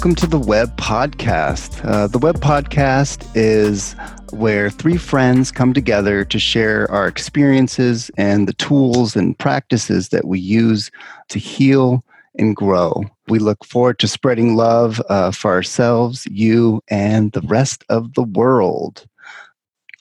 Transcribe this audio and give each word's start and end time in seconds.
Welcome 0.00 0.14
to 0.14 0.26
the 0.26 0.38
Web 0.38 0.74
Podcast. 0.78 1.84
Uh, 1.84 2.06
the 2.06 2.16
Web 2.16 2.40
Podcast 2.40 3.30
is 3.34 3.92
where 4.30 4.70
three 4.70 4.96
friends 4.96 5.52
come 5.52 5.74
together 5.74 6.24
to 6.24 6.38
share 6.38 6.90
our 6.90 7.06
experiences 7.06 8.10
and 8.16 8.48
the 8.48 8.54
tools 8.54 9.14
and 9.14 9.38
practices 9.38 10.08
that 10.08 10.26
we 10.26 10.40
use 10.40 10.90
to 11.28 11.38
heal 11.38 12.02
and 12.38 12.56
grow. 12.56 13.04
We 13.28 13.40
look 13.40 13.62
forward 13.62 13.98
to 13.98 14.08
spreading 14.08 14.56
love 14.56 15.02
uh, 15.10 15.32
for 15.32 15.50
ourselves, 15.50 16.26
you, 16.30 16.80
and 16.88 17.32
the 17.32 17.42
rest 17.42 17.84
of 17.90 18.14
the 18.14 18.24
world. 18.24 19.06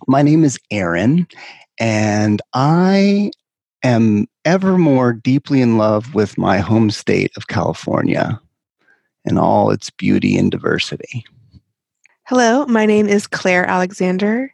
My 0.07 0.21
name 0.21 0.45
is 0.45 0.57
Aaron, 0.71 1.27
and 1.77 2.41
I 2.53 3.31
am 3.83 4.27
ever 4.45 4.77
more 4.77 5.11
deeply 5.11 5.59
in 5.59 5.77
love 5.77 6.15
with 6.15 6.37
my 6.37 6.59
home 6.59 6.89
state 6.89 7.33
of 7.35 7.49
California 7.49 8.39
and 9.25 9.39
all 9.39 9.71
its 9.71 9.89
beauty 9.89 10.37
and 10.37 10.51
diversity. 10.51 11.25
Hello, 12.25 12.65
my 12.65 12.85
name 12.85 13.07
is 13.07 13.27
Clare 13.27 13.65
Alexander, 13.65 14.53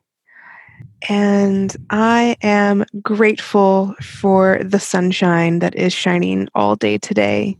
and 1.10 1.76
I 1.90 2.38
am 2.42 2.86
grateful 3.02 3.96
for 4.02 4.60
the 4.64 4.80
sunshine 4.80 5.60
that 5.60 5.76
is 5.76 5.94
shining 5.94 6.48
all 6.56 6.76
day 6.76 6.98
today. 6.98 7.58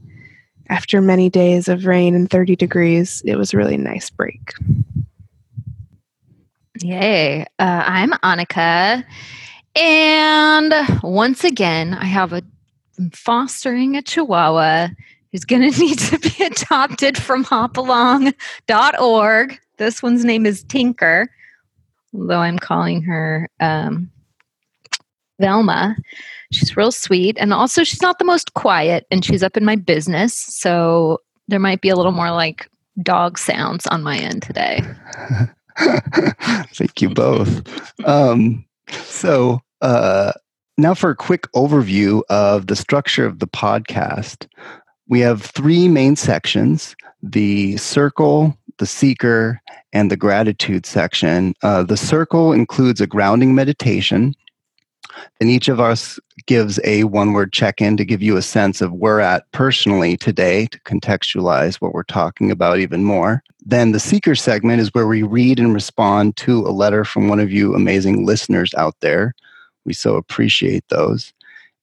After 0.70 1.02
many 1.02 1.30
days 1.30 1.68
of 1.68 1.86
rain 1.86 2.16
and 2.16 2.30
30 2.30 2.56
degrees, 2.56 3.22
it 3.26 3.36
was 3.36 3.54
a 3.54 3.58
really 3.58 3.78
nice 3.78 4.10
break. 4.10 4.54
Yay. 6.82 7.44
Uh, 7.60 7.84
I'm 7.86 8.12
Annika. 8.24 9.04
And 9.76 10.74
once 11.04 11.44
again, 11.44 11.94
I 11.94 12.06
have 12.06 12.34
a 12.34 12.42
I'm 12.98 13.10
fostering 13.12 13.98
a 13.98 14.02
chihuahua 14.02 14.88
who's 15.36 15.44
going 15.44 15.70
to 15.70 15.80
need 15.80 16.00
to 16.00 16.18
be 16.18 16.46
adopted 16.46 17.18
from 17.18 17.44
hopalong.org. 17.44 19.60
This 19.78 20.02
one's 20.02 20.24
name 20.24 20.46
is 20.46 20.64
Tinker, 20.64 21.30
although 22.14 22.40
I'm 22.40 22.58
calling 22.58 23.02
her 23.02 23.50
um, 23.60 24.10
Velma. 25.42 25.98
She's 26.54 26.78
real 26.78 26.94
sweet. 26.94 27.36
And 27.38 27.52
also, 27.52 27.84
she's 27.84 28.02
not 28.02 28.18
the 28.18 28.24
most 28.24 28.54
quiet, 28.54 29.06
and 29.12 29.26
she's 29.26 29.44
up 29.44 29.58
in 29.58 29.66
my 29.66 29.76
business. 29.76 30.34
So 30.34 31.20
there 31.50 31.60
might 31.60 31.82
be 31.82 31.90
a 31.90 31.98
little 31.98 32.14
more 32.14 32.32
like 32.32 32.70
dog 33.04 33.38
sounds 33.38 33.86
on 33.88 34.04
my 34.04 34.18
end 34.18 34.42
today. 34.42 34.84
Thank 35.78 37.02
you 37.02 37.10
both. 37.10 37.62
Um, 38.08 38.64
so, 38.90 39.60
uh, 39.82 40.32
now 40.78 40.94
for 40.94 41.10
a 41.10 41.16
quick 41.16 41.52
overview 41.52 42.22
of 42.30 42.68
the 42.68 42.78
structure 42.78 43.26
of 43.26 43.40
the 43.40 43.48
podcast. 43.48 44.48
We 45.08 45.20
have 45.22 45.42
three 45.42 45.88
main 45.88 46.16
sections 46.16 46.96
the 47.22 47.76
circle, 47.78 48.56
the 48.78 48.86
seeker, 48.86 49.62
and 49.94 50.12
the 50.12 50.18
gratitude 50.18 50.86
section. 50.86 51.56
Uh, 51.64 51.84
the 51.84 51.98
circle 51.98 52.54
includes 52.54 53.02
a 53.02 53.08
grounding 53.08 53.56
meditation. 53.56 54.34
And 55.40 55.50
each 55.50 55.70
of 55.70 55.80
us 55.80 56.20
gives 56.46 56.80
a 56.84 57.06
one 57.06 57.34
word 57.34 57.54
check 57.54 57.82
in 57.82 57.98
to 57.98 58.06
give 58.06 58.22
you 58.22 58.38
a 58.38 58.42
sense 58.42 58.82
of 58.82 58.94
where 58.94 59.22
at 59.22 59.50
personally 59.52 60.18
today 60.18 60.68
to 60.68 60.80
contextualize 60.82 61.76
what 61.76 61.94
we're 61.94 62.04
talking 62.04 62.52
about 62.52 62.80
even 62.80 63.04
more. 63.04 63.44
Then 63.66 63.92
the 63.92 64.00
seeker 64.00 64.36
segment 64.36 64.82
is 64.82 64.94
where 64.94 65.08
we 65.08 65.24
read 65.24 65.60
and 65.60 65.74
respond 65.74 66.36
to 66.38 66.68
a 66.68 66.70
letter 66.70 67.06
from 67.06 67.30
one 67.30 67.40
of 67.40 67.52
you 67.52 67.74
amazing 67.74 68.26
listeners 68.26 68.74
out 68.76 68.96
there. 69.00 69.34
We 69.86 69.94
so 69.94 70.16
appreciate 70.16 70.84
those. 70.90 71.34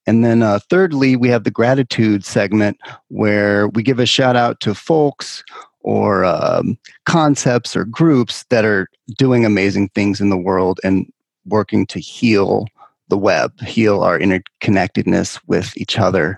And 0.07 0.25
then, 0.25 0.43
uh, 0.43 0.59
thirdly, 0.69 1.17
we 1.17 1.29
have 1.29 1.45
the 1.45 1.51
gratitude 1.51 2.25
segment 2.25 2.79
where 3.09 3.69
we 3.69 3.83
give 3.83 3.99
a 3.99 4.07
shout 4.07 4.37
out 4.37 4.61
to 4.61 4.75
folks 4.75 5.45
or 5.81 6.25
um, 6.25 6.79
concepts 7.07 7.77
or 7.77 7.85
groups 7.85 8.45
that 8.51 8.65
are 8.65 8.89
doing 9.17 9.45
amazing 9.45 9.89
things 9.91 10.21
in 10.21 10.31
the 10.31 10.37
world 10.37 10.81
and 10.85 11.13
working 11.47 11.87
to 11.87 11.99
heal 11.99 12.67
the 13.09 13.19
web, 13.19 13.59
heal 13.61 14.03
our 14.03 14.19
interconnectedness 14.19 15.41
with 15.47 15.77
each 15.77 15.99
other. 15.99 16.37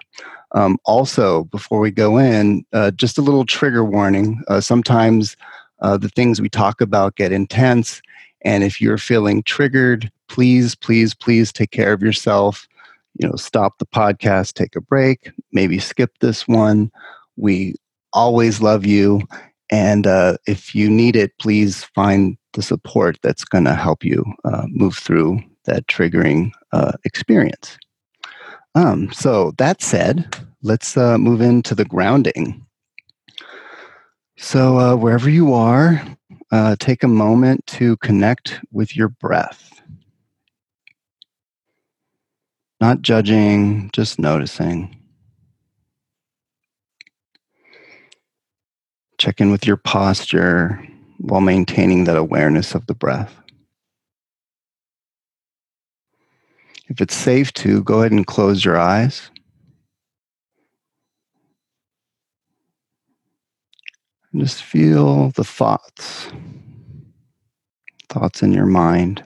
Um, 0.52 0.78
also, 0.84 1.44
before 1.44 1.80
we 1.80 1.90
go 1.90 2.16
in, 2.16 2.64
uh, 2.72 2.90
just 2.92 3.18
a 3.18 3.22
little 3.22 3.44
trigger 3.44 3.84
warning. 3.84 4.42
Uh, 4.48 4.60
sometimes 4.60 5.36
uh, 5.80 5.96
the 5.96 6.08
things 6.08 6.40
we 6.40 6.48
talk 6.48 6.80
about 6.80 7.16
get 7.16 7.32
intense. 7.32 8.00
And 8.42 8.62
if 8.62 8.80
you're 8.80 8.98
feeling 8.98 9.42
triggered, 9.42 10.10
please, 10.28 10.74
please, 10.74 11.14
please 11.14 11.52
take 11.52 11.70
care 11.70 11.92
of 11.92 12.02
yourself. 12.02 12.68
You 13.14 13.28
know, 13.28 13.36
stop 13.36 13.78
the 13.78 13.86
podcast, 13.86 14.54
take 14.54 14.76
a 14.76 14.80
break, 14.80 15.30
maybe 15.52 15.78
skip 15.78 16.18
this 16.20 16.48
one. 16.48 16.90
We 17.36 17.74
always 18.12 18.60
love 18.60 18.84
you. 18.84 19.22
And 19.70 20.06
uh, 20.06 20.36
if 20.46 20.74
you 20.74 20.90
need 20.90 21.16
it, 21.16 21.32
please 21.38 21.84
find 21.94 22.36
the 22.52 22.62
support 22.62 23.18
that's 23.22 23.44
going 23.44 23.64
to 23.64 23.74
help 23.74 24.04
you 24.04 24.24
uh, 24.44 24.66
move 24.68 24.96
through 24.96 25.40
that 25.64 25.86
triggering 25.86 26.50
uh, 26.72 26.92
experience. 27.04 27.76
Um, 28.74 29.12
so, 29.12 29.52
that 29.58 29.82
said, 29.82 30.36
let's 30.62 30.96
uh, 30.96 31.16
move 31.16 31.40
into 31.40 31.74
the 31.74 31.84
grounding. 31.84 32.64
So, 34.36 34.78
uh, 34.78 34.96
wherever 34.96 35.30
you 35.30 35.54
are, 35.54 36.02
uh, 36.50 36.76
take 36.80 37.02
a 37.02 37.08
moment 37.08 37.66
to 37.68 37.96
connect 37.98 38.60
with 38.72 38.96
your 38.96 39.08
breath. 39.08 39.80
Not 42.80 43.02
judging, 43.02 43.90
just 43.92 44.18
noticing. 44.18 44.96
Check 49.18 49.40
in 49.40 49.50
with 49.50 49.66
your 49.66 49.76
posture 49.76 50.86
while 51.18 51.40
maintaining 51.40 52.04
that 52.04 52.16
awareness 52.16 52.74
of 52.74 52.86
the 52.86 52.94
breath. 52.94 53.34
If 56.88 57.00
it's 57.00 57.14
safe 57.14 57.52
to, 57.54 57.82
go 57.82 58.00
ahead 58.00 58.12
and 58.12 58.26
close 58.26 58.64
your 58.64 58.76
eyes. 58.76 59.30
Just 64.36 64.62
feel 64.62 65.30
the 65.30 65.44
thoughts, 65.44 66.28
thoughts 68.08 68.42
in 68.42 68.52
your 68.52 68.66
mind. 68.66 69.22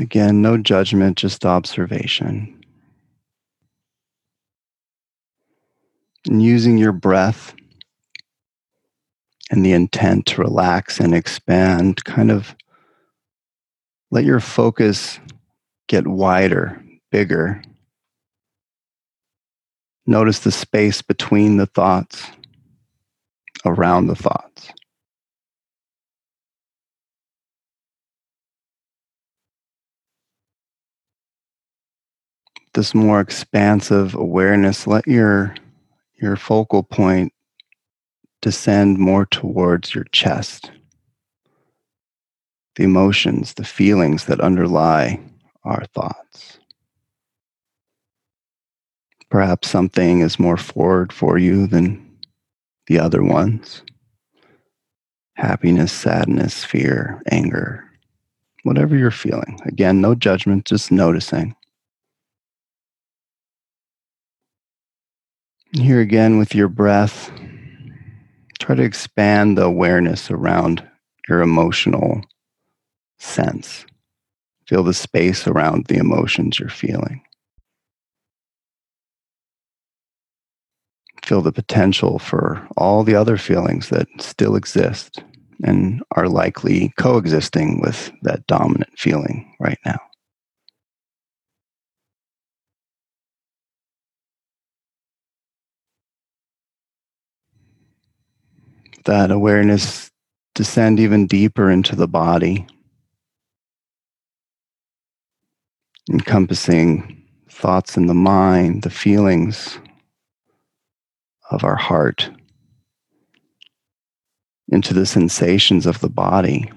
Again, 0.00 0.40
no 0.40 0.56
judgment, 0.56 1.18
just 1.18 1.44
observation. 1.44 2.58
And 6.26 6.42
using 6.42 6.78
your 6.78 6.92
breath 6.92 7.54
and 9.50 9.62
the 9.62 9.72
intent 9.72 10.24
to 10.26 10.40
relax 10.40 11.00
and 11.00 11.14
expand, 11.14 12.02
kind 12.04 12.30
of 12.30 12.56
let 14.10 14.24
your 14.24 14.40
focus 14.40 15.20
get 15.86 16.06
wider, 16.06 16.82
bigger. 17.12 17.62
Notice 20.06 20.38
the 20.38 20.50
space 20.50 21.02
between 21.02 21.58
the 21.58 21.66
thoughts, 21.66 22.26
around 23.66 24.06
the 24.06 24.16
thoughts. 24.16 24.70
This 32.80 32.94
more 32.94 33.20
expansive 33.20 34.14
awareness, 34.14 34.86
let 34.86 35.06
your 35.06 35.54
your 36.18 36.34
focal 36.34 36.82
point 36.82 37.30
descend 38.40 38.96
more 38.96 39.26
towards 39.26 39.94
your 39.94 40.04
chest. 40.12 40.70
The 42.76 42.84
emotions, 42.84 43.52
the 43.52 43.66
feelings 43.66 44.24
that 44.24 44.40
underlie 44.40 45.20
our 45.62 45.84
thoughts. 45.92 46.58
Perhaps 49.28 49.68
something 49.68 50.20
is 50.20 50.38
more 50.38 50.56
forward 50.56 51.12
for 51.12 51.36
you 51.36 51.66
than 51.66 52.16
the 52.86 52.98
other 52.98 53.22
ones. 53.22 53.82
Happiness, 55.34 55.92
sadness, 55.92 56.64
fear, 56.64 57.22
anger, 57.30 57.84
whatever 58.62 58.96
you're 58.96 59.10
feeling. 59.10 59.60
Again, 59.66 60.00
no 60.00 60.14
judgment, 60.14 60.64
just 60.64 60.90
noticing. 60.90 61.54
Here 65.72 66.00
again 66.00 66.36
with 66.36 66.52
your 66.52 66.66
breath, 66.66 67.30
try 68.58 68.74
to 68.74 68.82
expand 68.82 69.56
the 69.56 69.62
awareness 69.62 70.28
around 70.28 70.82
your 71.28 71.42
emotional 71.42 72.22
sense. 73.18 73.86
Feel 74.66 74.82
the 74.82 74.92
space 74.92 75.46
around 75.46 75.86
the 75.86 75.98
emotions 75.98 76.58
you're 76.58 76.70
feeling. 76.70 77.22
Feel 81.24 81.40
the 81.40 81.52
potential 81.52 82.18
for 82.18 82.66
all 82.76 83.04
the 83.04 83.14
other 83.14 83.36
feelings 83.36 83.90
that 83.90 84.08
still 84.18 84.56
exist 84.56 85.22
and 85.62 86.02
are 86.16 86.28
likely 86.28 86.92
coexisting 86.98 87.80
with 87.80 88.10
that 88.22 88.44
dominant 88.48 88.98
feeling 88.98 89.54
right 89.60 89.78
now. 89.86 90.00
That 99.04 99.30
awareness 99.30 100.10
descend 100.54 101.00
even 101.00 101.26
deeper 101.26 101.70
into 101.70 101.96
the 101.96 102.08
body, 102.08 102.66
encompassing 106.10 107.22
thoughts 107.48 107.96
in 107.96 108.06
the 108.06 108.14
mind, 108.14 108.82
the 108.82 108.90
feelings 108.90 109.78
of 111.50 111.64
our 111.64 111.76
heart, 111.76 112.30
into 114.68 114.94
the 114.94 115.06
sensations 115.06 115.86
of 115.86 116.00
the 116.00 116.08
body. 116.10 116.70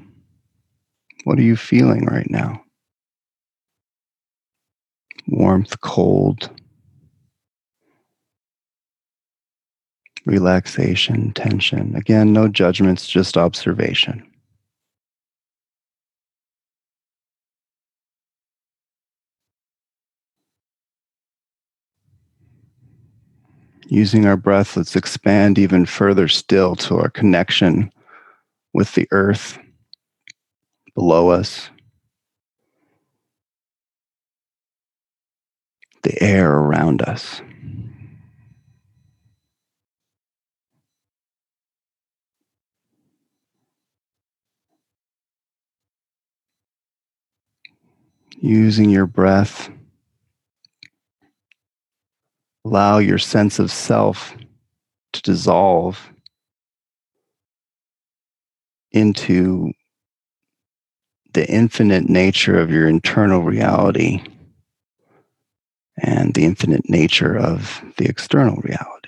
What 1.26 1.38
are 1.40 1.44
you 1.44 1.56
feeling 1.56 2.06
right 2.06 2.30
now? 2.30 2.64
Warmth, 5.28 5.80
cold, 5.82 6.50
relaxation, 10.26 11.32
tension. 11.34 11.96
Again, 11.96 12.34
no 12.34 12.48
judgments, 12.48 13.08
just 13.08 13.38
observation. 13.38 14.26
Using 23.88 24.26
our 24.26 24.38
breath, 24.38 24.76
let's 24.78 24.96
expand 24.96 25.60
even 25.60 25.86
further 25.86 26.28
still 26.28 26.76
to 26.78 26.98
our 26.98 27.10
connection 27.10 27.92
with 28.74 28.96
the 28.96 29.08
earth 29.12 29.60
below 30.96 31.30
us, 31.30 31.70
the 36.04 36.22
air 36.24 36.52
around 36.52 37.02
us. 37.02 37.42
Using 48.46 48.90
your 48.90 49.06
breath, 49.06 49.70
allow 52.66 52.98
your 52.98 53.18
sense 53.18 53.58
of 53.58 53.72
self 53.72 54.36
to 55.14 55.22
dissolve 55.22 56.12
into 58.92 59.72
the 61.34 61.50
infinite 61.50 62.10
nature 62.10 62.60
of 62.60 62.70
your 62.70 62.90
internal 62.90 63.44
reality 63.44 64.22
and 65.98 66.34
the 66.34 66.44
infinite 66.44 66.90
nature 66.90 67.38
of 67.38 67.82
the 67.96 68.04
external 68.04 68.58
reality. 68.58 69.03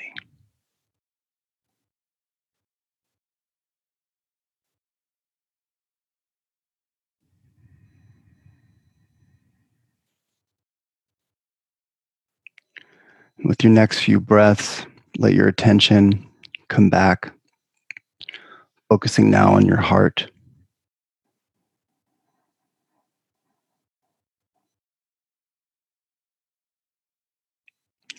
With 13.45 13.63
your 13.63 13.71
next 13.71 13.99
few 13.99 14.19
breaths, 14.19 14.87
let 15.19 15.35
your 15.35 15.47
attention 15.47 16.27
come 16.67 16.89
back, 16.89 17.31
focusing 18.89 19.29
now 19.29 19.53
on 19.53 19.65
your 19.65 19.77
heart. 19.77 20.27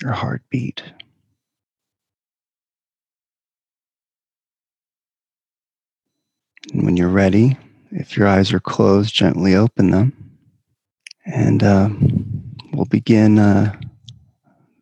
your 0.03 0.13
heartbeat. 0.13 0.83
And 6.73 6.85
when 6.85 6.97
you're 6.97 7.09
ready, 7.09 7.57
if 7.91 8.17
your 8.17 8.29
eyes 8.29 8.53
are 8.53 8.61
closed, 8.61 9.15
gently 9.15 9.55
open 9.55 9.91
them. 9.91 10.13
And 11.25 11.63
uh, 11.63 11.89
we'll 12.73 12.85
begin 12.85 13.39
uh, 13.39 13.75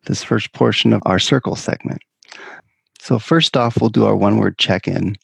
this 0.05 0.23
first 0.23 0.53
portion 0.53 0.93
of 0.93 1.01
our 1.05 1.19
circle 1.19 1.55
segment. 1.55 2.01
So, 2.99 3.19
first 3.19 3.55
off, 3.55 3.79
we'll 3.79 3.89
do 3.89 4.05
our 4.05 4.15
one 4.15 4.37
word 4.37 4.57
check 4.57 4.87
in. 4.87 5.15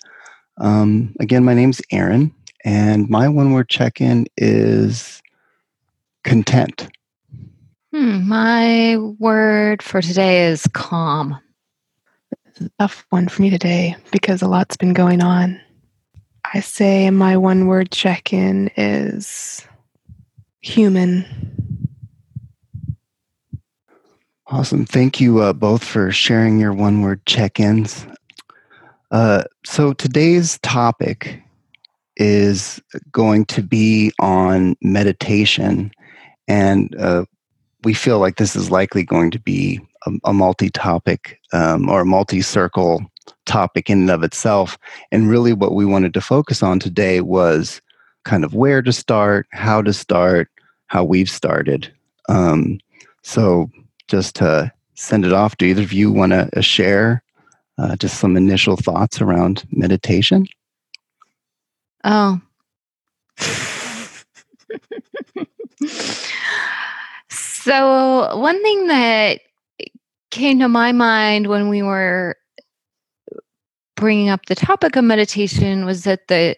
Um, 0.60 1.16
again, 1.20 1.44
my 1.44 1.54
name's 1.54 1.82
Aaron, 1.92 2.34
and 2.64 3.10
my 3.10 3.28
one 3.28 3.54
word 3.54 3.70
check 3.70 4.02
in 4.02 4.28
is 4.38 5.22
content. 6.24 6.88
Hmm, 7.92 8.28
my 8.28 8.98
word 9.20 9.82
for 9.82 10.02
today 10.02 10.46
is 10.46 10.68
calm. 10.74 11.38
It's 12.46 12.62
a 12.62 12.70
tough 12.80 13.06
one 13.10 13.28
for 13.28 13.42
me 13.42 13.50
today 13.50 13.96
because 14.12 14.42
a 14.42 14.48
lot's 14.48 14.78
been 14.78 14.94
going 14.94 15.22
on. 15.22 15.60
I 16.54 16.60
say 16.60 17.10
my 17.10 17.38
one 17.38 17.68
word 17.68 17.92
check 17.92 18.34
in 18.34 18.70
is 18.78 19.66
human. 20.62 21.26
Awesome. 24.52 24.86
Thank 24.86 25.22
you 25.22 25.40
uh, 25.40 25.54
both 25.54 25.82
for 25.82 26.12
sharing 26.12 26.60
your 26.60 26.74
one 26.74 27.02
word 27.02 27.26
check 27.26 27.58
ins. 27.58 28.06
Uh, 29.10 29.46
so 29.64 29.94
today's 29.94 30.60
topic 30.60 31.42
is 32.18 32.82
going 33.14 33.46
to 33.46 33.64
be 33.64 34.12
on 34.20 34.76
meditation. 34.82 35.90
And 36.50 36.94
uh, 37.00 37.24
we 37.86 37.94
feel 37.94 38.20
like 38.20 38.36
this 38.36 38.54
is 38.54 38.70
likely 38.70 39.04
going 39.04 39.32
to 39.32 39.40
be 39.40 39.80
a, 40.06 40.12
a 40.26 40.34
multi-topic 40.34 41.40
um, 41.54 41.90
or 41.90 42.02
a 42.02 42.06
multi-circle 42.06 43.06
topic 43.46 43.90
in 43.90 44.02
and 44.02 44.12
of 44.12 44.22
itself. 44.22 44.78
And 45.14 45.30
really, 45.30 45.54
what 45.54 45.76
we 45.76 45.86
wanted 45.86 46.14
to 46.16 46.22
focus 46.22 46.62
on 46.62 46.78
today 46.78 47.22
was 47.22 47.82
kind 48.26 48.44
of 48.44 48.54
where 48.54 48.82
to 48.82 48.92
start, 48.92 49.48
how 49.54 49.82
to 49.82 49.94
start, 49.94 50.50
how 50.88 51.06
we've 51.06 51.30
started. 51.30 51.90
Um, 52.28 52.80
so, 53.24 53.70
just 54.12 54.36
to 54.36 54.72
send 54.96 55.26
it 55.26 55.32
off, 55.32 55.58
do 55.58 55.66
either 55.66 55.82
of 55.82 55.94
you 55.94 56.12
want 56.12 56.34
to 56.34 56.50
uh, 56.56 56.62
share 56.62 57.24
uh, 57.78 57.96
just 57.96 58.20
some 58.20 58.36
initial 58.36 58.76
thoughts 58.76 59.22
around 59.22 59.64
meditation? 59.72 60.46
Oh. 62.04 62.40
So, 67.64 68.38
one 68.38 68.62
thing 68.64 68.88
that 68.88 69.40
came 70.32 70.60
to 70.60 70.68
my 70.68 70.92
mind 70.92 71.46
when 71.46 71.70
we 71.70 71.84
were 71.84 72.36
bringing 73.96 74.30
up 74.30 74.48
the 74.48 74.56
topic 74.56 74.96
of 74.96 75.04
meditation 75.04 75.86
was 75.86 76.04
that 76.06 76.28
the 76.28 76.58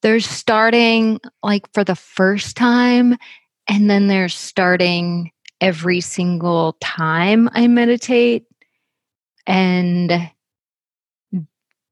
they're 0.00 0.20
starting 0.20 1.20
like 1.42 1.70
for 1.74 1.84
the 1.84 1.94
first 1.94 2.56
time 2.56 3.18
and 3.68 3.90
then 3.90 4.06
they're 4.06 4.30
starting 4.30 5.30
every 5.64 6.02
single 6.02 6.76
time 6.82 7.48
I 7.54 7.66
meditate. 7.66 8.44
And 9.46 10.30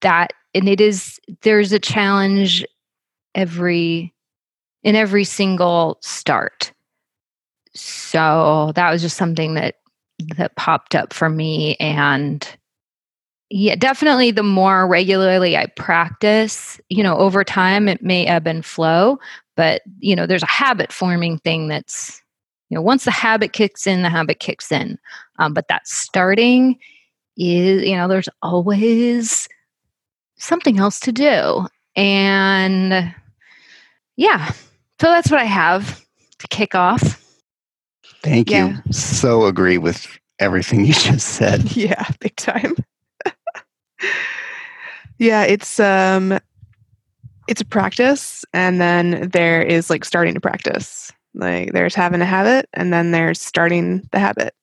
that 0.03 0.35
and 0.55 0.69
it 0.69 0.81
is 0.81 1.19
there's 1.41 1.73
a 1.73 1.79
challenge 1.79 2.67
every 3.35 4.13
in 4.83 4.95
every 4.95 5.25
single 5.25 5.97
start. 6.03 6.73
So 7.75 8.73
that 8.75 8.91
was 8.91 9.01
just 9.01 9.17
something 9.17 9.55
that 9.55 9.77
that 10.37 10.55
popped 10.57 10.95
up 10.95 11.15
for 11.15 11.31
me. 11.31 11.77
And 11.77 12.47
yeah 13.49 13.75
definitely 13.75 14.31
the 14.31 14.43
more 14.43 14.89
regularly 14.89 15.59
i 15.59 15.67
practice 15.77 16.81
you 16.89 17.03
know 17.03 17.19
over 17.19 17.45
time 17.45 17.87
it 17.87 18.03
may 18.03 18.27
ebb 18.27 18.47
and 18.47 18.65
flow 18.65 19.19
but 19.57 19.83
you 19.99 20.17
know 20.17 20.27
there's 20.27 20.43
a 20.43 20.47
habit 20.47 20.91
forming 20.91 21.37
thing 21.41 21.69
that's 21.69 22.22
you 22.73 22.79
know 22.79 22.83
once 22.83 23.05
the 23.05 23.11
habit 23.11 23.53
kicks 23.53 23.87
in 23.87 24.01
the 24.01 24.09
habit 24.09 24.41
kicks 24.41 24.73
in 24.73 24.99
um, 25.39 25.53
but 25.53 25.69
that 25.69 25.87
starting 25.87 26.79
is 27.37 27.85
you 27.85 27.95
know 27.95 28.09
there's 28.09 28.31
always 28.41 29.47
something 30.39 30.79
else 30.79 30.99
to 30.99 31.13
do 31.13 31.67
and 31.97 33.15
yeah 34.17 34.49
so 35.01 35.09
that's 35.09 35.31
what 35.31 35.39
i 35.39 35.45
have 35.45 36.03
to 36.39 36.49
kick 36.49 36.75
off 36.75 37.23
Thank 38.23 38.51
yeah. 38.51 38.69
you. 38.69 38.93
So 38.93 39.47
agree 39.47 39.79
with 39.79 40.07
everything 40.39 40.85
you 40.85 40.95
just 40.95 41.29
said. 41.29 41.77
Yeah, 41.77 42.09
big 42.21 42.37
time. 42.37 42.77
yeah, 45.19 45.43
it's 45.43 45.81
um 45.81 46.39
it's 47.49 47.61
a 47.61 47.65
practice 47.65 48.45
and 48.55 48.81
then 48.81 49.29
there 49.31 49.61
is 49.61 49.91
like 49.91 50.05
starting 50.05 50.35
to 50.35 50.41
practice. 50.41 51.13
Like 51.35 51.73
there's 51.73 51.95
having 51.95 52.21
a 52.21 52.27
habit 52.27 52.69
and 52.75 52.93
then 52.93 53.11
there's 53.11 53.41
starting 53.41 54.09
the 54.13 54.19
habit. 54.19 54.55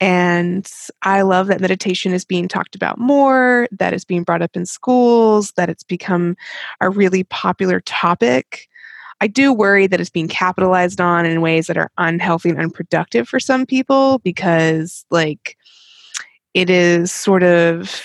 And 0.00 0.70
I 1.02 1.22
love 1.22 1.48
that 1.48 1.60
meditation 1.60 2.14
is 2.14 2.24
being 2.24 2.48
talked 2.48 2.74
about 2.74 2.98
more, 2.98 3.68
that 3.72 3.92
it's 3.92 4.04
being 4.04 4.22
brought 4.22 4.40
up 4.40 4.56
in 4.56 4.64
schools, 4.64 5.52
that 5.52 5.68
it's 5.68 5.82
become 5.82 6.36
a 6.80 6.88
really 6.88 7.24
popular 7.24 7.80
topic. 7.80 8.68
I 9.20 9.26
do 9.26 9.52
worry 9.52 9.86
that 9.86 10.00
it's 10.00 10.08
being 10.08 10.28
capitalized 10.28 11.00
on 11.00 11.26
in 11.26 11.42
ways 11.42 11.66
that 11.66 11.76
are 11.76 11.90
unhealthy 11.98 12.48
and 12.48 12.58
unproductive 12.58 13.28
for 13.28 13.38
some 13.38 13.66
people 13.66 14.20
because, 14.20 15.04
like, 15.10 15.58
it 16.54 16.70
is 16.70 17.12
sort 17.12 17.42
of 17.42 18.02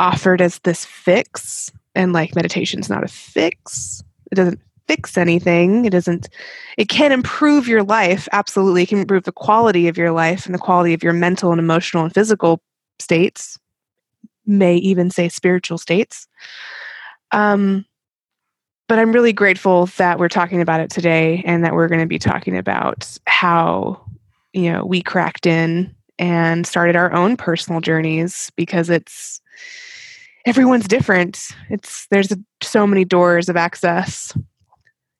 offered 0.00 0.40
as 0.40 0.58
this 0.60 0.84
fix 0.84 1.70
and 1.94 2.12
like 2.12 2.34
meditation's 2.34 2.90
not 2.90 3.02
a 3.02 3.08
fix 3.08 4.02
it 4.30 4.34
doesn't 4.34 4.60
fix 4.88 5.16
anything 5.16 5.84
it 5.84 5.90
doesn't 5.90 6.28
it 6.76 6.88
can 6.88 7.12
improve 7.12 7.66
your 7.66 7.82
life 7.82 8.28
absolutely 8.32 8.82
it 8.82 8.88
can 8.88 8.98
improve 8.98 9.24
the 9.24 9.32
quality 9.32 9.88
of 9.88 9.96
your 9.96 10.12
life 10.12 10.46
and 10.46 10.54
the 10.54 10.58
quality 10.58 10.94
of 10.94 11.02
your 11.02 11.12
mental 11.12 11.50
and 11.50 11.58
emotional 11.58 12.04
and 12.04 12.14
physical 12.14 12.60
states 12.98 13.58
may 14.46 14.76
even 14.76 15.10
say 15.10 15.28
spiritual 15.28 15.78
states 15.78 16.28
um 17.32 17.84
but 18.88 18.98
i'm 18.98 19.12
really 19.12 19.32
grateful 19.32 19.86
that 19.96 20.18
we're 20.18 20.28
talking 20.28 20.60
about 20.60 20.80
it 20.80 20.90
today 20.90 21.42
and 21.44 21.64
that 21.64 21.74
we're 21.74 21.88
going 21.88 22.00
to 22.00 22.06
be 22.06 22.18
talking 22.18 22.56
about 22.56 23.18
how 23.26 24.00
you 24.52 24.70
know 24.72 24.84
we 24.84 25.02
cracked 25.02 25.46
in 25.46 25.94
and 26.18 26.66
started 26.66 26.96
our 26.96 27.12
own 27.12 27.36
personal 27.36 27.80
journeys 27.80 28.50
because 28.56 28.88
it's 28.88 29.40
everyone's 30.46 30.88
different. 30.88 31.50
It's 31.68 32.06
there's 32.06 32.32
so 32.62 32.86
many 32.86 33.04
doors 33.04 33.48
of 33.48 33.56
access. 33.56 34.36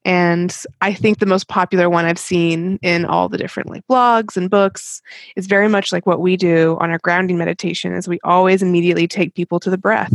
And 0.07 0.57
I 0.83 0.95
think 0.95 1.19
the 1.19 1.27
most 1.27 1.49
popular 1.49 1.91
one 1.91 2.05
I've 2.05 2.17
seen 2.17 2.79
in 2.81 3.05
all 3.05 3.29
the 3.29 3.37
different 3.37 3.69
like 3.69 3.85
blogs 3.89 4.37
and 4.37 4.49
books 4.49 5.03
is 5.35 5.49
very 5.49 5.69
much 5.69 5.93
like 5.93 6.07
what 6.07 6.21
we 6.21 6.37
do 6.37 6.77
on 6.81 6.93
our 6.93 6.99
grounding 6.99 7.37
meditation 7.37 7.93
is 7.93 8.07
we 8.07 8.21
always 8.23 8.63
immediately 8.63 9.09
take 9.09 9.35
people 9.35 9.59
to 9.59 9.69
the 9.69 9.77
breath. 9.77 10.15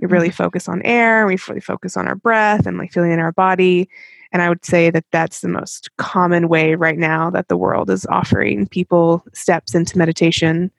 We 0.00 0.06
really 0.06 0.28
mm-hmm. 0.28 0.36
focus 0.36 0.68
on 0.68 0.82
air, 0.82 1.26
we 1.26 1.36
really 1.48 1.60
focus 1.60 1.96
on 1.96 2.06
our 2.06 2.14
breath 2.14 2.64
and 2.64 2.78
like 2.78 2.92
feeling 2.92 3.10
in 3.10 3.18
our 3.18 3.32
body. 3.32 3.88
And 4.30 4.40
I 4.40 4.48
would 4.48 4.64
say 4.64 4.88
that 4.90 5.04
that's 5.10 5.40
the 5.40 5.48
most 5.48 5.90
common 5.96 6.46
way 6.46 6.76
right 6.76 6.96
now 6.96 7.28
that 7.30 7.48
the 7.48 7.56
world 7.56 7.90
is 7.90 8.06
offering 8.06 8.68
people 8.68 9.24
steps 9.32 9.74
into 9.74 9.98
meditation 9.98 10.70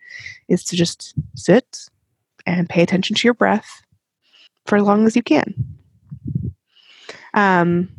is 0.48 0.64
to 0.64 0.78
just 0.78 1.14
sit 1.36 1.90
and 2.46 2.70
pay 2.70 2.84
attention 2.84 3.18
to 3.18 3.28
your 3.28 3.34
breath 3.34 3.84
for 4.66 4.78
as 4.78 4.84
long 4.84 5.06
as 5.06 5.18
you 5.18 5.24
can. 5.24 5.81
Um, 7.34 7.90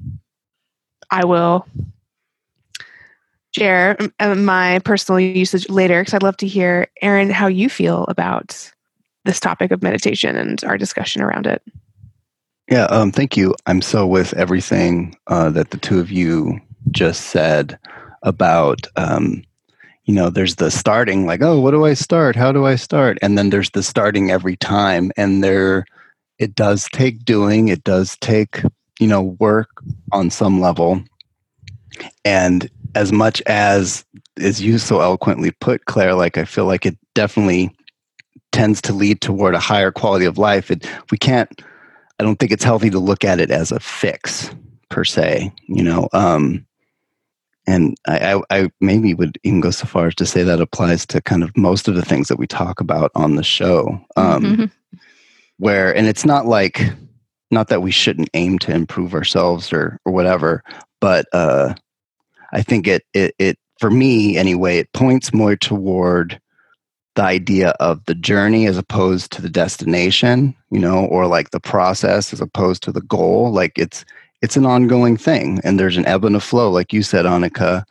I 1.11 1.25
will 1.25 1.67
share 3.55 3.97
uh, 4.19 4.35
my 4.35 4.79
personal 4.81 5.21
usage 5.21 5.69
later 5.69 6.01
because 6.01 6.15
I'd 6.15 6.23
love 6.23 6.39
to 6.39 6.47
hear, 6.47 6.89
Aaron, 7.03 7.31
how 7.31 7.47
you 7.47 7.69
feel 7.69 8.05
about 8.05 8.73
this 9.25 9.39
topic 9.39 9.71
of 9.71 9.83
meditation 9.83 10.37
and 10.37 10.63
our 10.65 10.79
discussion 10.79 11.23
around 11.23 11.47
it. 11.47 11.63
Yeah, 12.71 12.85
um, 12.85 13.13
thank 13.13 13.37
you. 13.37 13.55
I'm 13.67 13.83
so 13.83 14.07
with 14.07 14.33
everything 14.35 15.17
uh, 15.27 15.51
that 15.51 15.71
the 15.71 15.77
two 15.77 16.01
of 16.01 16.11
you 16.11 16.61
just 16.91 17.27
said 17.27 17.79
about 18.23 18.87
um, 18.97 19.45
you 20.05 20.15
know 20.15 20.31
there's 20.31 20.57
the 20.57 20.71
starting 20.71 21.27
like 21.27 21.43
oh 21.43 21.61
what 21.61 21.71
do 21.71 21.85
i 21.85 21.95
start 21.95 22.35
how 22.35 22.51
do 22.51 22.67
i 22.67 22.75
start 22.75 23.19
and 23.23 23.39
then 23.39 23.51
there's 23.51 23.71
the 23.71 23.83
starting 23.83 24.31
every 24.31 24.57
time 24.57 25.13
and 25.17 25.45
there 25.45 25.85
it 26.39 26.55
does 26.55 26.89
take 26.93 27.25
doing 27.25 27.69
it 27.69 27.85
does 27.85 28.17
take 28.21 28.63
you 29.03 29.09
know 29.09 29.23
work 29.41 29.83
on 30.13 30.31
some 30.31 30.61
level 30.61 31.03
and 32.25 32.71
as 32.95 33.11
much 33.13 33.43
as 33.47 34.05
as 34.39 34.63
you 34.63 34.79
so 34.79 35.01
eloquently 35.01 35.51
put 35.51 35.87
clare 35.87 36.15
like 36.15 36.39
i 36.39 36.45
feel 36.45 36.67
like 36.67 36.87
it 36.87 36.97
definitely 37.15 37.75
tends 38.53 38.81
to 38.81 38.93
lead 38.93 39.21
toward 39.21 39.57
a 39.57 39.61
higher 39.61 39.91
quality 39.91 40.25
of 40.25 40.39
life 40.39 40.71
it 40.71 40.89
we 41.11 41.19
can't 41.19 41.63
i 42.21 42.23
don't 42.23 42.39
think 42.39 42.53
it's 42.53 42.63
healthy 42.63 42.91
to 42.91 43.01
look 43.01 43.25
at 43.25 43.41
it 43.41 43.51
as 43.51 43.73
a 43.73 43.81
fix 43.81 44.51
per 44.89 45.03
se 45.05 45.53
you 45.67 45.83
know 45.83 46.09
um 46.13 46.65
and 47.67 47.97
I, 48.09 48.35
I, 48.35 48.43
I, 48.51 48.71
maybe 48.81 49.15
would 49.15 49.39
even 49.45 49.61
go 49.61 49.71
so 49.71 49.87
far 49.87 50.09
as 50.09 50.17
to 50.17 50.27
say 50.27 50.43
that 50.43 50.61
applies 50.61 51.07
to 51.07 51.21
kind 51.21 51.45
of 51.45 51.57
most 51.57 51.87
of 51.87 51.95
the 51.95 52.05
things 52.05 52.27
that 52.27 52.37
we 52.37 52.47
talk 52.49 52.81
about 52.81 53.13
on 53.15 53.37
the 53.37 53.45
show. 53.45 54.05
Um, 54.17 54.43
mm-hmm. 54.43 54.99
Where, 55.59 55.95
and 55.95 56.09
it's 56.09 56.25
not 56.25 56.47
like, 56.47 56.83
not 57.53 57.69
that 57.69 57.83
we 57.83 57.91
shouldn't 57.91 58.31
aim 58.35 58.59
to 58.61 58.75
improve 58.75 59.15
ourselves 59.15 59.73
or 59.73 59.99
or 60.05 60.13
whatever, 60.13 60.63
but 61.01 61.27
uh, 61.33 61.75
I 62.53 62.63
think 62.63 62.87
it 62.87 63.05
it 63.15 63.35
it 63.39 63.59
for 63.79 63.91
me 63.91 64.37
anyway, 64.37 64.79
it 64.79 64.93
points 64.93 65.33
more 65.33 65.57
toward 65.57 66.41
the 67.15 67.23
idea 67.23 67.71
of 67.79 68.03
the 68.07 68.15
journey 68.15 68.67
as 68.67 68.79
opposed 68.79 69.31
to 69.33 69.43
the 69.43 69.51
destination, 69.51 70.55
you 70.71 70.79
know, 70.79 71.05
or 71.07 71.27
like 71.27 71.51
the 71.51 71.61
process 71.61 72.33
as 72.33 72.41
opposed 72.41 72.83
to 72.83 72.93
the 72.93 73.03
goal. 73.03 73.53
Like 73.53 73.73
it's 73.77 74.05
it's 74.43 74.57
an 74.57 74.67
ongoing 74.67 75.17
thing 75.17 75.61
and 75.65 75.79
there's 75.79 75.97
an 75.97 76.07
ebb 76.07 76.25
and 76.25 76.37
a 76.37 76.41
flow 76.41 76.71
like 76.71 76.93
you 76.93 77.03
said 77.03 77.25
annika 77.25 77.85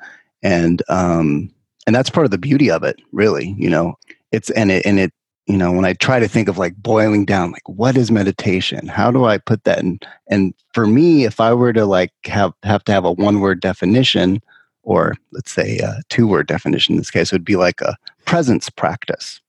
and 0.43 0.83
um 0.89 1.49
and 1.87 1.95
that's 1.95 2.09
part 2.09 2.25
of 2.25 2.31
the 2.31 2.37
beauty 2.37 2.69
of 2.69 2.83
it 2.83 3.01
really 3.11 3.55
you 3.57 3.69
know 3.69 3.95
it's 4.31 4.49
and 4.51 4.69
it 4.69 4.85
and 4.85 4.99
it 4.99 5.13
you 5.47 5.57
know 5.57 5.71
when 5.71 5.85
i 5.85 5.93
try 5.93 6.19
to 6.19 6.27
think 6.27 6.47
of 6.47 6.57
like 6.57 6.75
boiling 6.75 7.25
down 7.25 7.51
like 7.51 7.67
what 7.67 7.97
is 7.97 8.11
meditation? 8.11 8.87
How 8.87 9.11
do 9.11 9.25
i 9.25 9.37
put 9.37 9.63
that 9.63 9.79
in? 9.79 9.99
And 10.27 10.53
for 10.73 10.87
me 10.87 11.25
if 11.25 11.39
i 11.39 11.53
were 11.53 11.73
to 11.73 11.85
like 11.85 12.11
have 12.25 12.53
have 12.63 12.83
to 12.85 12.91
have 12.91 13.05
a 13.05 13.11
one 13.11 13.39
word 13.39 13.61
definition 13.61 14.41
or 14.83 15.15
let's 15.31 15.51
say 15.51 15.77
a 15.79 16.01
two 16.09 16.27
word 16.27 16.47
definition 16.47 16.93
in 16.93 16.97
this 16.97 17.11
case 17.11 17.31
would 17.31 17.45
be 17.45 17.55
like 17.55 17.81
a 17.81 17.97
presence 18.25 18.69
practice. 18.69 19.41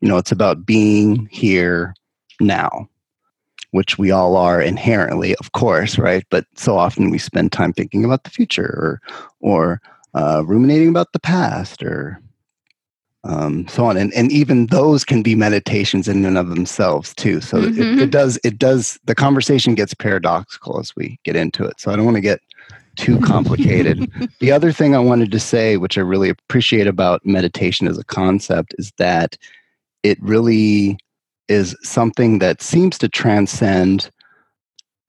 You 0.00 0.08
know 0.08 0.18
it's 0.18 0.32
about 0.32 0.66
being 0.66 1.26
here 1.30 1.94
now 2.40 2.88
which 3.72 3.98
we 3.98 4.10
all 4.10 4.36
are 4.36 4.60
inherently, 4.60 5.36
of 5.36 5.52
course, 5.52 5.98
right? 5.98 6.24
But 6.30 6.46
so 6.56 6.76
often 6.76 7.10
we 7.10 7.18
spend 7.18 7.52
time 7.52 7.72
thinking 7.72 8.04
about 8.04 8.24
the 8.24 8.30
future 8.30 8.64
or, 8.64 9.00
or 9.40 9.80
uh, 10.14 10.42
ruminating 10.44 10.88
about 10.88 11.12
the 11.12 11.20
past 11.20 11.82
or 11.82 12.20
um, 13.24 13.68
so 13.68 13.84
on. 13.84 13.96
And, 13.96 14.12
and 14.14 14.32
even 14.32 14.66
those 14.66 15.04
can 15.04 15.22
be 15.22 15.34
meditations 15.34 16.08
in 16.08 16.24
and 16.24 16.38
of 16.38 16.48
themselves 16.48 17.14
too. 17.14 17.40
So 17.40 17.58
mm-hmm. 17.58 17.68
it, 17.68 17.78
it 17.78 17.96
mm-hmm. 17.96 18.10
does, 18.10 18.38
it 18.44 18.58
does, 18.58 18.98
the 19.04 19.14
conversation 19.14 19.74
gets 19.74 19.94
paradoxical 19.94 20.78
as 20.78 20.94
we 20.96 21.18
get 21.24 21.36
into 21.36 21.64
it. 21.64 21.80
So 21.80 21.92
I 21.92 21.96
don't 21.96 22.04
want 22.04 22.16
to 22.16 22.22
get 22.22 22.40
too 22.96 23.20
complicated. 23.20 24.10
the 24.40 24.52
other 24.52 24.72
thing 24.72 24.94
I 24.94 25.00
wanted 25.00 25.30
to 25.32 25.40
say, 25.40 25.76
which 25.76 25.98
I 25.98 26.02
really 26.02 26.30
appreciate 26.30 26.86
about 26.86 27.24
meditation 27.24 27.86
as 27.86 27.98
a 27.98 28.04
concept, 28.04 28.74
is 28.78 28.92
that 28.98 29.36
it 30.02 30.20
really 30.22 30.98
is 31.48 31.76
something 31.82 32.38
that 32.38 32.62
seems 32.62 32.96
to 32.98 33.08
transcend 33.08 34.10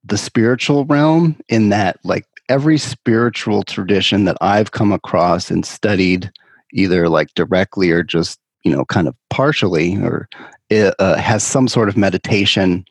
the 0.04 0.18
spiritual 0.18 0.86
realm 0.86 1.40
in 1.48 1.70
that 1.70 1.98
like 2.04 2.26
every 2.50 2.78
spiritual 2.78 3.64
tradition 3.64 4.26
that 4.26 4.38
I've 4.42 4.72
come 4.72 4.92
across 4.92 5.52
and 5.52 5.66
studied 5.66 6.32
either 6.74 7.10
like 7.10 7.34
directly 7.36 7.92
or 7.92 8.04
just 8.04 8.40
you 8.64 8.72
know 8.72 8.86
kind 8.86 9.08
of 9.08 9.16
partially 9.30 9.98
or 9.98 10.28
uh, 10.72 11.18
has 11.18 11.44
some 11.44 11.68
sort 11.68 11.90
of 11.90 11.98
meditation 11.98 12.86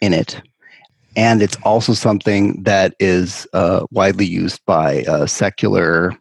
in 0.00 0.12
it. 0.12 0.40
And 1.16 1.42
it's 1.42 1.56
also 1.62 1.94
something 1.94 2.62
that 2.64 2.94
is 2.98 3.46
uh, 3.52 3.86
widely 3.90 4.26
used 4.26 4.60
by 4.66 5.04
a 5.06 5.28
secular 5.28 6.12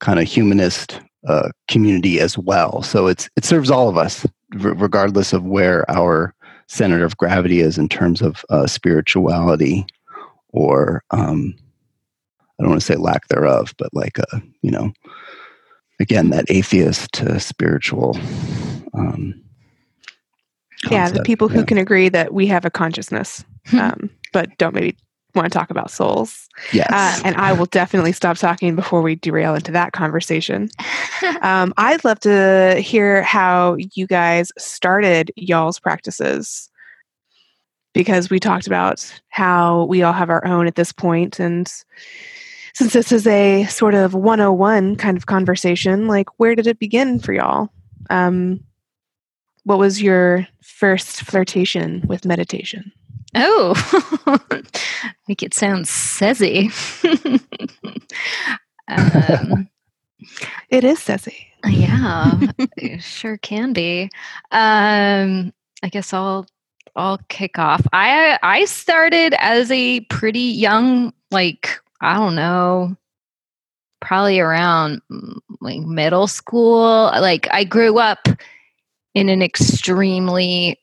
kind 0.00 0.18
of 0.18 0.26
humanist 0.26 1.00
uh, 1.26 1.50
community 1.68 2.20
as 2.20 2.36
well. 2.36 2.82
So 2.82 3.06
it's 3.06 3.28
it 3.36 3.44
serves 3.44 3.70
all 3.70 3.88
of 3.88 3.96
us 3.96 4.26
regardless 4.54 5.32
of 5.32 5.44
where 5.44 5.88
our 5.90 6.34
center 6.68 7.04
of 7.04 7.16
gravity 7.16 7.60
is 7.60 7.78
in 7.78 7.88
terms 7.88 8.20
of 8.20 8.44
uh, 8.50 8.66
spirituality 8.66 9.86
or 10.48 11.02
um, 11.10 11.54
I 12.58 12.62
don't 12.62 12.70
want 12.70 12.80
to 12.80 12.86
say 12.86 12.96
lack 12.96 13.28
thereof, 13.28 13.74
but 13.78 13.92
like 13.92 14.18
a 14.18 14.42
you 14.62 14.70
know, 14.70 14.92
again 16.00 16.30
that 16.30 16.46
atheist 16.48 17.12
to 17.12 17.38
spiritual. 17.40 18.16
Um, 18.94 19.42
yeah, 20.90 21.10
the 21.10 21.22
people 21.22 21.48
who 21.48 21.60
yeah. 21.60 21.64
can 21.64 21.78
agree 21.78 22.08
that 22.08 22.32
we 22.32 22.46
have 22.46 22.64
a 22.64 22.70
consciousness, 22.70 23.44
hmm. 23.66 23.78
um, 23.78 24.10
but 24.32 24.56
don't 24.58 24.74
maybe 24.74 24.96
want 25.34 25.50
to 25.50 25.56
talk 25.56 25.70
about 25.70 25.90
souls. 25.90 26.48
Yes. 26.72 26.90
Uh, 26.90 27.20
and 27.24 27.36
I 27.36 27.52
will 27.52 27.66
definitely 27.66 28.12
stop 28.12 28.38
talking 28.38 28.74
before 28.74 29.02
we 29.02 29.14
derail 29.16 29.54
into 29.54 29.70
that 29.72 29.92
conversation. 29.92 30.70
um, 31.42 31.74
I'd 31.76 32.04
love 32.04 32.18
to 32.20 32.80
hear 32.80 33.22
how 33.22 33.76
you 33.94 34.06
guys 34.06 34.50
started 34.58 35.30
y'all's 35.36 35.78
practices 35.78 36.70
because 37.92 38.30
we 38.30 38.40
talked 38.40 38.66
about 38.66 39.20
how 39.28 39.84
we 39.84 40.02
all 40.02 40.12
have 40.12 40.30
our 40.30 40.44
own 40.46 40.66
at 40.66 40.74
this 40.74 40.92
point 40.92 41.38
and 41.38 41.72
since 42.76 42.92
this 42.92 43.10
is 43.10 43.26
a 43.26 43.64
sort 43.64 43.94
of 43.94 44.12
101 44.12 44.96
kind 44.96 45.16
of 45.16 45.24
conversation 45.24 46.06
like 46.06 46.28
where 46.38 46.54
did 46.54 46.66
it 46.66 46.78
begin 46.78 47.18
for 47.18 47.32
y'all 47.32 47.70
um, 48.10 48.60
what 49.64 49.78
was 49.78 50.02
your 50.02 50.46
first 50.62 51.22
flirtation 51.22 52.04
with 52.06 52.24
meditation 52.24 52.92
Oh, 53.34 53.74
make 55.28 55.42
it 55.42 55.52
sound 55.52 55.86
sassy. 55.86 56.70
um, 58.88 59.68
it 60.70 60.84
is 60.84 61.00
sassy. 61.00 61.48
Yeah, 61.66 62.32
it 62.78 63.02
sure 63.02 63.36
can 63.36 63.74
be. 63.74 64.10
Um, 64.52 65.52
I 65.82 65.88
guess 65.90 66.14
I'll 66.14 66.46
I'll 66.94 67.18
kick 67.28 67.58
off. 67.58 67.86
I 67.92 68.38
I 68.42 68.64
started 68.64 69.34
as 69.38 69.70
a 69.70 70.00
pretty 70.00 70.40
young, 70.40 71.12
like 71.30 71.78
I 72.06 72.14
don't 72.14 72.36
know, 72.36 72.96
probably 74.00 74.38
around 74.38 75.02
mm, 75.10 75.38
like 75.60 75.80
middle 75.80 76.28
school. 76.28 77.06
Like 77.06 77.48
I 77.50 77.64
grew 77.64 77.98
up 77.98 78.28
in 79.14 79.28
an 79.28 79.42
extremely 79.42 80.78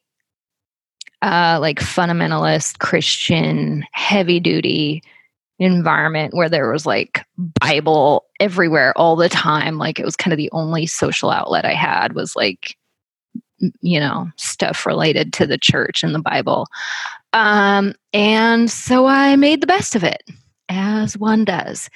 uh, 1.22 1.60
like 1.62 1.80
fundamentalist 1.80 2.80
Christian 2.80 3.86
heavy 3.94 4.42
duty 4.42 5.01
environment 5.60 6.34
where 6.34 6.50
there 6.50 6.70
was 6.70 6.86
like 6.86 7.25
Bible 7.38 8.25
everywhere 8.42 8.92
all 8.98 9.15
the 9.15 9.30
time. 9.30 9.77
Like 9.77 10.00
it 10.00 10.06
was 10.06 10.18
kind 10.18 10.34
of 10.34 10.38
the 10.38 10.51
only 10.51 10.86
social 10.86 11.30
outlet 11.30 11.63
I 11.63 11.74
had 11.74 12.15
was 12.15 12.36
like, 12.36 12.75
you 13.80 13.98
know, 13.98 14.30
stuff 14.36 14.86
related 14.86 15.32
to 15.34 15.48
the 15.48 15.58
church 15.58 16.03
and 16.03 16.13
the 16.13 16.20
Bible. 16.20 16.68
Um, 17.32 17.94
and 18.12 18.70
so 18.70 19.06
I 19.06 19.38
made 19.38 19.62
the 19.62 19.68
best 19.68 19.96
of 19.96 20.03
it, 20.03 20.24
as 20.74 21.18
one 21.18 21.46
does. 21.46 21.89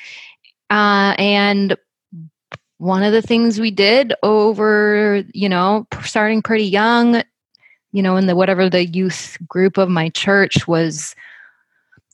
Uh, 0.69 1.15
and 1.17 1.75
one 2.77 3.03
of 3.03 3.13
the 3.13 3.22
things 3.22 3.60
we 3.60 3.72
did 3.72 4.13
over, 4.24 5.24
you 5.34 5.50
know, 5.50 5.88
starting 6.03 6.41
pretty 6.41 6.65
young, 6.65 7.24
you 7.91 8.03
know, 8.03 8.17
in 8.17 8.27
the 8.27 8.36
whatever 8.36 8.69
the 8.69 8.86
youth 8.86 9.38
group 9.48 9.77
of 9.77 9.89
my 9.89 10.10
church 10.10 10.67
was 10.67 11.15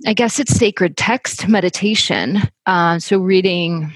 I 0.05 0.13
guess 0.13 0.39
it's 0.39 0.55
sacred 0.55 0.97
text 0.97 1.47
meditation. 1.47 2.41
Uh, 2.65 2.99
so 2.99 3.19
reading 3.19 3.93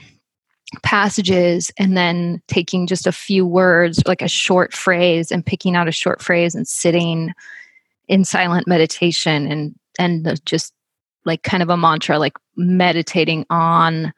passages 0.83 1.71
and 1.77 1.97
then 1.97 2.41
taking 2.47 2.87
just 2.87 3.07
a 3.07 3.11
few 3.11 3.45
words, 3.45 4.01
like 4.05 4.21
a 4.21 4.27
short 4.27 4.73
phrase, 4.73 5.31
and 5.31 5.45
picking 5.45 5.75
out 5.75 5.87
a 5.87 5.93
short 5.93 6.21
phrase 6.21 6.55
and 6.55 6.67
sitting 6.67 7.33
in 8.07 8.23
silent 8.23 8.67
meditation 8.67 9.47
and 9.47 9.75
and 9.99 10.39
just 10.45 10.73
like 11.27 11.43
kind 11.43 11.61
of 11.61 11.69
a 11.69 11.77
mantra, 11.77 12.17
like 12.17 12.37
meditating 12.55 13.45
on 13.51 14.11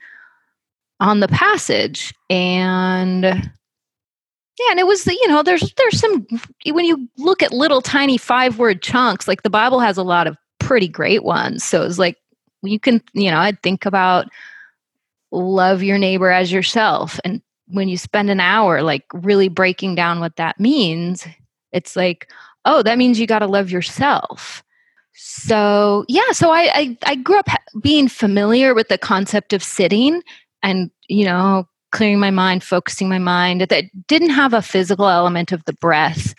on 1.02 1.22
the 1.22 1.30
passage 1.30 2.14
and 2.30 3.24
yeah 3.24 4.70
and 4.70 4.80
it 4.80 4.86
was 4.86 5.06
the 5.06 5.14
you 5.14 5.28
know 5.30 5.42
there's 5.42 5.74
there's 5.78 5.98
some 5.98 6.28
when 6.72 6.84
you 6.84 7.08
look 7.18 7.42
at 7.42 7.54
little 7.54 7.82
tiny 7.82 8.18
five 8.18 8.60
word 8.60 8.82
chunks 8.82 9.26
like 9.26 9.44
the 9.44 9.50
bible 9.50 9.80
has 9.80 9.96
a 9.96 10.04
lot 10.04 10.28
of 10.28 10.36
pretty 10.60 10.88
great 10.88 11.24
ones. 11.24 11.64
So 11.64 11.84
it's 11.84 11.98
like 11.98 12.18
you 12.62 12.80
can, 12.80 13.02
you 13.14 13.32
know, 13.32 13.40
I'd 13.40 13.62
think 13.64 13.86
about 13.86 14.28
love 15.32 15.82
your 15.82 15.98
neighbor 15.98 16.30
as 16.30 16.52
yourself. 16.52 17.20
And 17.26 17.42
when 17.68 17.90
you 17.90 17.98
spend 17.98 18.30
an 18.30 18.40
hour 18.40 18.84
like 18.84 19.06
really 19.14 19.48
breaking 19.48 19.96
down 19.96 20.20
what 20.20 20.36
that 20.36 20.60
means, 20.60 21.26
it's 21.72 21.96
like, 21.96 22.32
oh, 22.66 22.84
that 22.84 22.98
means 22.98 23.20
you 23.20 23.26
got 23.28 23.40
to 23.40 23.48
love 23.48 23.72
yourself. 23.72 24.64
So 25.22 26.06
yeah, 26.08 26.32
so 26.32 26.52
I, 26.52 26.72
I 26.74 26.98
I 27.06 27.16
grew 27.16 27.38
up 27.38 27.50
being 27.82 28.08
familiar 28.08 28.74
with 28.74 28.88
the 28.88 28.98
concept 28.98 29.52
of 29.52 29.62
sitting 29.62 30.24
and 30.64 30.90
you 31.10 31.26
know 31.26 31.68
clearing 31.92 32.20
my 32.20 32.32
mind, 32.32 32.64
focusing 32.64 33.10
my 33.10 33.18
mind. 33.20 33.62
That 33.62 33.86
didn't 34.08 34.30
have 34.30 34.54
a 34.54 34.62
physical 34.62 35.10
element 35.10 35.52
of 35.52 35.66
the 35.66 35.74
breath, 35.74 36.34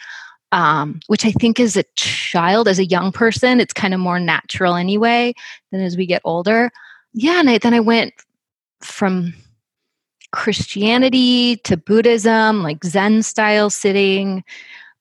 um, 0.53 1.01
which 1.09 1.27
I 1.27 1.33
think 1.33 1.61
as 1.61 1.77
a 1.77 1.85
child, 1.97 2.69
as 2.69 2.79
a 2.79 2.87
young 2.87 3.13
person, 3.13 3.61
it's 3.61 3.75
kind 3.75 3.93
of 3.93 4.01
more 4.01 4.19
natural 4.19 4.77
anyway 4.77 5.35
than 5.73 5.83
as 5.83 5.99
we 5.99 6.07
get 6.07 6.23
older. 6.25 6.71
Yeah, 7.13 7.39
and 7.41 7.51
I, 7.51 7.59
then 7.59 7.75
I 7.75 7.81
went 7.81 8.15
from 8.81 9.35
Christianity 10.33 11.57
to 11.65 11.77
Buddhism, 11.77 12.63
like 12.63 12.83
Zen 12.83 13.23
style 13.25 13.69
sitting, 13.69 14.43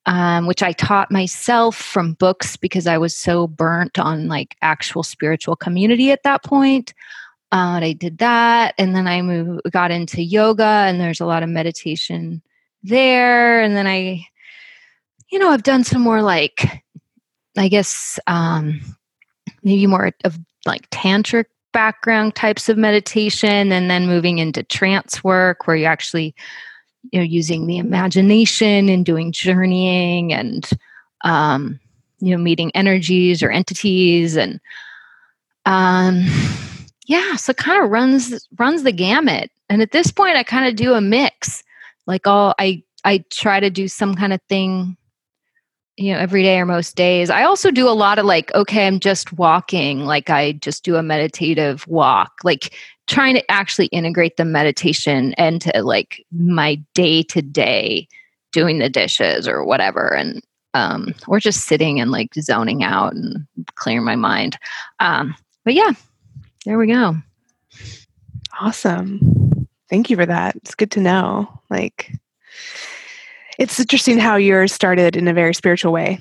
um, 0.09 0.45
which 0.47 0.61
I 0.61 0.73
taught 0.73 1.11
myself 1.11 1.77
from 1.77 2.13
books 2.13 2.57
because 2.57 2.87
I 2.87 2.97
was 2.97 3.15
so 3.15 3.47
burnt 3.47 3.97
on 3.97 4.27
like 4.27 4.57
actual 4.61 5.03
spiritual 5.03 5.55
community 5.55 6.11
at 6.11 6.23
that 6.23 6.43
point. 6.43 6.93
Uh, 7.51 7.79
I 7.81 7.93
did 7.93 8.17
that, 8.17 8.75
and 8.77 8.95
then 8.95 9.07
I 9.07 9.21
moved, 9.21 9.61
got 9.71 9.91
into 9.91 10.21
yoga, 10.21 10.63
and 10.63 10.99
there's 10.99 11.21
a 11.21 11.25
lot 11.25 11.43
of 11.43 11.49
meditation 11.49 12.41
there. 12.83 13.61
And 13.61 13.75
then 13.75 13.87
I 13.87 14.25
you 15.31 15.39
know, 15.39 15.49
I've 15.49 15.63
done 15.63 15.83
some 15.83 16.01
more 16.01 16.21
like, 16.21 16.83
I 17.57 17.67
guess, 17.67 18.19
um, 18.27 18.81
maybe 19.63 19.87
more 19.87 20.11
of 20.23 20.39
like 20.65 20.89
tantric 20.89 21.45
background 21.71 22.35
types 22.35 22.67
of 22.67 22.77
meditation, 22.77 23.71
and 23.71 23.89
then 23.89 24.07
moving 24.07 24.39
into 24.39 24.63
trance 24.63 25.23
work 25.23 25.67
where 25.67 25.75
you 25.75 25.85
actually, 25.85 26.33
you 27.11 27.19
know, 27.19 27.25
using 27.25 27.67
the 27.67 27.77
imagination 27.77 28.89
and 28.89 29.05
doing 29.05 29.31
journeying 29.31 30.33
and, 30.33 30.69
um, 31.23 31.79
you 32.19 32.31
know, 32.31 32.41
meeting 32.41 32.71
energies 32.75 33.41
or 33.41 33.49
entities 33.49 34.35
and, 34.35 34.59
um, 35.65 36.25
yeah, 37.09 37.35
so 37.37 37.53
kind 37.53 37.83
of 37.83 37.89
runs 37.89 38.47
runs 38.57 38.83
the 38.83 38.91
gamut. 38.91 39.49
And 39.67 39.81
at 39.81 39.91
this 39.91 40.11
point, 40.11 40.37
I 40.37 40.43
kind 40.43 40.67
of 40.67 40.75
do 40.75 40.93
a 40.93 41.01
mix. 41.01 41.63
Like 42.05 42.27
all 42.27 42.53
I 42.59 42.83
I 43.03 43.23
try 43.31 43.59
to 43.59 43.69
do 43.69 43.87
some 43.87 44.15
kind 44.15 44.31
of 44.31 44.41
thing 44.47 44.95
you 45.99 46.13
know 46.13 46.19
every 46.19 46.43
day 46.43 46.59
or 46.59 46.65
most 46.65 46.95
days. 46.95 47.29
I 47.29 47.43
also 47.43 47.71
do 47.71 47.87
a 47.87 47.91
lot 47.91 48.19
of 48.19 48.25
like 48.25 48.53
okay 48.55 48.87
i'm 48.87 48.99
just 48.99 49.33
walking 49.33 50.05
like 50.05 50.29
i 50.29 50.53
just 50.53 50.83
do 50.83 50.95
a 50.95 51.03
meditative 51.03 51.85
walk 51.87 52.31
like 52.43 52.75
trying 53.07 53.35
to 53.35 53.51
actually 53.51 53.87
integrate 53.87 54.37
the 54.37 54.45
meditation 54.45 55.33
into 55.37 55.71
like 55.83 56.25
my 56.31 56.75
day 56.93 57.23
to 57.23 57.41
day 57.41 58.07
doing 58.51 58.79
the 58.79 58.89
dishes 58.89 59.47
or 59.47 59.65
whatever 59.65 60.15
and 60.15 60.41
um 60.73 61.13
or 61.27 61.39
just 61.39 61.65
sitting 61.65 61.99
and 61.99 62.11
like 62.11 62.33
zoning 62.35 62.83
out 62.83 63.13
and 63.13 63.45
clearing 63.75 64.05
my 64.05 64.15
mind. 64.15 64.57
Um 64.99 65.35
but 65.65 65.73
yeah 65.73 65.91
there 66.65 66.77
we 66.77 66.87
go. 66.87 67.15
Awesome. 68.59 69.67
Thank 69.89 70.09
you 70.09 70.17
for 70.17 70.25
that. 70.25 70.55
It's 70.57 70.75
good 70.75 70.91
to 70.91 70.99
know 70.99 71.61
like 71.69 72.11
it's 73.59 73.77
interesting 73.77 74.17
how 74.17 74.37
yours 74.37 74.71
started 74.71 75.17
in 75.17 75.27
a 75.27 75.33
very 75.33 75.53
spiritual 75.53 75.91
way 75.91 76.17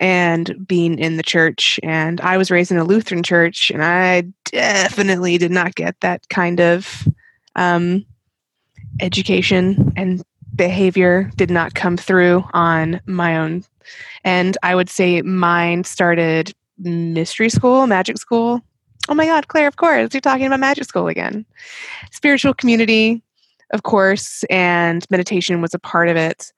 and 0.00 0.66
being 0.66 0.98
in 0.98 1.18
the 1.18 1.22
church. 1.22 1.78
And 1.82 2.22
I 2.22 2.38
was 2.38 2.50
raised 2.50 2.72
in 2.72 2.78
a 2.78 2.84
Lutheran 2.84 3.22
church, 3.22 3.70
and 3.70 3.84
I 3.84 4.22
definitely 4.46 5.36
did 5.36 5.50
not 5.50 5.74
get 5.74 6.00
that 6.00 6.26
kind 6.30 6.58
of 6.58 7.06
um, 7.54 8.06
education 8.98 9.92
and 9.94 10.24
behavior 10.56 11.30
did 11.36 11.50
not 11.50 11.74
come 11.74 11.98
through 11.98 12.44
on 12.54 12.98
my 13.04 13.36
own. 13.36 13.62
And 14.24 14.56
I 14.62 14.74
would 14.74 14.88
say 14.88 15.20
mine 15.20 15.84
started 15.84 16.54
mystery 16.78 17.50
school, 17.50 17.86
magic 17.86 18.16
school. 18.16 18.62
Oh 19.10 19.14
my 19.14 19.26
God, 19.26 19.48
Clare, 19.48 19.68
of 19.68 19.76
course, 19.76 20.14
you're 20.14 20.20
talking 20.22 20.46
about 20.46 20.60
magic 20.60 20.84
school 20.84 21.08
again. 21.08 21.44
Spiritual 22.10 22.54
community, 22.54 23.22
of 23.72 23.82
course, 23.82 24.44
and 24.44 25.06
meditation 25.10 25.60
was 25.60 25.74
a 25.74 25.78
part 25.78 26.08
of 26.08 26.16
it. 26.16 26.52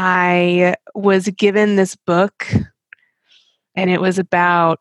I 0.00 0.76
was 0.94 1.28
given 1.30 1.74
this 1.74 1.96
book, 1.96 2.46
and 3.74 3.90
it 3.90 4.00
was 4.00 4.16
about 4.16 4.78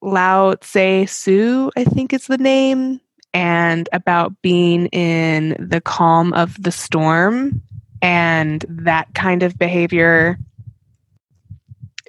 Lao 0.00 0.54
Tse 0.54 1.04
Su, 1.04 1.70
I 1.76 1.84
think 1.84 2.14
is 2.14 2.26
the 2.26 2.38
name, 2.38 2.98
and 3.34 3.90
about 3.92 4.32
being 4.40 4.86
in 4.86 5.54
the 5.58 5.82
calm 5.82 6.32
of 6.32 6.56
the 6.62 6.72
storm. 6.72 7.62
And 8.00 8.64
that 8.70 9.12
kind 9.12 9.42
of 9.42 9.58
behavior 9.58 10.38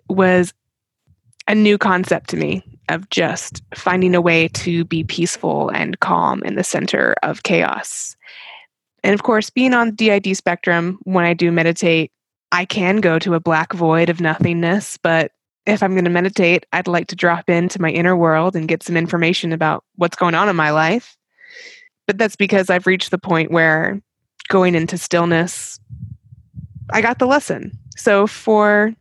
was 0.08 0.54
a 1.46 1.56
new 1.56 1.78
concept 1.78 2.30
to 2.30 2.38
me 2.38 2.64
of 2.88 3.10
just 3.10 3.62
finding 3.76 4.16
a 4.16 4.22
way 4.22 4.48
to 4.48 4.86
be 4.86 5.04
peaceful 5.04 5.68
and 5.72 6.00
calm 6.00 6.42
in 6.44 6.56
the 6.56 6.64
center 6.64 7.16
of 7.22 7.44
chaos. 7.44 8.16
And 9.04 9.14
of 9.14 9.24
course, 9.24 9.50
being 9.50 9.74
on 9.74 9.88
the 9.88 10.20
DID 10.20 10.36
spectrum, 10.36 11.00
when 11.04 11.26
I 11.26 11.34
do 11.34 11.52
meditate, 11.52 12.12
I 12.52 12.66
can 12.66 12.98
go 12.98 13.20
to 13.20 13.34
a 13.34 13.40
black 13.40 13.74
void 13.74 14.10
of 14.10 14.22
nothingness, 14.22 14.98
but 14.98 15.32
if 15.66 15.84
I'm 15.84 15.92
going 15.92 16.06
to 16.06 16.10
meditate, 16.10 16.66
I'd 16.72 16.88
like 16.88 17.08
to 17.08 17.16
drop 17.16 17.50
into 17.50 17.82
my 17.82 17.90
inner 17.90 18.16
world 18.16 18.56
and 18.56 18.70
get 18.70 18.84
some 18.84 18.96
information 18.96 19.52
about 19.52 19.84
what's 19.96 20.16
going 20.16 20.34
on 20.34 20.48
in 20.48 20.56
my 20.56 20.72
life. 20.72 21.18
But 22.06 22.18
that's 22.18 22.38
because 22.38 22.70
I've 22.70 22.88
reached 22.88 23.12
the 23.12 23.18
point 23.18 23.52
where 23.52 24.02
going 24.48 24.76
into 24.76 24.98
stillness, 24.98 25.78
I 26.92 27.02
got 27.02 27.20
the 27.20 27.28
lesson. 27.28 27.78
So 27.98 28.28
for 28.28 28.94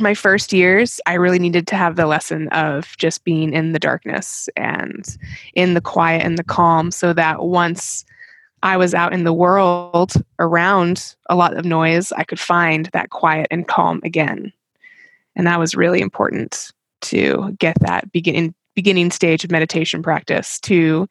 my 0.00 0.14
first 0.14 0.52
years, 0.52 0.98
I 1.06 1.14
really 1.14 1.38
needed 1.38 1.66
to 1.68 1.76
have 1.76 1.96
the 1.96 2.06
lesson 2.06 2.48
of 2.48 2.96
just 2.96 3.24
being 3.24 3.52
in 3.52 3.72
the 3.72 3.78
darkness 3.78 4.48
and 4.56 5.06
in 5.54 5.74
the 5.74 5.80
quiet 5.82 6.22
and 6.22 6.38
the 6.38 6.44
calm 6.44 6.90
so 6.90 7.12
that 7.12 7.44
once 7.44 8.04
I 8.62 8.76
was 8.76 8.94
out 8.94 9.12
in 9.12 9.24
the 9.24 9.32
world 9.32 10.12
around 10.38 11.14
a 11.28 11.36
lot 11.36 11.56
of 11.56 11.64
noise, 11.64 12.12
I 12.12 12.24
could 12.24 12.40
find 12.40 12.86
that 12.92 13.10
quiet 13.10 13.48
and 13.50 13.68
calm 13.68 14.00
again. 14.02 14.52
And 15.34 15.46
that 15.46 15.58
was 15.58 15.74
really 15.74 16.00
important 16.00 16.72
to 17.02 17.54
get 17.58 17.78
that 17.80 18.10
begin, 18.10 18.54
beginning 18.74 19.10
stage 19.10 19.44
of 19.44 19.50
meditation 19.50 20.02
practice 20.02 20.58
to 20.60 21.08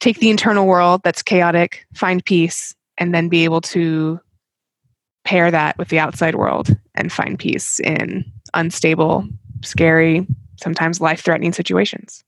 take 0.00 0.18
the 0.18 0.30
internal 0.30 0.66
world 0.66 1.00
that's 1.02 1.22
chaotic, 1.22 1.86
find 1.94 2.24
peace, 2.24 2.74
and 2.98 3.14
then 3.14 3.28
be 3.28 3.44
able 3.44 3.60
to 3.60 4.20
pair 5.24 5.50
that 5.50 5.76
with 5.78 5.88
the 5.88 5.98
outside 5.98 6.34
world 6.34 6.76
and 6.94 7.12
find 7.12 7.38
peace 7.38 7.80
in 7.80 8.24
unstable, 8.54 9.26
scary, 9.62 10.26
sometimes 10.56 11.00
life 11.00 11.22
threatening 11.22 11.52
situations. 11.52 12.24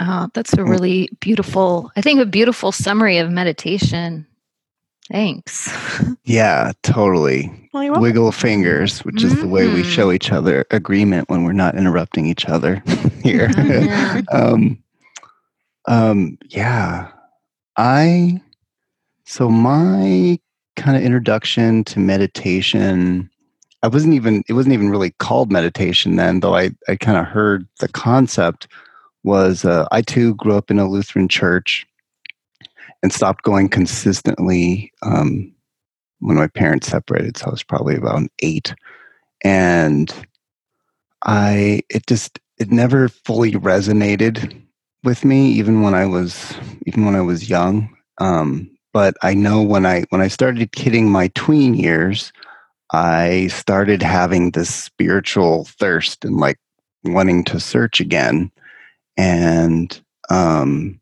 Oh, 0.00 0.28
that's 0.34 0.52
a 0.52 0.56
mm. 0.58 0.68
really 0.68 1.08
beautiful, 1.20 1.90
I 1.96 2.00
think, 2.00 2.20
a 2.20 2.26
beautiful 2.26 2.72
summary 2.72 3.18
of 3.18 3.30
meditation. 3.30 4.26
Thanks. 5.10 5.70
Yeah, 6.26 6.72
totally. 6.82 7.52
Well, 7.74 8.00
Wiggle 8.00 8.32
fingers, 8.32 9.00
which 9.00 9.22
is 9.22 9.38
the 9.38 9.46
way 9.46 9.68
we 9.68 9.82
Mhm. 9.82 9.90
show 9.92 10.10
each 10.10 10.32
other 10.32 10.64
agreement 10.70 11.28
when 11.28 11.44
we're 11.44 11.52
not 11.52 11.76
interrupting 11.76 12.24
each 12.24 12.46
other 12.46 12.82
here. 13.22 13.50
Oh, 13.58 13.62
yeah. 13.62 14.22
um, 14.32 14.78
um, 15.86 16.38
yeah, 16.48 17.08
I. 17.76 18.40
So 19.26 19.50
my 19.50 20.38
kind 20.76 20.96
of 20.96 21.02
introduction 21.02 21.84
to 21.84 22.00
meditation, 22.00 23.28
I 23.82 23.88
wasn't 23.88 24.14
even. 24.14 24.42
It 24.48 24.54
wasn't 24.54 24.72
even 24.72 24.88
really 24.88 25.10
called 25.18 25.52
meditation 25.52 26.16
then, 26.16 26.40
though. 26.40 26.56
I 26.56 26.70
I 26.88 26.96
kind 26.96 27.18
of 27.18 27.26
heard 27.26 27.68
the 27.80 27.88
concept. 27.88 28.66
Was 29.24 29.64
uh, 29.64 29.88
I 29.90 30.02
too 30.02 30.34
grew 30.36 30.56
up 30.56 30.70
in 30.70 30.78
a 30.78 30.88
Lutheran 30.88 31.28
church, 31.28 31.86
and 33.02 33.12
stopped 33.12 33.42
going 33.42 33.68
consistently 33.68 34.92
um, 35.02 35.52
when 36.20 36.36
my 36.36 36.46
parents 36.46 36.88
separated. 36.88 37.36
So 37.36 37.46
I 37.46 37.50
was 37.50 37.62
probably 37.62 37.96
about 37.96 38.22
eight, 38.40 38.74
and 39.42 40.12
I 41.24 41.82
it 41.88 42.06
just 42.06 42.38
it 42.58 42.70
never 42.70 43.08
fully 43.08 43.52
resonated 43.52 44.60
with 45.04 45.24
me, 45.24 45.48
even 45.52 45.82
when 45.82 45.94
I 45.94 46.06
was 46.06 46.54
even 46.86 47.04
when 47.04 47.14
I 47.16 47.20
was 47.20 47.48
young. 47.48 47.94
Um, 48.18 48.70
but 48.92 49.16
I 49.22 49.34
know 49.34 49.60
when 49.62 49.86
I 49.86 50.04
when 50.10 50.20
I 50.20 50.28
started 50.28 50.72
kidding 50.72 51.10
my 51.10 51.28
tween 51.34 51.74
years, 51.74 52.32
I 52.92 53.48
started 53.48 54.02
having 54.02 54.52
this 54.52 54.72
spiritual 54.72 55.64
thirst 55.64 56.24
and 56.24 56.36
like 56.36 56.58
wanting 57.04 57.44
to 57.44 57.58
search 57.58 58.00
again, 58.00 58.50
and 59.16 60.00
um, 60.30 61.00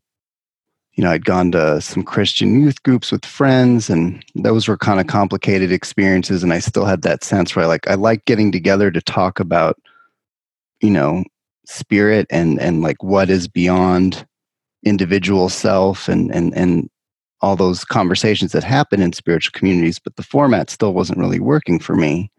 you 0.95 1.03
know, 1.03 1.11
I'd 1.11 1.25
gone 1.25 1.53
to 1.53 1.81
some 1.81 2.03
Christian 2.03 2.61
youth 2.61 2.83
groups 2.83 3.11
with 3.11 3.25
friends, 3.25 3.89
and 3.89 4.23
those 4.35 4.69
were 4.69 4.77
kind 4.77 5.01
of 5.01 5.07
complicated 5.07 5.73
experiences. 5.73 6.43
And 6.43 6.53
I 6.53 6.59
still 6.59 6.85
had 6.85 7.03
that 7.03 7.25
sense 7.25 7.57
where 7.57 7.65
I 7.65 7.69
like 7.69 7.89
I 7.89 7.95
like 7.95 8.25
getting 8.27 8.53
together 8.53 8.91
to 8.91 9.01
talk 9.01 9.41
about, 9.41 9.79
you 10.81 10.91
know, 10.91 11.25
spirit 11.67 12.27
and 12.31 12.61
and 12.61 12.83
like 12.83 13.03
what 13.03 13.31
is 13.31 13.49
beyond 13.49 14.27
individual 14.85 15.49
self 15.49 16.09
and 16.09 16.31
and 16.35 16.55
and 16.55 16.91
all 17.41 17.57
those 17.57 17.85
conversations 17.85 18.53
that 18.53 18.63
happen 18.63 19.01
in 19.01 19.13
spiritual 19.13 19.59
communities. 19.59 19.99
But 19.99 20.17
the 20.17 20.23
format 20.23 20.69
still 20.69 20.93
wasn't 20.93 21.19
really 21.19 21.41
working 21.41 21.81
for 21.81 21.97
me. 21.97 22.31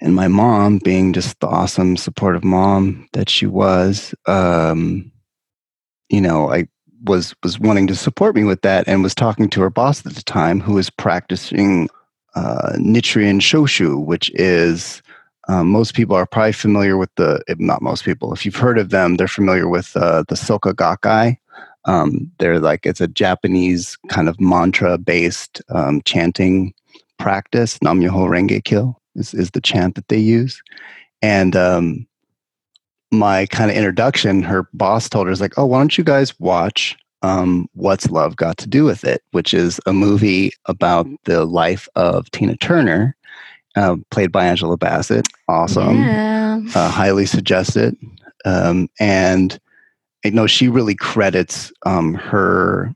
And 0.00 0.14
my 0.14 0.28
mom, 0.28 0.78
being 0.78 1.12
just 1.12 1.40
the 1.40 1.46
awesome, 1.46 1.96
supportive 1.96 2.44
mom 2.44 3.08
that 3.12 3.30
she 3.30 3.46
was, 3.46 4.14
um, 4.26 5.10
you 6.10 6.20
know, 6.20 6.52
I 6.52 6.68
was 7.04 7.34
was 7.42 7.58
wanting 7.58 7.86
to 7.86 7.94
support 7.94 8.34
me 8.34 8.44
with 8.44 8.62
that 8.62 8.86
and 8.86 9.02
was 9.02 9.14
talking 9.14 9.48
to 9.50 9.60
her 9.60 9.70
boss 9.70 10.04
at 10.04 10.14
the 10.14 10.22
time 10.22 10.60
who 10.60 10.74
was 10.74 10.90
practicing 10.90 11.88
uh, 12.34 12.72
Nichiren 12.76 13.40
Shoshu, 13.40 14.04
which 14.04 14.30
is 14.34 15.02
um, 15.48 15.70
most 15.70 15.94
people 15.94 16.16
are 16.16 16.26
probably 16.26 16.52
familiar 16.52 16.96
with 16.96 17.14
the 17.16 17.42
not 17.58 17.82
most 17.82 18.04
people 18.04 18.32
if 18.32 18.44
you've 18.44 18.56
heard 18.56 18.78
of 18.78 18.90
them 18.90 19.16
they're 19.16 19.28
familiar 19.28 19.68
with 19.68 19.96
uh, 19.96 20.24
the 20.28 20.34
Soka 20.34 20.74
Gakkai. 20.74 21.38
Um, 21.86 22.30
they're 22.38 22.58
like 22.58 22.84
it's 22.84 23.00
a 23.00 23.08
Japanese 23.08 23.96
kind 24.08 24.28
of 24.28 24.40
mantra 24.40 24.98
based 24.98 25.62
um, 25.68 26.02
chanting 26.02 26.74
practice. 27.18 27.80
Nam 27.80 28.00
Myoho 28.00 28.28
Renge 28.28 28.62
Kyo 28.64 28.96
is, 29.16 29.34
is 29.34 29.50
the 29.50 29.60
chant 29.60 29.94
that 29.96 30.08
they 30.08 30.18
use, 30.18 30.62
and 31.22 31.56
um, 31.56 32.06
my 33.10 33.46
kind 33.46 33.70
of 33.70 33.76
introduction, 33.76 34.42
her 34.42 34.68
boss 34.72 35.08
told 35.08 35.26
her, 35.26 35.32
is 35.32 35.40
like, 35.40 35.54
oh, 35.56 35.66
why 35.66 35.78
don't 35.78 35.96
you 35.96 36.04
guys 36.04 36.38
watch 36.40 36.96
um, 37.22 37.68
What's 37.72 38.10
Love 38.10 38.36
Got 38.36 38.58
to 38.58 38.68
Do 38.68 38.84
with 38.84 39.04
It, 39.04 39.22
which 39.32 39.54
is 39.54 39.80
a 39.86 39.92
movie 39.92 40.52
about 40.66 41.06
the 41.24 41.44
life 41.44 41.88
of 41.96 42.30
Tina 42.30 42.56
Turner, 42.56 43.16
uh, 43.76 43.96
played 44.10 44.32
by 44.32 44.46
Angela 44.46 44.76
Bassett. 44.76 45.26
Awesome. 45.48 46.02
Yeah. 46.02 46.60
Uh, 46.74 46.88
highly 46.90 47.26
suggested. 47.26 47.96
Um, 48.44 48.88
and 49.00 49.58
I 50.24 50.30
know 50.30 50.46
she 50.46 50.68
really 50.68 50.94
credits 50.94 51.72
um, 51.84 52.14
her 52.14 52.94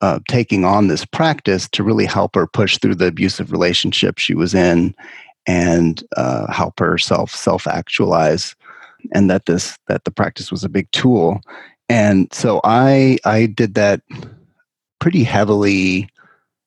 uh, 0.00 0.18
taking 0.28 0.64
on 0.64 0.88
this 0.88 1.04
practice 1.04 1.68
to 1.70 1.82
really 1.82 2.06
help 2.06 2.34
her 2.34 2.46
push 2.46 2.78
through 2.78 2.94
the 2.94 3.06
abusive 3.06 3.52
relationship 3.52 4.18
she 4.18 4.34
was 4.34 4.54
in 4.54 4.94
and 5.46 6.04
uh, 6.16 6.50
help 6.52 6.78
herself 6.78 7.34
self 7.34 7.66
actualize 7.66 8.54
and 9.12 9.30
that 9.30 9.46
this 9.46 9.78
that 9.88 10.04
the 10.04 10.10
practice 10.10 10.50
was 10.50 10.64
a 10.64 10.68
big 10.68 10.90
tool. 10.92 11.40
And 11.88 12.32
so 12.32 12.60
i 12.62 13.18
i 13.24 13.46
did 13.46 13.74
that 13.74 14.00
pretty 15.00 15.24
heavily 15.24 16.08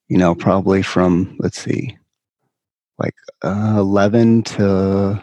you 0.08 0.18
know 0.18 0.34
probably 0.34 0.82
from 0.82 1.34
let's 1.38 1.58
see 1.58 1.96
like 2.98 3.14
uh, 3.42 3.74
11 3.78 4.42
to 4.42 5.22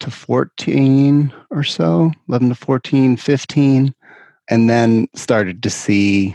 to 0.00 0.10
14 0.10 1.32
or 1.50 1.62
so 1.62 2.10
11 2.28 2.50
to 2.50 2.54
14 2.54 3.16
15 3.16 3.94
and 4.48 4.70
then 4.70 5.08
started 5.14 5.62
to 5.62 5.70
see 5.70 6.34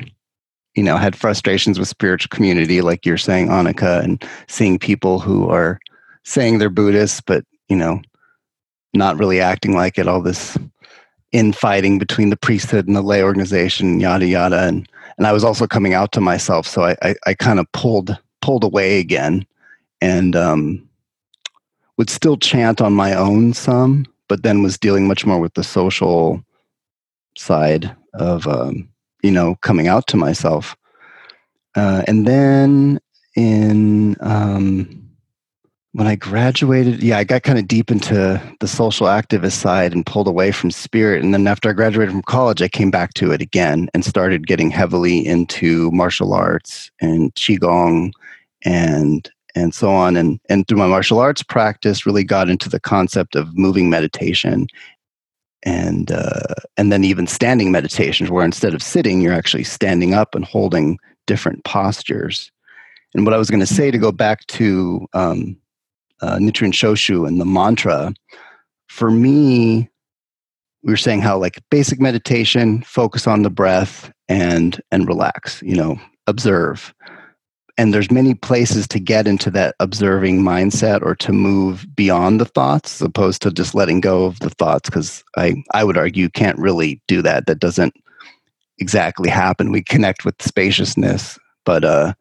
you 0.75 0.83
know 0.83 0.97
had 0.97 1.15
frustrations 1.15 1.77
with 1.77 1.87
spiritual 1.87 2.29
community 2.29 2.81
like 2.81 3.05
you're 3.05 3.17
saying 3.17 3.47
annika 3.47 4.03
and 4.03 4.23
seeing 4.47 4.79
people 4.79 5.19
who 5.19 5.49
are 5.49 5.79
saying 6.23 6.57
they're 6.57 6.69
buddhists 6.69 7.21
but 7.21 7.43
you 7.67 7.75
know 7.75 8.01
not 8.93 9.17
really 9.17 9.39
acting 9.39 9.73
like 9.73 9.97
it, 9.97 10.07
all 10.07 10.21
this 10.21 10.57
infighting 11.31 11.97
between 11.97 12.29
the 12.29 12.37
priesthood 12.37 12.87
and 12.87 12.95
the 12.95 13.01
lay 13.01 13.23
organization, 13.23 13.99
yada 13.99 14.25
yada. 14.25 14.67
And 14.67 14.87
and 15.17 15.27
I 15.27 15.31
was 15.31 15.43
also 15.43 15.67
coming 15.67 15.93
out 15.93 16.11
to 16.13 16.21
myself, 16.21 16.67
so 16.67 16.83
I 16.83 16.95
I, 17.01 17.15
I 17.27 17.33
kind 17.33 17.59
of 17.59 17.71
pulled 17.71 18.17
pulled 18.41 18.63
away 18.63 18.99
again, 18.99 19.45
and 20.01 20.35
um, 20.35 20.87
would 21.97 22.09
still 22.09 22.37
chant 22.37 22.81
on 22.81 22.93
my 22.93 23.13
own 23.13 23.53
some, 23.53 24.05
but 24.27 24.43
then 24.43 24.63
was 24.63 24.77
dealing 24.77 25.07
much 25.07 25.25
more 25.25 25.39
with 25.39 25.53
the 25.53 25.63
social 25.63 26.43
side 27.37 27.95
of 28.15 28.47
um, 28.47 28.89
you 29.23 29.31
know 29.31 29.55
coming 29.61 29.87
out 29.87 30.07
to 30.07 30.17
myself, 30.17 30.75
uh, 31.75 32.03
and 32.07 32.27
then 32.27 32.99
in 33.35 34.15
um, 34.19 35.01
when 35.93 36.07
I 36.07 36.15
graduated, 36.15 37.03
yeah, 37.03 37.17
I 37.17 37.25
got 37.25 37.43
kind 37.43 37.59
of 37.59 37.67
deep 37.67 37.91
into 37.91 38.41
the 38.61 38.67
social 38.67 39.07
activist 39.07 39.53
side 39.53 39.91
and 39.93 40.05
pulled 40.05 40.27
away 40.27 40.51
from 40.51 40.71
spirit. 40.71 41.21
And 41.21 41.33
then 41.33 41.45
after 41.47 41.69
I 41.69 41.73
graduated 41.73 42.13
from 42.13 42.21
college, 42.21 42.61
I 42.61 42.69
came 42.69 42.91
back 42.91 43.13
to 43.15 43.31
it 43.31 43.41
again 43.41 43.89
and 43.93 44.05
started 44.05 44.47
getting 44.47 44.71
heavily 44.71 45.25
into 45.25 45.91
martial 45.91 46.33
arts 46.33 46.89
and 47.01 47.33
qigong 47.35 48.11
and 48.63 49.29
and 49.53 49.73
so 49.73 49.89
on. 49.89 50.15
And 50.15 50.39
and 50.49 50.65
through 50.65 50.77
my 50.77 50.87
martial 50.87 51.19
arts 51.19 51.43
practice, 51.43 52.05
really 52.05 52.23
got 52.23 52.49
into 52.49 52.69
the 52.69 52.79
concept 52.79 53.35
of 53.35 53.57
moving 53.57 53.89
meditation 53.89 54.67
and 55.63 56.11
uh, 56.11 56.55
and 56.77 56.91
then 56.91 57.03
even 57.03 57.27
standing 57.27 57.71
meditations, 57.71 58.29
where 58.29 58.45
instead 58.45 58.73
of 58.73 58.81
sitting, 58.81 59.21
you're 59.21 59.33
actually 59.33 59.63
standing 59.63 60.13
up 60.13 60.35
and 60.35 60.45
holding 60.45 60.97
different 61.27 61.63
postures. 61.63 62.51
And 63.13 63.25
what 63.25 63.33
I 63.33 63.37
was 63.37 63.49
going 63.49 63.59
to 63.59 63.65
say 63.65 63.91
to 63.91 63.97
go 63.97 64.11
back 64.11 64.45
to 64.47 65.07
um, 65.13 65.57
uh, 66.21 66.37
Nichiren 66.37 66.71
Shoshu 66.71 67.27
and 67.27 67.41
the 67.41 67.45
mantra, 67.45 68.13
for 68.87 69.11
me, 69.11 69.89
we 70.83 70.93
were 70.93 70.97
saying 70.97 71.21
how 71.21 71.37
like 71.37 71.61
basic 71.69 71.99
meditation, 71.99 72.81
focus 72.83 73.27
on 73.27 73.43
the 73.43 73.49
breath 73.49 74.11
and 74.29 74.81
and 74.91 75.07
relax. 75.07 75.61
You 75.61 75.75
know, 75.75 75.99
observe. 76.27 76.93
And 77.77 77.93
there's 77.93 78.11
many 78.11 78.33
places 78.33 78.87
to 78.89 78.99
get 78.99 79.27
into 79.27 79.49
that 79.51 79.75
observing 79.79 80.41
mindset 80.41 81.01
or 81.01 81.15
to 81.15 81.31
move 81.31 81.85
beyond 81.95 82.39
the 82.39 82.45
thoughts, 82.45 83.01
as 83.01 83.07
opposed 83.07 83.41
to 83.43 83.51
just 83.51 83.73
letting 83.73 84.01
go 84.01 84.25
of 84.25 84.39
the 84.39 84.49
thoughts. 84.49 84.89
Because 84.89 85.23
I 85.37 85.55
I 85.73 85.83
would 85.83 85.97
argue 85.97 86.23
you 86.23 86.29
can't 86.29 86.57
really 86.57 87.01
do 87.07 87.21
that. 87.21 87.45
That 87.45 87.59
doesn't 87.59 87.95
exactly 88.79 89.29
happen. 89.29 89.71
We 89.71 89.83
connect 89.83 90.25
with 90.25 90.41
spaciousness, 90.41 91.39
but 91.65 91.83
uh, 91.83 92.13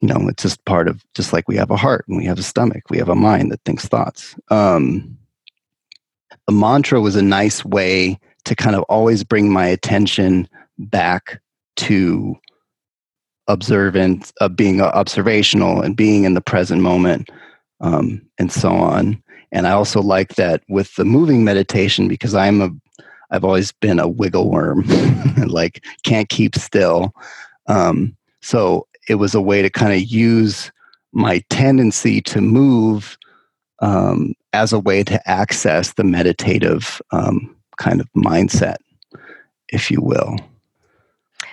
you 0.00 0.08
know 0.08 0.28
it's 0.28 0.42
just 0.42 0.64
part 0.64 0.88
of 0.88 1.04
just 1.14 1.32
like 1.32 1.48
we 1.48 1.56
have 1.56 1.70
a 1.70 1.76
heart 1.76 2.04
and 2.08 2.16
we 2.16 2.24
have 2.24 2.38
a 2.38 2.42
stomach 2.42 2.84
we 2.90 2.98
have 2.98 3.08
a 3.08 3.14
mind 3.14 3.50
that 3.50 3.60
thinks 3.64 3.86
thoughts 3.86 4.36
um, 4.50 5.16
a 6.46 6.52
mantra 6.52 7.00
was 7.00 7.16
a 7.16 7.22
nice 7.22 7.64
way 7.64 8.18
to 8.44 8.54
kind 8.54 8.76
of 8.76 8.82
always 8.84 9.24
bring 9.24 9.52
my 9.52 9.66
attention 9.66 10.48
back 10.78 11.40
to 11.76 12.36
observant 13.48 14.32
of 14.40 14.56
being 14.56 14.80
observational 14.80 15.80
and 15.80 15.96
being 15.96 16.24
in 16.24 16.34
the 16.34 16.40
present 16.40 16.82
moment 16.82 17.30
um, 17.80 18.22
and 18.38 18.52
so 18.52 18.70
on 18.70 19.20
and 19.52 19.66
i 19.66 19.70
also 19.70 20.00
like 20.00 20.34
that 20.36 20.62
with 20.68 20.94
the 20.96 21.04
moving 21.04 21.44
meditation 21.44 22.08
because 22.08 22.34
i'm 22.34 22.60
a 22.60 22.70
i've 23.30 23.44
always 23.44 23.72
been 23.72 23.98
a 23.98 24.08
wiggle 24.08 24.50
worm 24.50 24.84
like 25.46 25.84
can't 26.04 26.28
keep 26.28 26.54
still 26.54 27.12
um, 27.66 28.16
so 28.40 28.86
it 29.08 29.16
was 29.16 29.34
a 29.34 29.40
way 29.40 29.62
to 29.62 29.70
kind 29.70 29.92
of 29.92 30.00
use 30.02 30.70
my 31.12 31.42
tendency 31.50 32.20
to 32.20 32.40
move 32.40 33.16
um, 33.80 34.34
as 34.52 34.72
a 34.72 34.78
way 34.78 35.02
to 35.04 35.28
access 35.28 35.94
the 35.94 36.04
meditative 36.04 37.00
um, 37.12 37.54
kind 37.78 38.00
of 38.00 38.08
mindset, 38.16 38.76
if 39.68 39.90
you 39.90 40.00
will. 40.00 40.36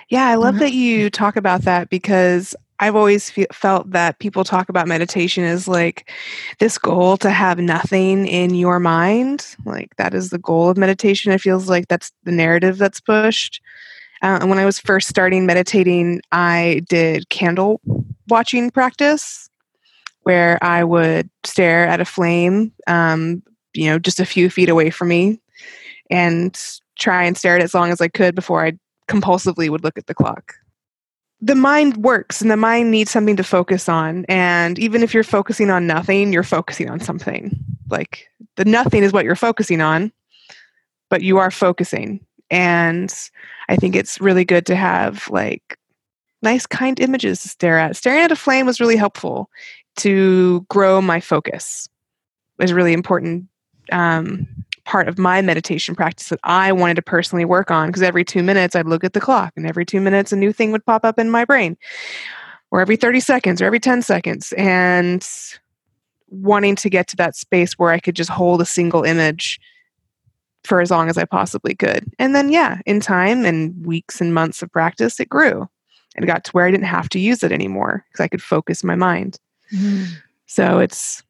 Yeah, 0.08 0.26
I 0.26 0.36
love 0.36 0.54
mm-hmm. 0.54 0.64
that 0.64 0.72
you 0.72 1.10
talk 1.10 1.36
about 1.36 1.62
that 1.62 1.90
because 1.90 2.54
I've 2.78 2.94
always 2.94 3.30
fe- 3.30 3.46
felt 3.52 3.90
that 3.90 4.18
people 4.18 4.44
talk 4.44 4.68
about 4.68 4.86
meditation 4.86 5.44
as 5.44 5.66
like 5.66 6.10
this 6.58 6.78
goal 6.78 7.16
to 7.18 7.30
have 7.30 7.58
nothing 7.58 8.26
in 8.26 8.54
your 8.54 8.78
mind. 8.78 9.56
Like 9.64 9.96
that 9.96 10.14
is 10.14 10.30
the 10.30 10.38
goal 10.38 10.68
of 10.68 10.76
meditation. 10.76 11.32
It 11.32 11.40
feels 11.40 11.68
like 11.68 11.88
that's 11.88 12.12
the 12.24 12.32
narrative 12.32 12.78
that's 12.78 13.00
pushed. 13.00 13.60
Uh, 14.22 14.38
and 14.40 14.50
when 14.50 14.58
I 14.58 14.64
was 14.64 14.78
first 14.78 15.08
starting 15.08 15.46
meditating, 15.46 16.20
I 16.32 16.82
did 16.88 17.28
candle 17.28 17.80
watching 18.28 18.70
practice 18.70 19.48
where 20.22 20.62
I 20.62 20.84
would 20.84 21.30
stare 21.44 21.86
at 21.86 22.00
a 22.00 22.04
flame, 22.04 22.72
um, 22.86 23.42
you 23.74 23.88
know, 23.88 23.98
just 23.98 24.20
a 24.20 24.26
few 24.26 24.50
feet 24.50 24.68
away 24.68 24.90
from 24.90 25.08
me 25.08 25.40
and 26.10 26.58
try 26.98 27.24
and 27.24 27.36
stare 27.36 27.56
at 27.56 27.60
it 27.60 27.64
as 27.64 27.74
long 27.74 27.90
as 27.90 28.00
I 28.00 28.08
could 28.08 28.34
before 28.34 28.64
I 28.64 28.72
compulsively 29.08 29.68
would 29.68 29.84
look 29.84 29.98
at 29.98 30.06
the 30.06 30.14
clock. 30.14 30.54
The 31.40 31.54
mind 31.54 31.98
works 31.98 32.40
and 32.40 32.50
the 32.50 32.56
mind 32.56 32.90
needs 32.90 33.10
something 33.10 33.36
to 33.36 33.44
focus 33.44 33.88
on. 33.88 34.24
And 34.28 34.78
even 34.78 35.02
if 35.02 35.12
you're 35.12 35.22
focusing 35.22 35.70
on 35.70 35.86
nothing, 35.86 36.32
you're 36.32 36.42
focusing 36.42 36.88
on 36.88 37.00
something. 37.00 37.56
Like 37.90 38.28
the 38.56 38.64
nothing 38.64 39.02
is 39.02 39.12
what 39.12 39.24
you're 39.24 39.36
focusing 39.36 39.80
on, 39.80 40.12
but 41.10 41.22
you 41.22 41.38
are 41.38 41.50
focusing. 41.50 42.24
And 42.50 43.14
I 43.68 43.76
think 43.76 43.94
it's 43.94 44.20
really 44.20 44.44
good 44.44 44.66
to 44.66 44.76
have 44.76 45.28
like 45.28 45.78
nice, 46.42 46.66
kind 46.66 46.98
images 47.00 47.42
to 47.42 47.48
stare 47.48 47.78
at. 47.78 47.96
Staring 47.96 48.22
at 48.22 48.32
a 48.32 48.36
flame 48.36 48.66
was 48.66 48.80
really 48.80 48.96
helpful 48.96 49.50
to 49.96 50.64
grow 50.68 51.00
my 51.02 51.20
focus. 51.20 51.88
It 52.58 52.62
was 52.62 52.72
really 52.72 52.92
important 52.92 53.46
um, 53.92 54.46
part 54.86 55.08
of 55.08 55.18
my 55.18 55.42
meditation 55.42 55.94
practice 55.94 56.28
that 56.30 56.40
I 56.44 56.72
wanted 56.72 56.94
to 56.94 57.02
personally 57.02 57.44
work 57.44 57.70
on 57.70 57.88
because 57.88 58.02
every 58.02 58.24
two 58.24 58.42
minutes 58.42 58.74
I'd 58.74 58.86
look 58.86 59.04
at 59.04 59.12
the 59.12 59.20
clock 59.20 59.52
and 59.56 59.66
every 59.66 59.84
two 59.84 60.00
minutes 60.00 60.32
a 60.32 60.36
new 60.36 60.52
thing 60.52 60.72
would 60.72 60.86
pop 60.86 61.04
up 61.04 61.18
in 61.18 61.28
my 61.28 61.44
brain, 61.44 61.76
or 62.70 62.80
every 62.80 62.96
30 62.96 63.20
seconds 63.20 63.60
or 63.60 63.66
every 63.66 63.80
10 63.80 64.00
seconds. 64.02 64.52
And 64.56 65.26
wanting 66.28 66.76
to 66.76 66.90
get 66.90 67.06
to 67.08 67.16
that 67.16 67.36
space 67.36 67.74
where 67.74 67.90
I 67.90 68.00
could 68.00 68.16
just 68.16 68.30
hold 68.30 68.60
a 68.60 68.66
single 68.66 69.04
image 69.04 69.60
for 70.64 70.80
as 70.80 70.90
long 70.90 71.08
as 71.08 71.18
I 71.18 71.24
possibly 71.24 71.74
could. 71.74 72.10
And 72.18 72.34
then, 72.34 72.50
yeah, 72.50 72.80
in 72.86 73.00
time 73.00 73.44
and 73.44 73.86
weeks 73.86 74.20
and 74.20 74.34
months 74.34 74.62
of 74.62 74.72
practice, 74.72 75.20
it 75.20 75.28
grew 75.28 75.68
and 76.16 76.26
got 76.26 76.44
to 76.44 76.50
where 76.52 76.66
I 76.66 76.70
didn't 76.70 76.86
have 76.86 77.08
to 77.10 77.20
use 77.20 77.42
it 77.42 77.52
anymore 77.52 78.04
because 78.10 78.24
I 78.24 78.28
could 78.28 78.42
focus 78.42 78.82
my 78.82 78.96
mind. 78.96 79.38
Mm. 79.72 80.06
So 80.46 80.78
it's 80.78 81.22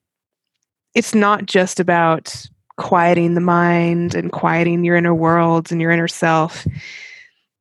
it's 0.95 1.15
not 1.15 1.45
just 1.45 1.79
about 1.79 2.47
quieting 2.77 3.35
the 3.35 3.41
mind 3.41 4.15
and 4.15 4.33
quieting 4.33 4.85
your 4.85 4.97
inner 4.97 5.15
worlds 5.15 5.73
and 5.73 5.81
your 5.81 5.91
inner 5.91 6.09
self. 6.09 6.67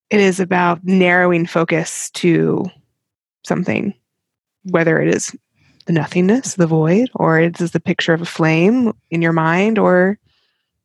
It 0.10 0.20
is 0.20 0.40
about 0.40 0.84
narrowing 0.84 1.46
focus 1.46 2.10
to 2.12 2.66
something, 3.44 3.94
whether 4.64 5.02
it 5.02 5.14
is 5.14 5.36
the 5.86 5.94
nothingness, 5.94 6.56
the 6.56 6.68
void, 6.68 7.10
or 7.16 7.40
it 7.40 7.60
is 7.62 7.72
the 7.72 7.80
picture 7.80 8.14
of 8.14 8.22
a 8.22 8.26
flame 8.26 8.94
in 9.10 9.22
your 9.22 9.34
mind, 9.34 9.78
or 9.80 10.20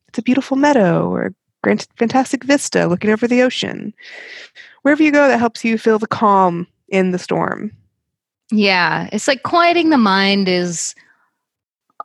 it's 0.09 0.19
a 0.19 0.23
beautiful 0.23 0.57
meadow 0.57 1.09
or 1.09 1.33
a 1.67 1.77
fantastic 1.97 2.45
vista 2.45 2.87
looking 2.87 3.11
over 3.11 3.27
the 3.27 3.43
ocean. 3.43 3.95
Wherever 4.83 5.03
you 5.03 5.13
go, 5.13 5.29
that 5.29 5.39
helps 5.39 5.65
you 5.65 5.79
feel 5.79 5.99
the 5.99 6.07
calm 6.07 6.67
in 6.89 7.11
the 7.11 7.19
storm. 7.19 7.73
Yeah, 8.51 9.09
it's 9.13 9.29
like 9.29 9.43
quieting 9.43 9.91
the 9.91 9.99
mind 9.99 10.49
is 10.49 10.95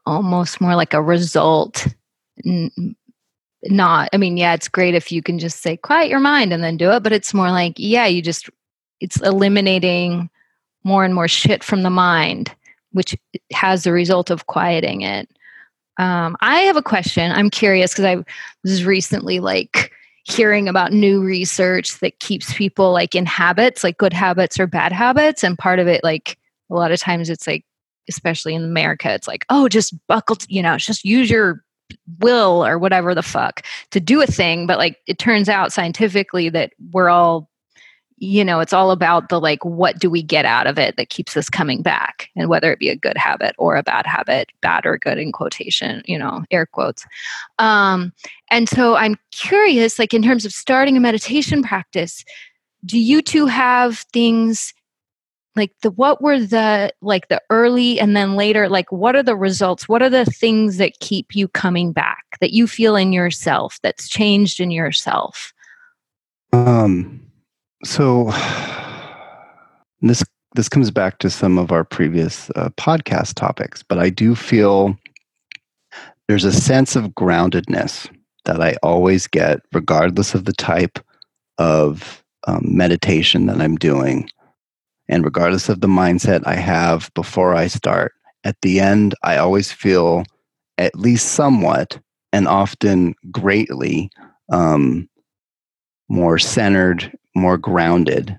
almost 0.06 0.62
more 0.62 0.76
like 0.76 0.94
a 0.94 1.02
result 1.02 1.88
not 3.64 4.10
i 4.14 4.18
mean 4.18 4.38
yeah 4.38 4.54
it's 4.54 4.68
great 4.68 4.94
if 4.94 5.12
you 5.12 5.22
can 5.22 5.40
just 5.40 5.62
say 5.62 5.76
quiet 5.78 6.10
your 6.10 6.20
mind 6.20 6.54
and 6.54 6.64
then 6.64 6.78
do 6.78 6.92
it 6.92 7.04
but 7.04 7.14
it's 7.14 7.34
more 7.34 7.50
like 7.50 7.74
yeah 7.78 8.06
you 8.06 8.22
just 8.22 8.50
it's 9.00 9.20
eliminating 9.22 10.30
more 10.84 11.04
and 11.04 11.16
more 11.16 11.28
shit 11.28 11.64
from 11.64 11.84
the 11.84 11.90
mind 11.90 12.56
which 12.92 13.16
has 13.52 13.84
the 13.84 13.92
result 13.92 14.30
of 14.30 14.48
quieting 14.48 15.02
it. 15.02 15.30
Um, 15.98 16.38
i 16.42 16.62
have 16.62 16.78
a 16.78 16.82
question. 16.82 17.32
I'm 17.32 17.50
curious 17.50 17.94
because 17.94 18.06
i 18.06 18.24
was 18.64 18.86
recently 18.86 19.40
like 19.40 19.92
hearing 20.26 20.68
about 20.68 20.92
new 20.92 21.22
research 21.22 22.00
that 22.00 22.20
keeps 22.20 22.54
people 22.54 22.92
like 22.92 23.14
in 23.14 23.26
habits 23.26 23.84
like 23.84 23.98
good 23.98 24.14
habits 24.14 24.60
or 24.60 24.66
bad 24.66 24.92
habits 24.92 25.44
and 25.44 25.58
part 25.58 25.78
of 25.78 25.88
it 25.88 26.04
like 26.04 26.38
a 26.72 26.74
lot 26.74 26.92
of 26.92 27.00
times 27.00 27.30
it's 27.30 27.46
like 27.46 27.64
especially 28.10 28.56
in 28.56 28.64
america 28.64 29.14
it's 29.14 29.28
like 29.28 29.46
oh 29.52 29.70
just 29.70 29.94
buckle 30.08 30.36
t- 30.36 30.48
you 30.50 30.64
know 30.64 30.78
just 30.78 31.06
use 31.06 31.30
your 31.30 31.64
will 32.20 32.66
or 32.66 32.78
whatever 32.78 33.14
the 33.14 33.24
fuck 33.24 33.64
to 33.92 34.00
do 34.00 34.22
a 34.22 34.28
thing 34.28 34.66
but 34.68 34.78
like 34.78 35.02
it 35.08 35.20
turns 35.20 35.50
out 35.50 35.74
scientifically 35.74 36.50
that 36.50 36.72
we're 36.92 37.10
all 37.10 37.50
you 38.18 38.46
know 38.46 38.60
it's 38.60 38.74
all 38.74 38.92
about 38.92 39.30
the 39.30 39.40
like 39.40 39.64
what 39.66 40.00
do 40.00 40.10
we 40.10 40.24
get 40.24 40.46
out 40.46 40.68
of 40.68 40.80
it 40.80 40.96
that 40.96 41.10
keeps 41.10 41.36
us 41.36 41.50
coming 41.50 41.82
back 41.82 42.30
and 42.36 42.50
whether 42.50 42.72
it 42.72 42.80
be 42.80 42.90
a 42.90 42.96
good 42.96 43.18
habit 43.18 43.54
or 43.58 43.76
a 43.76 43.84
bad 43.84 44.06
habit 44.06 44.50
bad 44.62 44.86
or 44.86 44.98
good 44.98 45.18
in 45.18 45.32
quotation 45.32 46.02
you 46.06 46.18
know 46.18 46.44
air 46.52 46.66
quotes. 46.66 47.06
Um 47.60 48.14
and 48.50 48.70
so 48.70 48.96
i'm 48.96 49.18
curious 49.32 50.00
like 50.00 50.14
in 50.14 50.24
terms 50.24 50.46
of 50.46 50.52
starting 50.52 50.96
a 50.96 51.00
meditation 51.00 51.62
practice 51.62 52.24
do 52.86 53.00
you 53.00 53.22
two 53.22 53.48
have 53.48 54.00
things 54.14 54.74
like 55.56 55.72
the 55.82 55.92
what 55.92 56.22
were 56.22 56.40
the 56.40 56.92
like 57.02 57.28
the 57.30 57.42
early 57.50 58.00
and 58.00 58.16
then 58.16 58.36
later 58.36 58.68
like 58.70 58.92
what 58.92 59.16
are 59.16 59.24
the 59.24 59.36
results? 59.36 59.88
What 59.88 60.02
are 60.02 60.10
the 60.10 60.26
things 60.26 60.78
that 60.78 61.00
keep 61.00 61.36
you 61.36 61.48
coming 61.48 61.92
back 61.92 62.24
that 62.42 62.52
you 62.52 62.68
feel 62.68 62.96
in 62.96 63.14
yourself 63.14 63.80
that's 63.82 64.10
changed 64.10 64.60
in 64.60 64.72
yourself? 64.72 65.54
Um 66.52 67.26
so 67.86 68.32
this 70.02 70.24
this 70.56 70.70
comes 70.70 70.90
back 70.90 71.20
to 71.20 71.30
some 71.30 71.58
of 71.58 71.72
our 71.72 71.84
previous 71.84 72.50
uh, 72.52 72.70
podcast 72.78 73.36
topics 73.36 73.84
but 73.84 74.00
i 74.00 74.10
do 74.10 74.36
feel 74.36 74.98
there's 76.28 76.46
a 76.46 76.52
sense 76.52 76.96
of 76.96 77.10
groundedness 77.10 78.10
that 78.46 78.62
i 78.62 78.76
always 78.82 79.28
get 79.28 79.60
regardless 79.74 80.34
of 80.34 80.46
the 80.46 80.54
type 80.54 81.00
of 81.58 82.24
um, 82.48 82.64
meditation 82.66 83.46
that 83.46 83.62
i'm 83.62 83.76
doing 83.76 84.30
and 85.08 85.24
regardless 85.24 85.70
of 85.70 85.82
the 85.82 85.88
mindset 85.88 86.42
I 86.46 86.56
have 86.56 87.12
before 87.14 87.56
I 87.56 87.68
start, 87.68 88.14
at 88.44 88.60
the 88.62 88.80
end, 88.80 89.16
I 89.24 89.38
always 89.38 89.72
feel 89.72 90.24
at 90.78 90.96
least 90.96 91.34
somewhat 91.34 92.00
and 92.32 92.48
often 92.48 93.16
greatly 93.32 94.10
um, 94.52 95.10
more 96.10 96.38
centered, 96.38 97.12
more 97.36 97.58
grounded. 97.58 98.38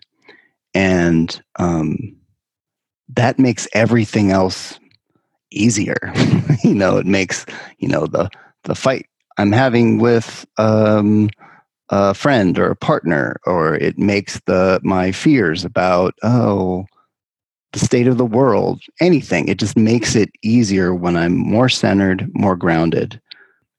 And 0.75 1.41
um, 1.59 2.17
that 3.09 3.39
makes 3.39 3.67
everything 3.73 4.31
else 4.31 4.79
easier. 5.51 5.97
you 6.65 6.75
know, 6.75 6.99
it 6.99 7.07
makes, 7.07 7.47
you 7.79 7.89
know, 7.89 8.07
the, 8.07 8.29
the 8.65 8.75
fight 8.75 9.07
I'm 9.39 9.53
having 9.53 9.99
with 9.99 10.47
um, 10.59 11.31
a 11.91 12.15
friend 12.15 12.59
or 12.59 12.71
a 12.71 12.77
partner, 12.77 13.37
or 13.47 13.77
it 13.77 13.99
makes 13.99 14.41
the 14.47 14.81
my 14.83 15.13
fears 15.13 15.65
about 15.65 16.15
oh 16.23 16.87
the 17.73 17.85
state 17.85 18.07
of 18.07 18.17
the 18.17 18.25
world, 18.25 18.81
anything. 19.01 19.49
It 19.49 19.59
just 19.59 19.77
makes 19.77 20.15
it 20.15 20.31
easier 20.43 20.95
when 20.95 21.17
I'm 21.17 21.37
more 21.37 21.69
centered, 21.69 22.31
more 22.35 22.57
grounded. 22.57 23.21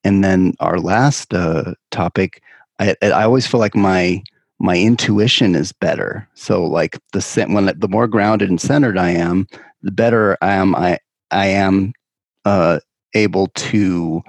And 0.03 0.23
then 0.23 0.53
our 0.59 0.79
last 0.79 1.33
uh, 1.33 1.73
topic, 1.89 2.41
I, 2.79 2.95
I 3.01 3.23
always 3.23 3.47
feel 3.47 3.59
like 3.59 3.75
my 3.75 4.23
my 4.59 4.77
intuition 4.77 5.55
is 5.55 5.71
better. 5.71 6.27
So 6.35 6.63
like 6.63 6.99
the 7.13 7.45
when 7.49 7.65
the 7.65 7.87
more 7.87 8.07
grounded 8.07 8.49
and 8.49 8.61
centered 8.61 8.97
I 8.97 9.09
am, 9.11 9.47
the 9.81 9.91
better 9.91 10.37
I 10.41 10.53
am. 10.53 10.75
I 10.75 10.99
I 11.31 11.47
am 11.47 11.93
uh, 12.45 12.79
able 13.13 13.47
to 13.47 14.23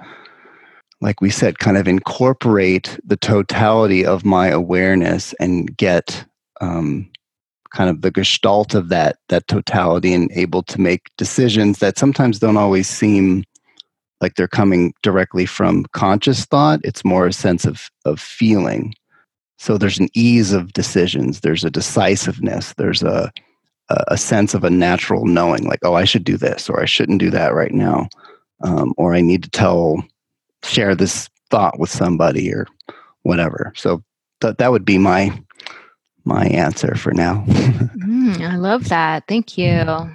like 1.01 1.21
we 1.21 1.29
said, 1.29 1.59
kind 1.59 1.77
of 1.77 1.87
incorporate 1.87 2.99
the 3.05 3.17
totality 3.17 4.05
of 4.05 4.25
my 4.25 4.47
awareness 4.47 5.33
and 5.39 5.75
get 5.77 6.25
um, 6.61 7.09
kind 7.71 7.89
of 7.89 8.01
the 8.01 8.11
gestalt 8.11 8.73
of 8.73 8.89
that 8.89 9.17
that 9.29 9.47
totality 9.47 10.13
and 10.13 10.31
able 10.33 10.63
to 10.63 10.81
make 10.81 11.09
decisions 11.17 11.79
that 11.79 11.97
sometimes 11.97 12.39
don't 12.39 12.57
always 12.57 12.87
seem 12.87 13.43
like 14.21 14.35
they're 14.35 14.47
coming 14.47 14.93
directly 15.01 15.45
from 15.45 15.85
conscious 15.93 16.45
thought. 16.45 16.81
It's 16.83 17.05
more 17.05 17.27
a 17.27 17.33
sense 17.33 17.65
of 17.65 17.89
of 18.05 18.19
feeling. 18.19 18.93
So 19.57 19.77
there's 19.77 19.99
an 19.99 20.09
ease 20.13 20.51
of 20.53 20.73
decisions. 20.73 21.41
There's 21.41 21.63
a 21.63 21.69
decisiveness. 21.69 22.73
There's 22.73 23.03
a 23.03 23.31
a 24.07 24.17
sense 24.17 24.53
of 24.53 24.63
a 24.63 24.69
natural 24.69 25.25
knowing, 25.25 25.63
like, 25.63 25.79
oh, 25.81 25.95
I 25.95 26.03
should 26.03 26.23
do 26.23 26.37
this, 26.37 26.69
or 26.69 26.79
I 26.79 26.85
shouldn't 26.85 27.19
do 27.19 27.31
that 27.31 27.55
right 27.55 27.73
now, 27.73 28.07
um, 28.61 28.93
or 28.97 29.15
I 29.15 29.21
need 29.21 29.41
to 29.43 29.49
tell 29.49 30.03
share 30.63 30.95
this 30.95 31.29
thought 31.49 31.79
with 31.79 31.89
somebody 31.89 32.53
or 32.53 32.67
whatever. 33.23 33.73
So 33.75 34.03
th- 34.41 34.57
that 34.57 34.71
would 34.71 34.85
be 34.85 34.97
my 34.97 35.37
my 36.25 36.45
answer 36.47 36.95
for 36.95 37.13
now. 37.13 37.43
mm, 37.47 38.41
I 38.41 38.57
love 38.57 38.89
that. 38.89 39.23
Thank 39.27 39.57
you. 39.57 40.09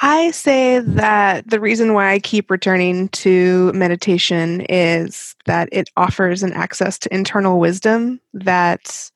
I 0.00 0.30
say 0.32 0.80
that 0.80 1.48
the 1.48 1.60
reason 1.60 1.94
why 1.94 2.12
I 2.12 2.18
keep 2.18 2.50
returning 2.50 3.08
to 3.10 3.72
meditation 3.72 4.62
is 4.62 5.36
that 5.44 5.68
it 5.70 5.90
offers 5.96 6.42
an 6.42 6.52
access 6.54 6.98
to 7.00 7.14
internal 7.14 7.60
wisdom 7.60 8.20
that's 8.34 9.12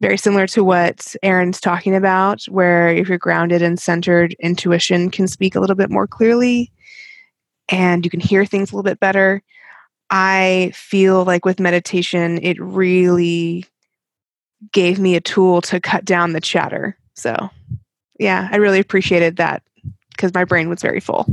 very 0.00 0.16
similar 0.16 0.46
to 0.48 0.62
what 0.62 1.16
Aaron's 1.22 1.60
talking 1.60 1.96
about, 1.96 2.44
where 2.44 2.88
if 2.88 3.08
you're 3.08 3.18
grounded 3.18 3.62
and 3.62 3.80
centered, 3.80 4.36
intuition 4.38 5.10
can 5.10 5.26
speak 5.26 5.54
a 5.54 5.60
little 5.60 5.76
bit 5.76 5.90
more 5.90 6.06
clearly 6.06 6.70
and 7.68 8.04
you 8.04 8.10
can 8.10 8.20
hear 8.20 8.44
things 8.44 8.70
a 8.70 8.74
little 8.74 8.88
bit 8.88 9.00
better. 9.00 9.42
I 10.10 10.72
feel 10.74 11.24
like 11.24 11.44
with 11.44 11.60
meditation, 11.60 12.38
it 12.42 12.60
really 12.60 13.64
gave 14.72 14.98
me 14.98 15.16
a 15.16 15.20
tool 15.20 15.60
to 15.62 15.80
cut 15.80 16.04
down 16.04 16.32
the 16.32 16.40
chatter. 16.40 16.96
So, 17.14 17.50
yeah, 18.18 18.48
I 18.50 18.56
really 18.56 18.80
appreciated 18.80 19.36
that 19.36 19.62
because 20.10 20.34
my 20.34 20.44
brain 20.44 20.68
was 20.68 20.82
very 20.82 21.00
full. 21.00 21.26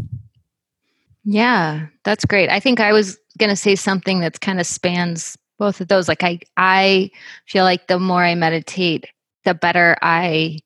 Yeah, 1.23 1.87
that's 2.03 2.25
great. 2.25 2.49
I 2.49 2.59
think 2.59 2.79
I 2.79 2.93
was 2.93 3.17
going 3.37 3.49
to 3.49 3.55
say 3.55 3.75
something 3.75 4.19
that's 4.19 4.39
kind 4.39 4.59
of 4.59 4.65
spans 4.65 5.37
both 5.59 5.79
of 5.79 5.87
those. 5.87 6.07
Like 6.07 6.23
I 6.23 6.39
I 6.57 7.11
feel 7.45 7.63
like 7.63 7.87
the 7.87 7.99
more 7.99 8.23
I 8.23 8.33
meditate, 8.33 9.05
the 9.45 9.53
better 9.53 9.95
I 10.01 10.59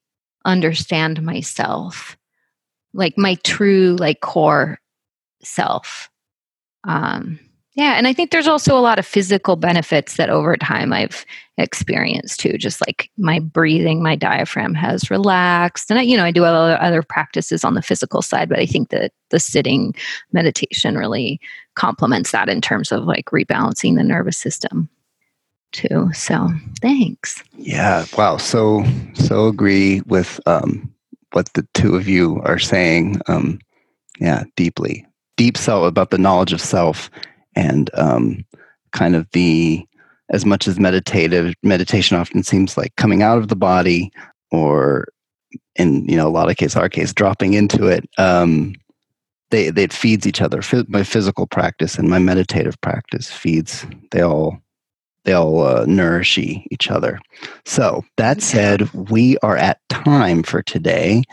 understand 0.46 1.22
myself. 1.22 2.18
Like 2.94 3.18
my 3.18 3.36
true 3.44 3.98
like 4.00 4.22
core 4.22 4.80
self. 5.46 6.10
Um 6.86 7.40
yeah, 7.76 7.96
and 7.98 8.08
I 8.08 8.14
think 8.14 8.32
there's 8.32 8.48
also 8.48 8.78
a 8.78 8.80
lot 8.80 9.00
of 9.00 9.06
physical 9.06 9.58
benefits 9.58 10.16
that 10.16 10.30
over 10.30 10.56
time 10.56 10.94
I've 10.94 11.26
experienced 11.58 12.40
too. 12.40 12.58
Just 12.58 12.80
like 12.88 13.10
my 13.18 13.40
breathing, 13.40 14.02
my 14.02 14.16
diaphragm 14.16 14.74
has 14.76 15.12
relaxed, 15.12 15.92
and 15.92 16.00
I, 16.00 16.04
you 16.04 16.16
know, 16.16 16.24
I 16.24 16.32
do 16.32 16.46
other, 16.46 16.82
other 16.82 17.04
practices 17.04 17.66
on 17.66 17.74
the 17.74 17.82
physical 17.82 18.22
side, 18.22 18.48
but 18.48 18.60
I 18.60 18.66
think 18.66 18.90
that 18.90 19.12
the 19.30 19.40
sitting 19.42 19.94
meditation 20.32 20.98
really 20.98 21.42
complements 21.76 22.32
that 22.32 22.48
in 22.48 22.62
terms 22.62 22.94
of 22.94 23.04
like 23.04 23.26
rebalancing 23.26 23.98
the 23.98 24.04
nervous 24.04 24.38
system 24.38 24.88
too. 25.74 26.10
So, 26.14 26.48
thanks. 26.82 27.44
Yeah. 27.58 28.06
Wow. 28.18 28.38
So 28.38 28.86
so 29.16 29.48
agree 29.48 30.00
with 30.06 30.40
um, 30.46 30.94
what 31.34 31.52
the 31.54 31.68
two 31.74 31.96
of 31.96 32.08
you 32.08 32.42
are 32.46 32.60
saying. 32.60 33.20
Um, 33.28 33.60
yeah, 34.22 34.46
deeply, 34.56 35.06
deep 35.38 35.58
self 35.58 35.88
about 35.88 36.12
the 36.12 36.18
knowledge 36.18 36.54
of 36.54 36.62
self 36.62 37.10
and 37.56 37.90
um, 37.94 38.46
kind 38.92 39.16
of 39.16 39.28
the 39.32 39.86
as 40.32 40.46
much 40.46 40.68
as 40.68 40.80
meditative 40.80 41.54
meditation 41.62 42.18
often 42.18 42.44
seems 42.44 42.78
like 42.78 42.96
coming 42.96 43.22
out 43.22 43.38
of 43.38 43.48
the 43.48 43.56
body 43.56 44.12
or 44.52 45.08
in 45.76 46.08
you 46.08 46.18
know 46.18 46.28
a 46.28 46.30
lot 46.30 46.50
of 46.50 46.58
cases 46.58 46.76
our 46.76 46.90
case 46.90 47.14
dropping 47.14 47.54
into 47.54 47.88
it 47.88 48.10
um, 48.18 48.74
they, 49.52 49.70
they 49.70 49.84
it 49.84 49.94
feeds 49.94 50.26
each 50.26 50.42
other. 50.42 50.62
My 50.88 51.04
physical 51.04 51.48
practice 51.48 51.98
and 51.98 52.10
my 52.10 52.20
meditative 52.20 52.80
practice 52.82 53.32
feeds 53.32 53.86
they 54.12 54.22
all 54.22 54.60
they 55.24 55.34
all 55.34 55.66
uh, 55.66 55.86
nourish 55.88 56.38
each 56.38 56.92
other. 56.92 57.20
So 57.66 58.04
that 58.18 58.42
said 58.42 58.92
we 58.94 59.38
are 59.40 59.58
at 59.58 59.80
time 59.90 60.44
for 60.44 60.62
today. 60.62 61.24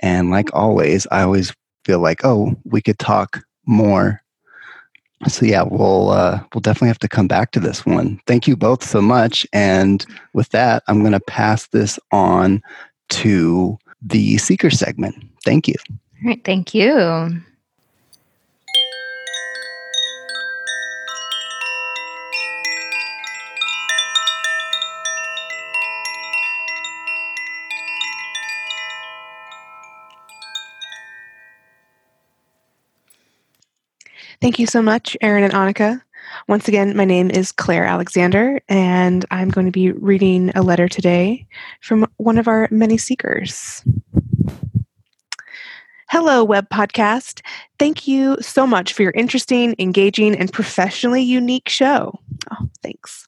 And 0.00 0.30
like 0.30 0.54
always 0.54 1.06
i 1.10 1.22
always 1.22 1.54
feel 1.84 2.00
like 2.00 2.24
oh 2.24 2.54
we 2.64 2.82
could 2.82 2.98
talk 2.98 3.42
more 3.66 4.22
so 5.28 5.46
yeah, 5.46 5.62
we'll 5.62 6.10
uh, 6.10 6.40
we'll 6.52 6.60
definitely 6.60 6.88
have 6.88 6.98
to 7.00 7.08
come 7.08 7.26
back 7.26 7.50
to 7.52 7.60
this 7.60 7.86
one. 7.86 8.20
Thank 8.26 8.46
you 8.46 8.56
both 8.56 8.84
so 8.84 9.00
much. 9.00 9.46
And 9.52 10.04
with 10.34 10.50
that, 10.50 10.82
I'm 10.88 11.00
going 11.00 11.12
to 11.12 11.20
pass 11.20 11.68
this 11.68 11.98
on 12.12 12.62
to 13.10 13.78
the 14.02 14.36
seeker 14.38 14.70
segment. 14.70 15.16
Thank 15.44 15.68
you. 15.68 15.74
All 15.90 16.28
right. 16.28 16.44
Thank 16.44 16.74
you. 16.74 17.40
Thank 34.40 34.58
you 34.58 34.66
so 34.66 34.82
much, 34.82 35.16
Aaron 35.22 35.44
and 35.44 35.52
Annika. 35.52 36.02
Once 36.48 36.68
again, 36.68 36.96
my 36.96 37.04
name 37.04 37.30
is 37.30 37.52
Clare 37.52 37.84
Alexander, 37.84 38.60
and 38.68 39.24
I'm 39.30 39.48
going 39.48 39.66
to 39.66 39.72
be 39.72 39.92
reading 39.92 40.50
a 40.54 40.62
letter 40.62 40.88
today 40.88 41.46
from 41.80 42.06
one 42.18 42.36
of 42.36 42.48
our 42.48 42.68
many 42.70 42.98
seekers. 42.98 43.82
Hello, 46.10 46.44
Web 46.44 46.68
Podcast. 46.68 47.40
Thank 47.78 48.06
you 48.06 48.36
so 48.40 48.66
much 48.66 48.92
for 48.92 49.02
your 49.02 49.12
interesting, 49.12 49.74
engaging, 49.78 50.36
and 50.36 50.52
professionally 50.52 51.22
unique 51.22 51.68
show. 51.68 52.18
Oh, 52.50 52.68
thanks. 52.82 53.26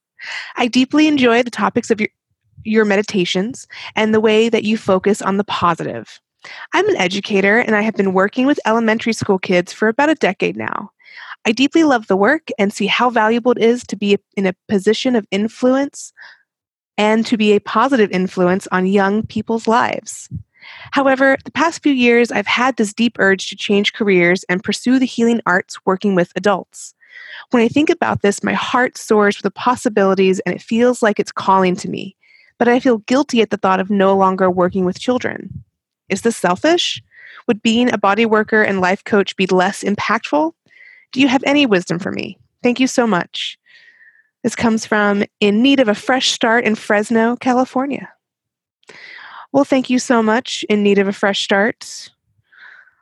I 0.56 0.68
deeply 0.68 1.06
enjoy 1.06 1.42
the 1.42 1.50
topics 1.50 1.90
of 1.90 2.00
your, 2.00 2.10
your 2.64 2.84
meditations 2.84 3.66
and 3.96 4.12
the 4.12 4.20
way 4.20 4.48
that 4.48 4.64
you 4.64 4.76
focus 4.76 5.22
on 5.22 5.38
the 5.38 5.44
positive. 5.44 6.20
I'm 6.72 6.88
an 6.88 6.96
educator 6.96 7.58
and 7.58 7.74
I 7.74 7.82
have 7.82 7.94
been 7.94 8.12
working 8.12 8.46
with 8.46 8.60
elementary 8.64 9.12
school 9.12 9.38
kids 9.38 9.72
for 9.72 9.88
about 9.88 10.10
a 10.10 10.14
decade 10.14 10.56
now. 10.56 10.90
I 11.48 11.52
deeply 11.52 11.82
love 11.82 12.08
the 12.08 12.16
work 12.16 12.50
and 12.58 12.74
see 12.74 12.86
how 12.86 13.08
valuable 13.08 13.52
it 13.52 13.58
is 13.62 13.82
to 13.84 13.96
be 13.96 14.18
in 14.36 14.44
a 14.44 14.54
position 14.68 15.16
of 15.16 15.26
influence 15.30 16.12
and 16.98 17.24
to 17.24 17.38
be 17.38 17.52
a 17.52 17.60
positive 17.60 18.10
influence 18.10 18.68
on 18.70 18.84
young 18.84 19.26
people's 19.26 19.66
lives. 19.66 20.28
However, 20.90 21.38
the 21.46 21.50
past 21.50 21.82
few 21.82 21.94
years, 21.94 22.30
I've 22.30 22.46
had 22.46 22.76
this 22.76 22.92
deep 22.92 23.16
urge 23.18 23.48
to 23.48 23.56
change 23.56 23.94
careers 23.94 24.44
and 24.50 24.62
pursue 24.62 24.98
the 24.98 25.06
healing 25.06 25.40
arts 25.46 25.78
working 25.86 26.14
with 26.14 26.34
adults. 26.36 26.92
When 27.50 27.62
I 27.62 27.68
think 27.68 27.88
about 27.88 28.20
this, 28.20 28.44
my 28.44 28.52
heart 28.52 28.98
soars 28.98 29.38
with 29.38 29.44
the 29.44 29.50
possibilities 29.50 30.40
and 30.40 30.54
it 30.54 30.60
feels 30.60 31.02
like 31.02 31.18
it's 31.18 31.32
calling 31.32 31.76
to 31.76 31.88
me. 31.88 32.14
But 32.58 32.68
I 32.68 32.78
feel 32.78 32.98
guilty 32.98 33.40
at 33.40 33.48
the 33.48 33.56
thought 33.56 33.80
of 33.80 33.88
no 33.88 34.14
longer 34.14 34.50
working 34.50 34.84
with 34.84 35.00
children. 35.00 35.64
Is 36.10 36.20
this 36.20 36.36
selfish? 36.36 37.02
Would 37.46 37.62
being 37.62 37.90
a 37.90 37.96
body 37.96 38.26
worker 38.26 38.62
and 38.62 38.82
life 38.82 39.02
coach 39.04 39.34
be 39.34 39.46
less 39.46 39.82
impactful? 39.82 40.52
Do 41.12 41.20
you 41.20 41.28
have 41.28 41.42
any 41.44 41.66
wisdom 41.66 41.98
for 41.98 42.12
me? 42.12 42.38
Thank 42.62 42.80
you 42.80 42.86
so 42.86 43.06
much. 43.06 43.58
This 44.42 44.54
comes 44.54 44.86
from 44.86 45.24
In 45.40 45.62
Need 45.62 45.80
of 45.80 45.88
a 45.88 45.94
Fresh 45.94 46.30
Start 46.30 46.64
in 46.64 46.74
Fresno, 46.74 47.36
California. 47.36 48.08
Well, 49.52 49.64
thank 49.64 49.90
you 49.90 49.98
so 49.98 50.22
much, 50.22 50.64
In 50.68 50.82
Need 50.82 50.98
of 50.98 51.08
a 51.08 51.12
Fresh 51.12 51.42
Start. 51.42 52.10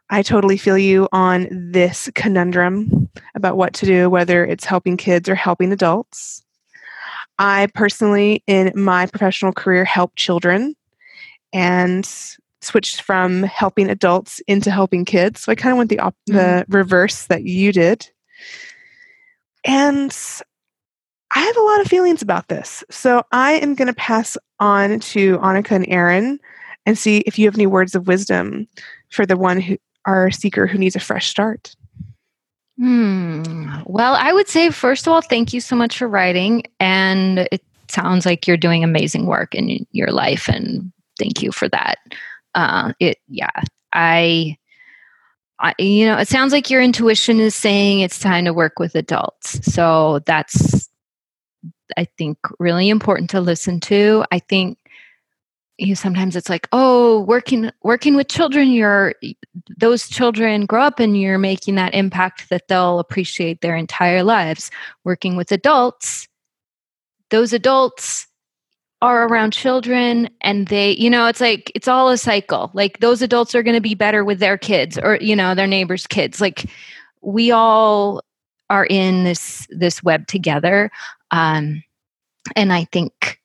I 0.08 0.22
totally 0.22 0.56
feel 0.56 0.78
you 0.78 1.08
on 1.10 1.48
this 1.50 2.08
conundrum 2.14 3.08
about 3.34 3.56
what 3.56 3.74
to 3.74 3.86
do, 3.86 4.08
whether 4.08 4.44
it's 4.46 4.64
helping 4.64 4.96
kids 4.96 5.28
or 5.28 5.34
helping 5.34 5.72
adults. 5.72 6.44
I 7.38 7.68
personally, 7.74 8.42
in 8.46 8.72
my 8.74 9.06
professional 9.06 9.52
career, 9.52 9.84
help 9.84 10.14
children 10.14 10.74
and 11.52 12.08
switched 12.66 13.02
from 13.02 13.42
helping 13.44 13.88
adults 13.88 14.40
into 14.46 14.70
helping 14.70 15.04
kids. 15.04 15.42
So 15.42 15.52
I 15.52 15.54
kind 15.54 15.72
of 15.72 15.78
went 15.78 15.90
the 15.90 16.00
op- 16.00 16.16
mm-hmm. 16.28 16.36
the 16.36 16.66
reverse 16.68 17.26
that 17.26 17.44
you 17.44 17.72
did. 17.72 18.08
And 19.64 20.16
I 21.34 21.40
have 21.40 21.56
a 21.56 21.62
lot 21.62 21.80
of 21.80 21.88
feelings 21.88 22.22
about 22.22 22.48
this. 22.48 22.84
So 22.90 23.22
I 23.32 23.52
am 23.52 23.74
going 23.74 23.88
to 23.88 23.94
pass 23.94 24.36
on 24.60 25.00
to 25.00 25.38
Annika 25.38 25.72
and 25.72 25.86
Aaron 25.88 26.38
and 26.86 26.96
see 26.96 27.18
if 27.18 27.38
you 27.38 27.46
have 27.46 27.56
any 27.56 27.66
words 27.66 27.94
of 27.94 28.06
wisdom 28.06 28.68
for 29.10 29.26
the 29.26 29.36
one 29.36 29.60
who 29.60 29.76
our 30.04 30.30
seeker 30.30 30.66
who 30.66 30.78
needs 30.78 30.94
a 30.94 31.00
fresh 31.00 31.28
start. 31.28 31.74
Hmm. 32.78 33.42
Well, 33.86 34.14
I 34.14 34.32
would 34.32 34.48
say 34.48 34.70
first 34.70 35.06
of 35.06 35.12
all, 35.12 35.20
thank 35.20 35.52
you 35.52 35.60
so 35.60 35.74
much 35.74 35.98
for 35.98 36.06
writing, 36.06 36.62
and 36.78 37.48
it 37.50 37.64
sounds 37.88 38.24
like 38.24 38.46
you're 38.46 38.56
doing 38.56 38.84
amazing 38.84 39.26
work 39.26 39.54
in 39.54 39.84
your 39.92 40.12
life, 40.12 40.48
and 40.48 40.92
thank 41.18 41.42
you 41.42 41.50
for 41.50 41.68
that 41.70 41.98
uh, 42.56 42.92
it 42.98 43.18
yeah 43.28 43.50
I, 43.92 44.56
I 45.60 45.74
you 45.78 46.06
know 46.06 46.18
it 46.18 46.26
sounds 46.26 46.52
like 46.52 46.70
your 46.70 46.82
intuition 46.82 47.38
is 47.38 47.54
saying 47.54 48.00
it's 48.00 48.18
time 48.18 48.46
to 48.46 48.52
work 48.52 48.78
with 48.80 48.96
adults. 48.96 49.72
So 49.72 50.20
that's 50.26 50.90
i 51.96 52.04
think 52.18 52.36
really 52.58 52.88
important 52.88 53.30
to 53.30 53.40
listen 53.40 53.78
to. 53.80 54.24
I 54.32 54.40
think 54.40 54.78
you 55.78 55.88
know, 55.88 55.94
sometimes 55.94 56.34
it's 56.34 56.48
like 56.48 56.66
oh 56.72 57.20
working 57.20 57.70
working 57.82 58.16
with 58.16 58.28
children 58.28 58.70
you're 58.70 59.14
those 59.76 60.08
children 60.08 60.66
grow 60.66 60.82
up 60.82 60.98
and 60.98 61.20
you're 61.20 61.38
making 61.38 61.74
that 61.74 61.94
impact 61.94 62.48
that 62.48 62.66
they'll 62.68 62.98
appreciate 62.98 63.60
their 63.60 63.76
entire 63.76 64.24
lives. 64.24 64.70
Working 65.04 65.36
with 65.36 65.52
adults 65.52 66.26
those 67.30 67.52
adults 67.52 68.26
are 69.06 69.28
around 69.28 69.52
children 69.52 70.28
and 70.40 70.66
they 70.66 70.90
you 70.92 71.08
know 71.08 71.26
it's 71.26 71.40
like 71.40 71.70
it's 71.74 71.88
all 71.88 72.10
a 72.10 72.18
cycle. 72.18 72.70
Like 72.74 72.98
those 72.98 73.22
adults 73.22 73.54
are 73.54 73.62
going 73.62 73.76
to 73.76 73.80
be 73.80 73.94
better 73.94 74.24
with 74.24 74.40
their 74.40 74.58
kids 74.58 74.98
or 74.98 75.16
you 75.20 75.36
know 75.36 75.54
their 75.54 75.66
neighbors 75.66 76.06
kids. 76.06 76.40
Like 76.40 76.66
we 77.22 77.52
all 77.52 78.22
are 78.68 78.86
in 78.86 79.24
this 79.24 79.66
this 79.70 80.02
web 80.02 80.26
together. 80.26 80.90
Um 81.30 81.82
and 82.54 82.72
i 82.72 82.84
think 82.84 83.40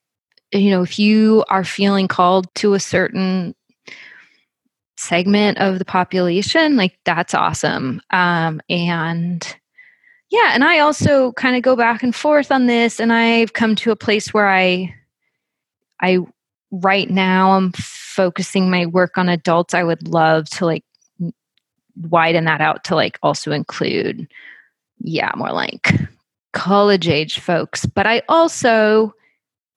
you 0.52 0.70
know 0.70 0.82
if 0.82 0.98
you 0.98 1.44
are 1.48 1.64
feeling 1.64 2.06
called 2.06 2.52
to 2.54 2.74
a 2.74 2.80
certain 2.80 3.54
segment 4.96 5.58
of 5.58 5.78
the 5.78 5.84
population 5.84 6.76
like 6.76 6.98
that's 7.04 7.34
awesome. 7.34 8.00
Um 8.10 8.60
and 8.68 9.56
yeah 10.30 10.50
and 10.54 10.64
i 10.64 10.78
also 10.78 11.32
kind 11.32 11.56
of 11.56 11.62
go 11.62 11.74
back 11.74 12.02
and 12.02 12.14
forth 12.14 12.52
on 12.52 12.66
this 12.66 13.00
and 13.00 13.12
i've 13.12 13.52
come 13.52 13.74
to 13.74 13.90
a 13.90 13.96
place 13.96 14.32
where 14.32 14.48
i 14.48 14.94
I 16.02 16.18
right 16.70 17.08
now 17.08 17.52
I'm 17.52 17.72
focusing 17.72 18.70
my 18.70 18.86
work 18.86 19.16
on 19.16 19.28
adults. 19.28 19.74
I 19.74 19.84
would 19.84 20.08
love 20.08 20.48
to 20.50 20.66
like 20.66 20.84
widen 21.96 22.44
that 22.44 22.60
out 22.60 22.84
to 22.84 22.94
like 22.94 23.18
also 23.22 23.52
include, 23.52 24.26
yeah, 25.00 25.30
more 25.36 25.52
like 25.52 25.94
college 26.52 27.08
age 27.08 27.38
folks. 27.38 27.86
But 27.86 28.06
I 28.06 28.22
also 28.28 29.14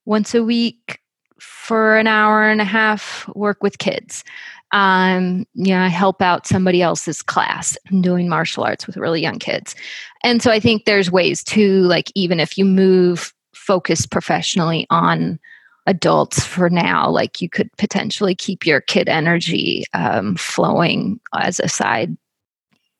once 0.05 0.33
a 0.33 0.43
week 0.43 0.99
for 1.39 1.97
an 1.97 2.07
hour 2.07 2.49
and 2.49 2.61
a 2.61 2.65
half 2.65 3.27
work 3.35 3.61
with 3.61 3.77
kids. 3.77 4.23
Um, 4.71 5.45
know, 5.55 5.79
I 5.81 5.87
help 5.87 6.21
out 6.21 6.47
somebody 6.47 6.81
else's 6.81 7.21
class. 7.21 7.77
I'm 7.89 8.01
doing 8.01 8.27
martial 8.27 8.63
arts 8.63 8.87
with 8.87 8.97
really 8.97 9.21
young 9.21 9.39
kids. 9.39 9.75
And 10.23 10.41
so 10.41 10.51
I 10.51 10.59
think 10.59 10.85
there's 10.85 11.11
ways 11.11 11.43
to 11.45 11.81
like 11.83 12.11
even 12.15 12.39
if 12.39 12.57
you 12.57 12.65
move 12.65 13.33
focus 13.53 14.05
professionally 14.05 14.85
on 14.89 15.39
adults 15.87 16.43
for 16.43 16.69
now 16.69 17.09
like 17.09 17.41
you 17.41 17.49
could 17.49 17.69
potentially 17.77 18.33
keep 18.33 18.65
your 18.65 18.81
kid 18.81 19.07
energy 19.07 19.83
um, 19.93 20.35
flowing 20.35 21.19
as 21.35 21.59
a 21.59 21.69
side 21.69 22.15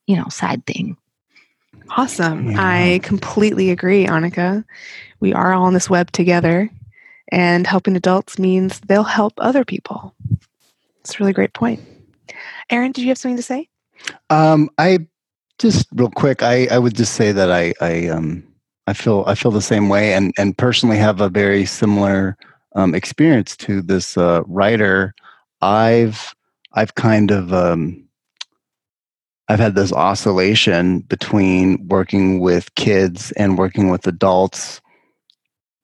you 0.08 0.16
know 0.16 0.28
side 0.30 0.66
thing. 0.66 0.98
Awesome. 1.98 2.52
Yeah. 2.52 2.58
i 2.60 3.00
completely 3.04 3.70
agree 3.70 4.06
annika 4.06 4.64
we 5.20 5.34
are 5.34 5.54
all 5.54 5.66
on 5.66 5.74
this 5.74 5.90
web 5.90 6.12
together 6.12 6.70
and 7.32 7.66
helping 7.66 7.96
adults 7.96 8.38
means 8.38 8.80
they'll 8.82 9.04
help 9.04 9.34
other 9.38 9.66
people. 9.66 10.14
It's 11.00 11.16
a 11.16 11.20
really 11.20 11.34
great 11.34 11.54
point. 11.54 11.82
Aaron 12.70 12.92
did 12.92 13.02
you 13.02 13.08
have 13.10 13.18
something 13.18 13.38
to 13.38 13.44
say? 13.44 13.70
Um, 14.30 14.70
i 14.78 15.00
just 15.58 15.88
real 15.94 16.12
quick 16.12 16.44
i, 16.44 16.68
I 16.70 16.78
would 16.78 16.96
just 16.96 17.14
say 17.14 17.32
that 17.32 17.50
i 17.50 17.74
i 17.80 18.10
um 18.10 18.44
i 18.88 18.94
feel 18.94 19.24
i 19.26 19.36
feel 19.36 19.52
the 19.52 19.62
same 19.62 19.88
way 19.88 20.14
and 20.14 20.34
and 20.38 20.56
personally 20.58 20.98
have 20.98 21.22
a 21.22 21.30
very 21.30 21.66
similar 21.66 22.38
um, 22.76 22.94
experience 22.94 23.56
to 23.58 23.82
this 23.82 24.18
uh, 24.18 24.42
writer, 24.46 25.16
I've 25.62 26.36
I've 26.74 26.96
kind 26.96 27.32
of 27.32 27.54
um, 27.54 28.06
I've 29.48 29.60
had 29.60 29.76
this 29.76 29.94
oscillation 29.94 31.00
between 31.00 31.88
working 31.88 32.40
with 32.40 32.74
kids 32.76 33.32
and 33.34 33.58
working 33.58 33.90
with 33.90 34.06
adults. 34.06 34.82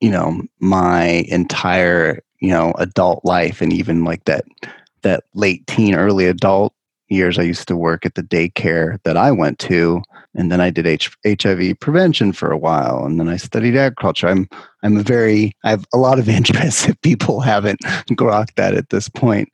You 0.01 0.11
know, 0.11 0.41
my 0.59 1.25
entire 1.29 2.21
you 2.39 2.49
know 2.49 2.73
adult 2.77 3.23
life, 3.23 3.61
and 3.61 3.71
even 3.71 4.03
like 4.03 4.25
that 4.25 4.45
that 5.01 5.23
late 5.33 5.65
teen, 5.67 5.95
early 5.95 6.27
adult 6.27 6.73
years, 7.07 7.39
I 7.39 7.43
used 7.43 7.67
to 7.67 7.75
work 7.75 8.05
at 8.05 8.15
the 8.15 8.23
daycare 8.23 9.01
that 9.03 9.17
I 9.17 9.31
went 9.31 9.59
to, 9.59 10.01
and 10.35 10.51
then 10.51 10.61
I 10.61 10.69
did 10.69 10.87
H- 10.87 11.15
HIV 11.25 11.79
prevention 11.79 12.33
for 12.33 12.51
a 12.51 12.57
while, 12.57 13.05
and 13.05 13.19
then 13.19 13.27
I 13.27 13.37
studied 13.37 13.75
agriculture. 13.75 14.27
I'm 14.27 14.49
I'm 14.83 14.97
a 14.97 15.03
very 15.03 15.53
I 15.63 15.71
have 15.71 15.85
a 15.93 15.97
lot 15.97 16.19
of 16.19 16.29
interests 16.39 16.87
if 16.87 16.99
people 17.01 17.41
haven't 17.41 17.79
grokked 18.11 18.55
that 18.55 18.75
at 18.75 18.89
this 18.89 19.09
point, 19.09 19.49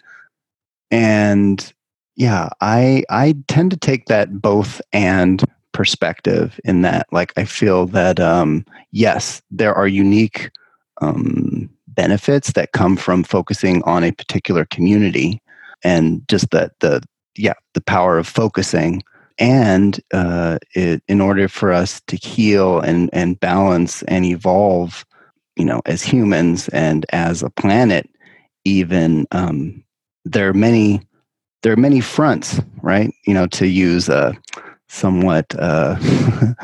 and 0.91 1.73
yeah, 2.15 2.49
I 2.61 3.03
I 3.09 3.36
tend 3.47 3.71
to 3.71 3.78
take 3.78 4.05
that 4.05 4.41
both 4.41 4.82
and 4.93 5.43
perspective 5.71 6.59
in 6.65 6.82
that 6.82 7.05
like 7.11 7.32
I 7.38 7.45
feel 7.45 7.86
that 7.88 8.19
um, 8.19 8.65
yes, 8.91 9.41
there 9.51 9.75
are 9.75 9.88
unique 9.88 10.49
um, 11.01 11.69
benefits 11.88 12.53
that 12.53 12.71
come 12.71 12.97
from 12.97 13.23
focusing 13.23 13.84
on 13.84 14.03
a 14.03 14.11
particular 14.11 14.65
community 14.65 15.39
and 15.84 16.28
just 16.28 16.49
that 16.51 16.71
the 16.80 17.03
yeah 17.36 17.53
the 17.73 17.82
power 17.82 18.17
of 18.17 18.28
focusing 18.28 19.03
and 19.39 19.99
uh, 20.13 20.57
it, 20.75 21.01
in 21.07 21.21
order 21.21 21.47
for 21.47 21.71
us 21.71 22.01
to 22.07 22.15
heal 22.15 22.79
and, 22.79 23.09
and 23.13 23.39
balance 23.39 24.03
and 24.03 24.25
evolve 24.25 25.05
you 25.55 25.65
know 25.65 25.81
as 25.85 26.03
humans 26.03 26.69
and 26.69 27.05
as 27.11 27.43
a 27.43 27.49
planet 27.49 28.09
even 28.65 29.25
um, 29.31 29.83
there 30.25 30.49
are 30.49 30.53
many 30.53 31.01
there 31.63 31.73
are 31.73 31.77
many 31.77 31.99
fronts 31.99 32.59
right? 32.81 33.13
You 33.25 33.33
know 33.33 33.47
to 33.47 33.67
use 33.67 34.09
a 34.09 34.33
somewhat 34.89 35.53
uh, 35.59 35.97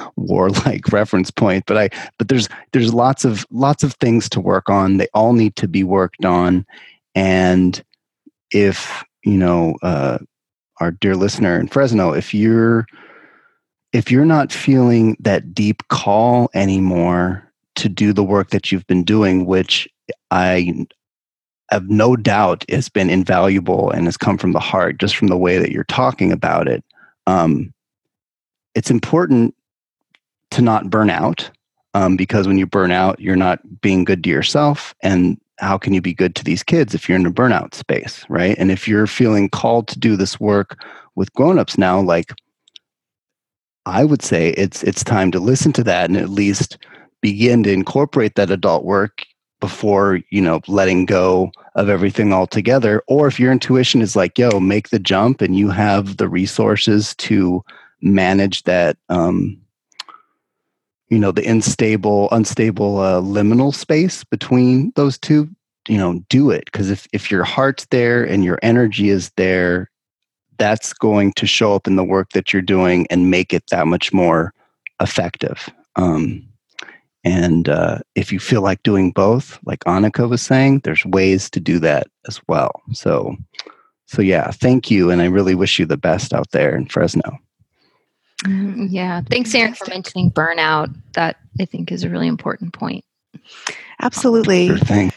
warlike 0.15 0.93
reference 0.93 1.29
point 1.29 1.65
but 1.67 1.77
i 1.77 1.89
but 2.17 2.29
there's 2.29 2.47
there's 2.71 2.93
lots 2.93 3.25
of 3.25 3.45
lots 3.51 3.83
of 3.83 3.93
things 3.95 4.29
to 4.29 4.39
work 4.39 4.69
on. 4.69 4.97
They 4.97 5.07
all 5.13 5.33
need 5.33 5.55
to 5.57 5.67
be 5.67 5.83
worked 5.83 6.23
on. 6.23 6.65
And 7.15 7.83
if 8.51 9.03
you 9.23 9.37
know 9.37 9.75
uh, 9.83 10.19
our 10.79 10.91
dear 10.91 11.15
listener 11.15 11.59
in 11.59 11.67
Fresno, 11.67 12.13
if 12.13 12.33
you're 12.33 12.85
if 13.91 14.09
you're 14.09 14.25
not 14.25 14.51
feeling 14.51 15.15
that 15.19 15.53
deep 15.53 15.87
call 15.87 16.49
anymore 16.55 17.47
to 17.75 17.87
do 17.87 18.11
the 18.11 18.23
work 18.23 18.49
that 18.49 18.71
you've 18.71 18.87
been 18.87 19.03
doing, 19.03 19.45
which 19.45 19.87
I 20.31 20.87
have 21.69 21.89
no 21.89 22.15
doubt 22.15 22.65
has 22.69 22.89
been 22.89 23.09
invaluable 23.09 23.91
and 23.91 24.05
has 24.05 24.17
come 24.17 24.37
from 24.37 24.51
the 24.51 24.59
heart, 24.59 24.97
just 24.99 25.15
from 25.15 25.27
the 25.27 25.37
way 25.37 25.57
that 25.59 25.71
you're 25.71 25.83
talking 25.85 26.31
about 26.31 26.67
it. 26.67 26.83
Um, 27.27 27.73
it's 28.75 28.91
important 28.91 29.55
to 30.51 30.61
not 30.61 30.89
burn 30.89 31.09
out 31.09 31.49
um, 31.93 32.17
because 32.17 32.47
when 32.47 32.57
you 32.57 32.65
burn 32.65 32.91
out, 32.91 33.19
you're 33.19 33.35
not 33.35 33.59
being 33.81 34.03
good 34.03 34.23
to 34.23 34.29
yourself, 34.29 34.95
and 35.01 35.39
how 35.59 35.77
can 35.77 35.93
you 35.93 36.01
be 36.01 36.13
good 36.13 36.35
to 36.35 36.43
these 36.43 36.63
kids 36.63 36.93
if 36.93 37.07
you're 37.07 37.17
in 37.17 37.25
a 37.25 37.31
burnout 37.31 37.73
space, 37.73 38.25
right? 38.29 38.57
And 38.57 38.71
if 38.71 38.87
you're 38.87 39.07
feeling 39.07 39.49
called 39.49 39.87
to 39.89 39.99
do 39.99 40.15
this 40.15 40.39
work 40.39 40.83
with 41.15 41.33
grown-ups 41.33 41.77
now, 41.77 42.01
like 42.01 42.33
I 43.85 44.03
would 44.03 44.21
say 44.21 44.49
it's 44.51 44.83
it's 44.83 45.03
time 45.03 45.31
to 45.31 45.39
listen 45.39 45.73
to 45.73 45.83
that 45.83 46.09
and 46.09 46.17
at 46.17 46.29
least 46.29 46.77
begin 47.21 47.63
to 47.63 47.71
incorporate 47.71 48.35
that 48.35 48.51
adult 48.51 48.83
work 48.83 49.23
before, 49.59 50.19
you 50.29 50.41
know, 50.41 50.61
letting 50.67 51.05
go 51.05 51.51
of 51.75 51.87
everything 51.87 52.33
altogether. 52.33 53.01
Or 53.07 53.27
if 53.27 53.39
your 53.39 53.51
intuition 53.51 54.01
is 54.01 54.15
like, 54.15 54.37
yo, 54.37 54.59
make 54.59 54.89
the 54.89 54.99
jump 54.99 55.41
and 55.41 55.55
you 55.55 55.69
have 55.69 56.17
the 56.17 56.27
resources 56.27 57.15
to 57.15 57.63
manage 58.01 58.63
that 58.63 58.97
um, 59.07 59.57
you 61.13 61.19
know 61.19 61.31
the 61.31 61.45
unstable 61.45 62.27
unstable 62.31 62.97
uh, 62.97 63.21
liminal 63.21 63.73
space 63.73 64.23
between 64.23 64.91
those 64.95 65.19
two 65.19 65.47
you 65.87 65.97
know 65.97 66.23
do 66.29 66.49
it. 66.49 66.65
Because 66.65 66.89
if 66.89 67.07
if 67.13 67.29
your 67.29 67.43
heart's 67.43 67.85
there 67.91 68.23
and 68.23 68.43
your 68.43 68.57
energy 68.63 69.09
is 69.09 69.29
there 69.37 69.89
that's 70.57 70.93
going 70.93 71.33
to 71.33 71.45
show 71.45 71.75
up 71.75 71.87
in 71.87 71.95
the 71.95 72.03
work 72.03 72.29
that 72.31 72.51
you're 72.51 72.61
doing 72.61 73.05
and 73.09 73.29
make 73.29 73.53
it 73.53 73.63
that 73.71 73.87
much 73.87 74.13
more 74.13 74.53
effective. 75.01 75.69
Um, 75.95 76.47
and 77.23 77.67
uh, 77.67 77.99
if 78.15 78.31
you 78.31 78.39
feel 78.39 78.61
like 78.61 78.81
doing 78.83 79.11
both 79.11 79.59
like 79.65 79.79
annika 79.81 80.27
was 80.27 80.41
saying 80.41 80.79
there's 80.79 81.05
ways 81.05 81.49
to 81.51 81.59
do 81.59 81.79
that 81.79 82.07
as 82.27 82.41
well. 82.47 82.81
So 82.93 83.35
so 84.07 84.21
yeah 84.21 84.51
thank 84.51 84.91
you 84.91 85.09
and 85.09 85.21
i 85.21 85.25
really 85.25 85.55
wish 85.55 85.79
you 85.79 85.85
the 85.85 85.97
best 85.97 86.33
out 86.33 86.51
there 86.51 86.75
in 86.75 86.85
fresno 86.85 87.39
yeah. 88.45 89.21
Thanks, 89.29 89.53
Aaron, 89.55 89.73
for 89.73 89.85
mentioning 89.89 90.31
burnout. 90.31 90.93
That 91.13 91.37
I 91.59 91.65
think 91.65 91.91
is 91.91 92.03
a 92.03 92.09
really 92.09 92.27
important 92.27 92.73
point. 92.73 93.03
Absolutely. 94.01 94.67
Sure 94.67 94.77
thing. 94.77 95.11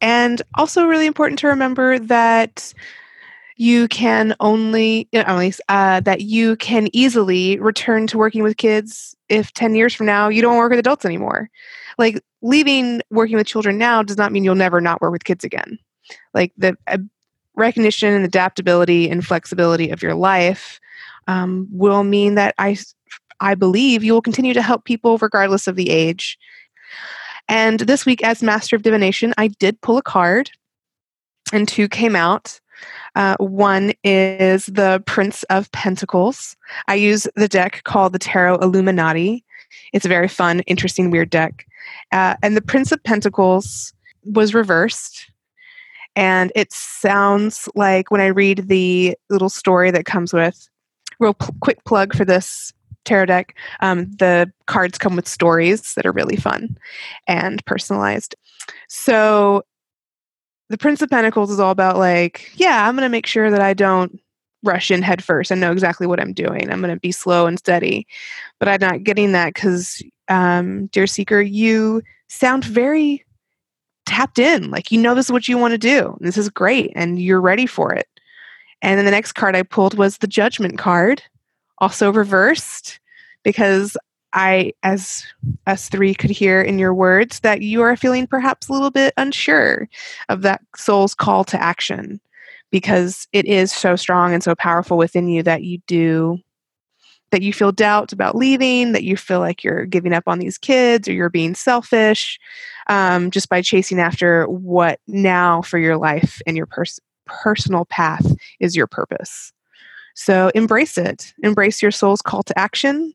And 0.00 0.42
also, 0.56 0.84
really 0.84 1.06
important 1.06 1.38
to 1.40 1.48
remember 1.48 1.98
that 1.98 2.74
you 3.56 3.86
can 3.88 4.34
only, 4.40 5.08
at 5.12 5.36
least, 5.36 5.60
uh, 5.68 6.00
that 6.00 6.22
you 6.22 6.56
can 6.56 6.88
easily 6.92 7.58
return 7.58 8.06
to 8.08 8.18
working 8.18 8.42
with 8.42 8.56
kids 8.56 9.14
if 9.28 9.52
10 9.52 9.74
years 9.74 9.94
from 9.94 10.06
now 10.06 10.28
you 10.28 10.42
don't 10.42 10.56
work 10.56 10.70
with 10.70 10.78
adults 10.78 11.04
anymore. 11.04 11.48
Like, 11.98 12.22
leaving 12.40 13.02
working 13.10 13.36
with 13.36 13.46
children 13.46 13.78
now 13.78 14.02
does 14.02 14.16
not 14.16 14.32
mean 14.32 14.42
you'll 14.42 14.54
never 14.56 14.80
not 14.80 15.00
work 15.00 15.12
with 15.12 15.24
kids 15.24 15.44
again. 15.44 15.78
Like, 16.34 16.52
the 16.56 16.76
uh, 16.88 16.98
recognition 17.54 18.12
and 18.12 18.24
adaptability 18.24 19.08
and 19.08 19.24
flexibility 19.24 19.90
of 19.90 20.02
your 20.02 20.14
life 20.14 20.80
um, 21.26 21.68
will 21.70 22.04
mean 22.04 22.34
that 22.34 22.54
I, 22.58 22.76
I 23.40 23.54
believe 23.54 24.04
you 24.04 24.12
will 24.12 24.22
continue 24.22 24.54
to 24.54 24.62
help 24.62 24.84
people 24.84 25.18
regardless 25.18 25.66
of 25.66 25.76
the 25.76 25.90
age. 25.90 26.38
And 27.48 27.80
this 27.80 28.06
week, 28.06 28.22
as 28.22 28.42
Master 28.42 28.76
of 28.76 28.82
Divination, 28.82 29.34
I 29.36 29.48
did 29.48 29.80
pull 29.80 29.98
a 29.98 30.02
card, 30.02 30.50
and 31.52 31.68
two 31.68 31.88
came 31.88 32.16
out. 32.16 32.60
Uh, 33.14 33.36
one 33.38 33.92
is 34.04 34.66
the 34.66 35.02
Prince 35.06 35.42
of 35.44 35.70
Pentacles. 35.72 36.56
I 36.88 36.94
use 36.94 37.28
the 37.36 37.48
deck 37.48 37.82
called 37.84 38.12
the 38.12 38.18
Tarot 38.18 38.58
Illuminati. 38.58 39.44
It's 39.92 40.06
a 40.06 40.08
very 40.08 40.28
fun, 40.28 40.60
interesting, 40.60 41.10
weird 41.10 41.30
deck. 41.30 41.66
Uh, 42.10 42.36
and 42.42 42.56
the 42.56 42.62
Prince 42.62 42.92
of 42.92 43.02
Pentacles 43.02 43.92
was 44.24 44.54
reversed. 44.54 45.30
And 46.14 46.52
it 46.54 46.72
sounds 46.72 47.68
like 47.74 48.10
when 48.10 48.20
I 48.20 48.26
read 48.26 48.68
the 48.68 49.16
little 49.30 49.48
story 49.48 49.90
that 49.90 50.04
comes 50.04 50.32
with 50.32 50.68
real 51.22 51.34
quick 51.34 51.82
plug 51.84 52.14
for 52.14 52.24
this 52.24 52.72
tarot 53.04 53.26
deck. 53.26 53.56
Um, 53.80 54.10
the 54.18 54.52
cards 54.66 54.98
come 54.98 55.16
with 55.16 55.28
stories 55.28 55.94
that 55.94 56.06
are 56.06 56.12
really 56.12 56.36
fun 56.36 56.76
and 57.26 57.64
personalized. 57.64 58.34
So 58.88 59.62
the 60.68 60.78
Prince 60.78 61.02
of 61.02 61.10
Pentacles 61.10 61.50
is 61.50 61.60
all 61.60 61.70
about 61.70 61.98
like, 61.98 62.50
yeah, 62.54 62.86
I'm 62.86 62.94
going 62.94 63.06
to 63.06 63.08
make 63.08 63.26
sure 63.26 63.50
that 63.50 63.60
I 63.60 63.74
don't 63.74 64.20
rush 64.62 64.90
in 64.90 65.02
head 65.02 65.22
first 65.22 65.50
and 65.50 65.60
know 65.60 65.72
exactly 65.72 66.06
what 66.06 66.20
I'm 66.20 66.32
doing. 66.32 66.70
I'm 66.70 66.80
going 66.80 66.94
to 66.94 67.00
be 67.00 67.12
slow 67.12 67.46
and 67.46 67.58
steady. 67.58 68.06
But 68.58 68.68
I'm 68.68 68.80
not 68.80 69.02
getting 69.02 69.32
that 69.32 69.54
because, 69.54 70.02
um, 70.28 70.86
dear 70.86 71.06
seeker, 71.06 71.40
you 71.40 72.02
sound 72.28 72.64
very 72.64 73.24
tapped 74.06 74.38
in. 74.38 74.70
Like 74.70 74.90
you 74.90 75.00
know 75.00 75.14
this 75.14 75.26
is 75.26 75.32
what 75.32 75.48
you 75.48 75.58
want 75.58 75.72
to 75.72 75.78
do. 75.78 76.16
This 76.20 76.36
is 76.36 76.48
great 76.48 76.92
and 76.94 77.20
you're 77.20 77.40
ready 77.40 77.66
for 77.66 77.92
it. 77.92 78.06
And 78.82 78.98
then 78.98 79.04
the 79.04 79.10
next 79.10 79.32
card 79.32 79.56
I 79.56 79.62
pulled 79.62 79.96
was 79.96 80.18
the 80.18 80.26
judgment 80.26 80.78
card, 80.78 81.22
also 81.78 82.12
reversed 82.12 83.00
because 83.44 83.96
I, 84.32 84.72
as 84.82 85.24
us 85.66 85.88
three 85.88 86.14
could 86.14 86.30
hear 86.30 86.60
in 86.60 86.78
your 86.78 86.94
words, 86.94 87.40
that 87.40 87.62
you 87.62 87.82
are 87.82 87.96
feeling 87.96 88.26
perhaps 88.26 88.68
a 88.68 88.72
little 88.72 88.90
bit 88.90 89.14
unsure 89.16 89.88
of 90.28 90.42
that 90.42 90.62
soul's 90.76 91.14
call 91.14 91.44
to 91.44 91.62
action 91.62 92.20
because 92.70 93.28
it 93.32 93.44
is 93.44 93.72
so 93.72 93.96
strong 93.96 94.32
and 94.32 94.42
so 94.42 94.54
powerful 94.54 94.96
within 94.96 95.28
you 95.28 95.42
that 95.42 95.62
you 95.62 95.78
do 95.86 96.38
that 97.30 97.42
you 97.42 97.52
feel 97.52 97.72
doubt 97.72 98.12
about 98.12 98.36
leaving, 98.36 98.92
that 98.92 99.04
you 99.04 99.16
feel 99.16 99.40
like 99.40 99.64
you're 99.64 99.86
giving 99.86 100.12
up 100.12 100.24
on 100.26 100.38
these 100.38 100.58
kids 100.58 101.08
or 101.08 101.12
you're 101.12 101.30
being 101.30 101.54
selfish 101.54 102.38
um, 102.88 103.30
just 103.30 103.48
by 103.48 103.62
chasing 103.62 103.98
after 103.98 104.44
what 104.46 105.00
now 105.06 105.62
for 105.62 105.78
your 105.78 105.96
life 105.96 106.42
and 106.46 106.56
your 106.56 106.66
pers- 106.66 107.00
personal 107.26 107.84
path 107.86 108.26
is 108.60 108.76
your 108.76 108.86
purpose. 108.86 109.52
So 110.14 110.50
embrace 110.54 110.98
it. 110.98 111.32
Embrace 111.42 111.80
your 111.80 111.90
soul's 111.90 112.22
call 112.22 112.42
to 112.44 112.58
action. 112.58 113.14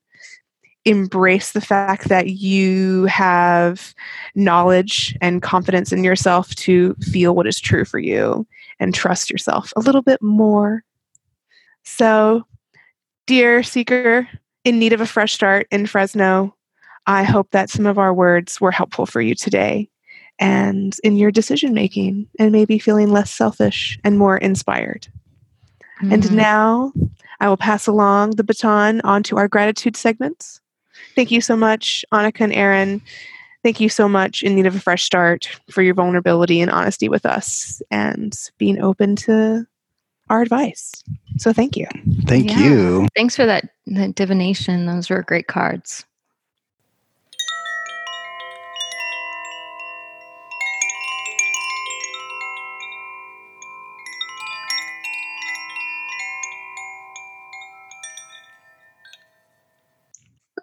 Embrace 0.86 1.51
the 1.51 1.62
fact 1.62 2.08
that 2.08 2.30
you 2.30 3.05
have 3.05 3.93
knowledge 4.36 5.16
and 5.22 5.41
confidence 5.41 5.91
in 5.91 6.03
yourself 6.03 6.55
to 6.55 6.95
feel 6.95 7.36
what 7.36 7.47
is 7.47 7.60
true 7.60 7.84
for 7.84 7.99
you 7.99 8.47
and 8.80 8.95
trust 8.95 9.30
yourself 9.30 9.74
a 9.76 9.82
little 9.82 10.01
bit 10.01 10.22
more. 10.22 10.84
So, 11.84 12.45
dear 13.26 13.64
seeker 13.64 14.28
in 14.64 14.80
need 14.80 14.93
of 14.93 15.01
a 15.01 15.05
fresh 15.05 15.34
start 15.34 15.68
in 15.72 15.88
Fresno, 15.88 16.55
I 17.05 17.24
hope 17.24 17.51
that 17.51 17.70
some 17.70 17.86
of 17.86 17.97
our 17.97 18.14
words 18.14 18.60
were 18.60 18.72
helpful 18.72 19.05
for 19.05 19.22
you 19.22 19.36
today 19.36 19.89
and 20.39 20.95
in 21.03 21.17
your 21.17 21.31
decision 21.31 21.73
making 21.73 22.27
and 22.39 22.51
maybe 22.51 22.79
feeling 22.79 23.11
less 23.11 23.31
selfish 23.31 23.99
and 24.03 24.17
more 24.17 24.38
inspired. 24.38 25.07
Mm-hmm. 26.01 26.13
And 26.13 26.31
now 26.33 26.93
I 27.39 27.47
will 27.47 27.57
pass 27.57 27.88
along 27.88 28.31
the 28.31 28.43
baton 28.43 29.01
onto 29.01 29.38
our 29.38 29.47
gratitude 29.47 29.97
segments. 29.97 30.61
Thank 31.15 31.31
you 31.31 31.41
so 31.41 31.55
much, 31.55 32.05
Annika 32.13 32.41
and 32.41 32.53
Aaron. 32.53 33.01
Thank 33.63 33.79
you 33.79 33.89
so 33.89 34.07
much, 34.07 34.43
in 34.43 34.55
need 34.55 34.67
of 34.67 34.75
a 34.75 34.79
fresh 34.79 35.03
start, 35.03 35.59
for 35.69 35.81
your 35.81 35.93
vulnerability 35.93 36.61
and 36.61 36.71
honesty 36.71 37.09
with 37.09 37.25
us 37.25 37.81
and 37.91 38.38
being 38.57 38.79
open 38.81 39.15
to 39.17 39.65
our 40.29 40.41
advice. 40.41 40.91
So 41.38 41.53
thank 41.53 41.75
you. 41.75 41.88
Thank 42.25 42.51
yeah. 42.51 42.59
you. 42.59 43.07
Thanks 43.15 43.35
for 43.35 43.45
that, 43.45 43.69
that 43.88 44.15
divination. 44.15 44.85
Those 44.85 45.09
were 45.09 45.23
great 45.23 45.47
cards. 45.47 46.05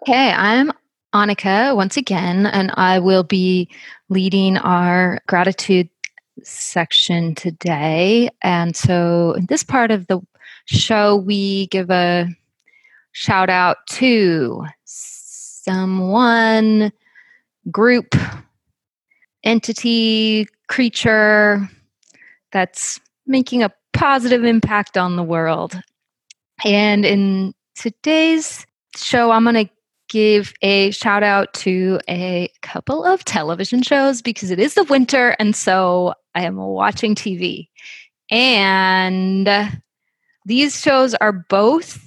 Okay, 0.07 0.31
I'm 0.33 0.71
Annika 1.15 1.75
once 1.75 1.97
again, 1.97 2.45
and 2.45 2.69
I 2.75 2.99
will 2.99 3.23
be 3.23 3.67
leading 4.07 4.55
our 4.55 5.17
gratitude 5.25 5.89
section 6.43 7.33
today. 7.33 8.29
And 8.43 8.75
so, 8.75 9.31
in 9.31 9.47
this 9.47 9.63
part 9.63 9.89
of 9.89 10.05
the 10.05 10.21
show, 10.65 11.15
we 11.15 11.65
give 11.69 11.89
a 11.89 12.27
shout 13.13 13.49
out 13.49 13.77
to 13.93 14.63
someone, 14.83 16.91
group, 17.71 18.13
entity, 19.43 20.47
creature 20.67 21.67
that's 22.51 22.99
making 23.25 23.63
a 23.63 23.73
positive 23.93 24.43
impact 24.43 24.99
on 24.99 25.15
the 25.15 25.23
world. 25.23 25.81
And 26.63 27.05
in 27.05 27.55
today's 27.73 28.67
show, 28.95 29.31
I'm 29.31 29.45
going 29.45 29.65
to 29.65 29.74
give 30.15 30.53
a 30.61 30.91
shout 30.91 31.23
out 31.23 31.53
to 31.53 31.99
a 32.07 32.49
couple 32.61 33.03
of 33.03 33.25
television 33.25 33.81
shows 33.81 34.21
because 34.21 34.49
it 34.49 34.59
is 34.59 34.75
the 34.75 34.85
winter 34.85 35.35
and 35.39 35.53
so 35.53 36.13
I 36.33 36.45
am 36.45 36.55
watching 36.55 37.15
TV. 37.15 37.67
And 38.31 39.49
these 40.45 40.79
shows 40.79 41.15
are 41.15 41.33
both 41.33 41.99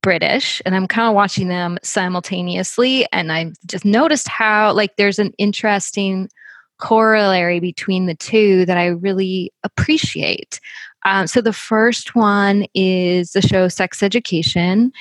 British 0.00 0.62
and 0.64 0.74
I'm 0.74 0.86
kind 0.86 1.06
of 1.06 1.14
watching 1.14 1.48
them 1.48 1.76
simultaneously 1.82 3.06
and 3.12 3.30
I 3.30 3.52
just 3.66 3.84
noticed 3.84 4.26
how 4.26 4.72
like 4.72 4.96
there's 4.96 5.18
an 5.18 5.34
interesting 5.36 6.30
corollary 6.78 7.60
between 7.60 8.06
the 8.06 8.14
two 8.14 8.64
that 8.64 8.78
I 8.78 8.86
really 8.86 9.52
appreciate. 9.64 10.60
Um, 11.04 11.26
so 11.26 11.42
the 11.42 11.52
first 11.52 12.14
one 12.14 12.64
is 12.72 13.32
the 13.32 13.42
show 13.42 13.68
Sex 13.68 14.02
Education 14.02 14.92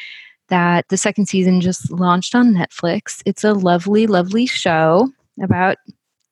that 0.50 0.88
the 0.90 0.98
second 0.98 1.28
season 1.28 1.62
just 1.62 1.92
launched 1.92 2.36
on 2.36 2.54
Netflix. 2.54 3.22
It's 3.26 3.44
a 3.44 3.54
lovely, 3.54 4.08
lovely 4.08 4.46
show 4.46 5.12
about 5.42 5.78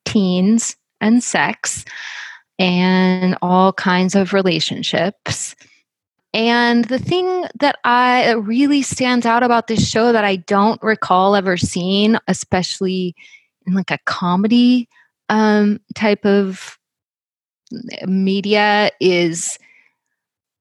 teens 0.05 0.75
and 1.01 1.23
sex 1.23 1.85
and 2.59 3.37
all 3.41 3.73
kinds 3.73 4.15
of 4.15 4.33
relationships. 4.33 5.55
And 6.33 6.85
the 6.85 6.99
thing 6.99 7.45
that 7.59 7.77
I 7.83 8.25
that 8.25 8.39
really 8.39 8.81
stands 8.81 9.25
out 9.25 9.43
about 9.43 9.67
this 9.67 9.87
show 9.87 10.11
that 10.11 10.25
I 10.25 10.35
don't 10.35 10.81
recall 10.83 11.35
ever 11.35 11.57
seeing, 11.57 12.17
especially 12.27 13.15
in 13.65 13.73
like 13.73 13.91
a 13.91 13.99
comedy 14.05 14.89
um, 15.29 15.79
type 15.95 16.25
of 16.25 16.77
media, 18.05 18.91
is 18.99 19.57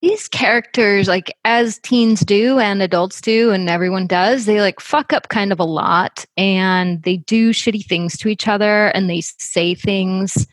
these 0.02 0.28
characters 0.28 1.08
like 1.08 1.34
as 1.44 1.78
teens 1.78 2.20
do 2.20 2.58
and 2.58 2.82
adults 2.82 3.20
do 3.20 3.50
and 3.50 3.68
everyone 3.68 4.06
does 4.06 4.44
they 4.44 4.60
like 4.60 4.78
fuck 4.78 5.12
up 5.12 5.28
kind 5.30 5.52
of 5.52 5.58
a 5.58 5.64
lot 5.64 6.24
and 6.36 7.02
they 7.02 7.16
do 7.16 7.50
shitty 7.50 7.84
things 7.84 8.16
to 8.16 8.28
each 8.28 8.46
other 8.46 8.88
and 8.88 9.08
they 9.08 9.20
say 9.20 9.74
things 9.74 10.46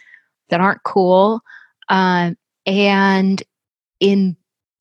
that 0.49 0.61
aren't 0.61 0.83
cool 0.83 1.41
um, 1.89 2.37
and 2.65 3.43
in 3.99 4.35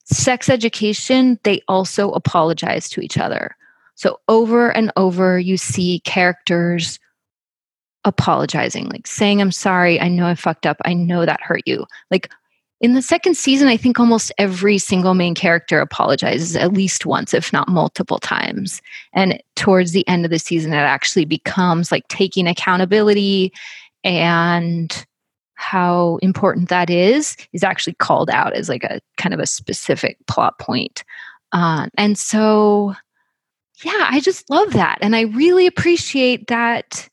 sex 0.05 0.49
education 0.49 1.39
they 1.45 1.61
also 1.69 2.11
apologize 2.13 2.89
to 2.89 3.01
each 3.01 3.19
other. 3.19 3.57
So 3.95 4.21
over 4.29 4.71
and 4.71 4.93
over 4.97 5.39
you 5.39 5.57
see 5.57 6.01
characters 6.01 6.99
apologizing 8.05 8.89
like 8.89 9.07
saying 9.07 9.41
i'm 9.41 9.53
sorry 9.53 10.01
i 10.01 10.09
know 10.09 10.27
i 10.27 10.35
fucked 10.35 10.67
up 10.67 10.77
i 10.85 10.93
know 10.93 11.25
that 11.25 11.41
hurt 11.41 11.63
you. 11.67 11.87
Like 12.11 12.31
in 12.83 12.95
the 12.95 13.01
second 13.01 13.37
season, 13.37 13.69
I 13.69 13.77
think 13.77 14.01
almost 14.01 14.33
every 14.39 14.77
single 14.77 15.15
main 15.15 15.37
character 15.37 15.79
apologizes 15.79 16.57
at 16.57 16.73
least 16.73 17.07
once, 17.07 17.33
if 17.33 17.53
not 17.53 17.69
multiple 17.69 18.19
times. 18.19 18.83
And 19.13 19.41
towards 19.55 19.93
the 19.93 20.07
end 20.09 20.25
of 20.25 20.33
the 20.33 20.41
season, 20.41 20.73
it 20.73 20.79
actually 20.79 21.25
becomes 21.25 21.93
like 21.93 22.07
taking 22.09 22.49
accountability 22.49 23.53
and 24.03 25.07
how 25.55 26.19
important 26.23 26.71
that 26.71 26.91
is 26.91 27.37
is 27.53 27.63
actually 27.63 27.95
called 27.95 28.29
out 28.31 28.53
as 28.53 28.69
like 28.69 28.83
a 28.83 29.01
kind 29.17 29.33
of 29.33 29.39
a 29.39 29.47
specific 29.47 30.17
plot 30.27 30.59
point. 30.59 31.05
Uh, 31.53 31.87
and 31.97 32.19
so, 32.19 32.97
yeah, 33.85 34.09
I 34.11 34.19
just 34.19 34.51
love 34.51 34.73
that. 34.73 34.99
And 35.01 35.15
I 35.15 35.21
really 35.21 35.69
appreciate 35.69 36.49
that, 36.49 37.09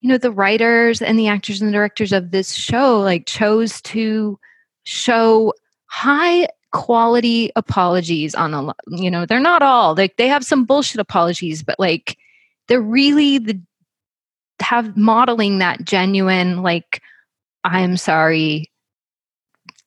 you 0.00 0.08
know, 0.08 0.16
the 0.16 0.32
writers 0.32 1.02
and 1.02 1.18
the 1.18 1.28
actors 1.28 1.60
and 1.60 1.68
the 1.68 1.76
directors 1.76 2.12
of 2.12 2.30
this 2.30 2.54
show 2.54 3.00
like 3.00 3.26
chose 3.26 3.82
to 3.82 4.38
show 4.84 5.52
high 5.86 6.48
quality 6.72 7.50
apologies 7.54 8.34
on 8.34 8.52
a 8.52 8.74
you 8.88 9.10
know 9.10 9.24
they're 9.24 9.38
not 9.38 9.62
all 9.62 9.94
like 9.94 10.16
they 10.16 10.26
have 10.26 10.44
some 10.44 10.64
bullshit 10.64 11.00
apologies 11.00 11.62
but 11.62 11.78
like 11.78 12.18
they're 12.66 12.80
really 12.80 13.38
the 13.38 13.60
have 14.60 14.96
modeling 14.96 15.58
that 15.58 15.84
genuine 15.84 16.62
like 16.62 17.00
i'm 17.62 17.96
sorry 17.96 18.70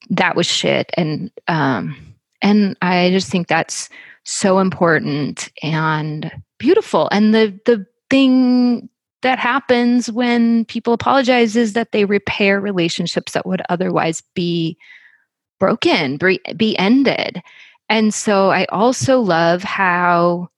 that 0.08 0.34
was 0.34 0.46
shit 0.46 0.90
and 0.94 1.30
um 1.46 1.94
and 2.40 2.74
i 2.80 3.10
just 3.10 3.30
think 3.30 3.48
that's 3.48 3.90
so 4.24 4.58
important 4.58 5.50
and 5.62 6.32
beautiful 6.58 7.08
and 7.12 7.34
the 7.34 7.58
the 7.66 7.84
thing 8.08 8.88
that 9.22 9.38
happens 9.38 10.10
when 10.10 10.64
people 10.66 10.92
apologize 10.92 11.56
is 11.56 11.72
that 11.72 11.92
they 11.92 12.04
repair 12.04 12.60
relationships 12.60 13.32
that 13.32 13.46
would 13.46 13.62
otherwise 13.68 14.22
be 14.34 14.76
broken, 15.58 16.18
be 16.56 16.78
ended. 16.78 17.42
And 17.88 18.14
so 18.14 18.50
I 18.50 18.66
also 18.66 19.20
love 19.20 19.62
how 19.62 20.50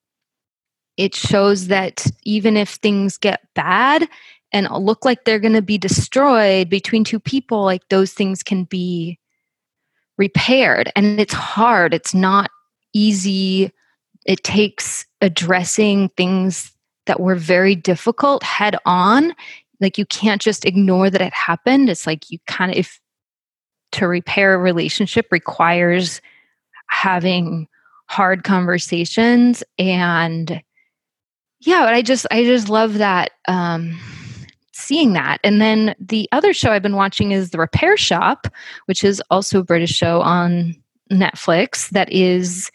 it 0.97 1.15
shows 1.15 1.69
that 1.69 2.07
even 2.25 2.57
if 2.57 2.71
things 2.71 3.17
get 3.17 3.41
bad 3.55 4.07
and 4.53 4.69
look 4.71 5.05
like 5.05 5.25
they're 5.25 5.39
going 5.39 5.55
to 5.55 5.63
be 5.63 5.79
destroyed 5.79 6.69
between 6.69 7.05
two 7.05 7.21
people, 7.21 7.63
like 7.65 7.89
those 7.89 8.13
things 8.13 8.43
can 8.43 8.65
be 8.65 9.19
repaired. 10.19 10.93
And 10.95 11.19
it's 11.19 11.33
hard, 11.33 11.95
it's 11.95 12.13
not 12.13 12.51
easy. 12.93 13.73
It 14.27 14.45
takes 14.45 15.07
addressing 15.23 16.11
things 16.11 16.73
that 17.11 17.19
were 17.19 17.35
very 17.35 17.75
difficult 17.75 18.45
head 18.45 18.77
on. 18.87 19.35
Like 19.81 19.99
you 19.99 20.07
can't 20.07 20.41
just 20.41 20.65
ignore 20.65 21.11
that 21.11 21.21
it 21.21 21.35
happened. 21.35 21.91
It's 21.91 22.07
like 22.07 22.31
you 22.31 22.39
kind 22.47 22.71
of 22.71 22.77
if 22.79 23.01
to 23.93 24.07
repair 24.07 24.55
a 24.55 24.59
relationship 24.59 25.27
requires 25.33 26.21
having 26.87 27.67
hard 28.07 28.45
conversations 28.45 29.65
and 29.77 30.63
yeah 31.61 31.85
but 31.85 31.95
i 31.95 32.01
just 32.03 32.29
i 32.31 32.45
just 32.45 32.69
love 32.69 32.95
that 32.95 33.33
um 33.49 33.99
seeing 34.73 35.13
that. 35.13 35.41
And 35.45 35.61
then 35.61 35.97
the 35.99 36.29
other 36.31 36.53
show 36.53 36.71
i've 36.71 36.83
been 36.83 36.95
watching 36.95 37.33
is 37.33 37.51
the 37.51 37.59
repair 37.59 37.97
shop 37.97 38.47
which 38.87 39.03
is 39.03 39.21
also 39.31 39.59
a 39.59 39.65
british 39.65 39.91
show 39.93 40.21
on 40.23 40.77
netflix 41.11 41.91
that 41.91 42.13
is 42.13 42.71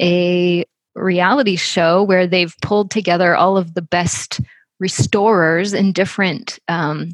a 0.00 0.64
reality 0.94 1.56
show 1.56 2.02
where 2.02 2.26
they've 2.26 2.54
pulled 2.62 2.90
together 2.90 3.34
all 3.34 3.56
of 3.56 3.74
the 3.74 3.82
best 3.82 4.40
restorers 4.80 5.72
in 5.72 5.92
different 5.92 6.58
um, 6.68 7.10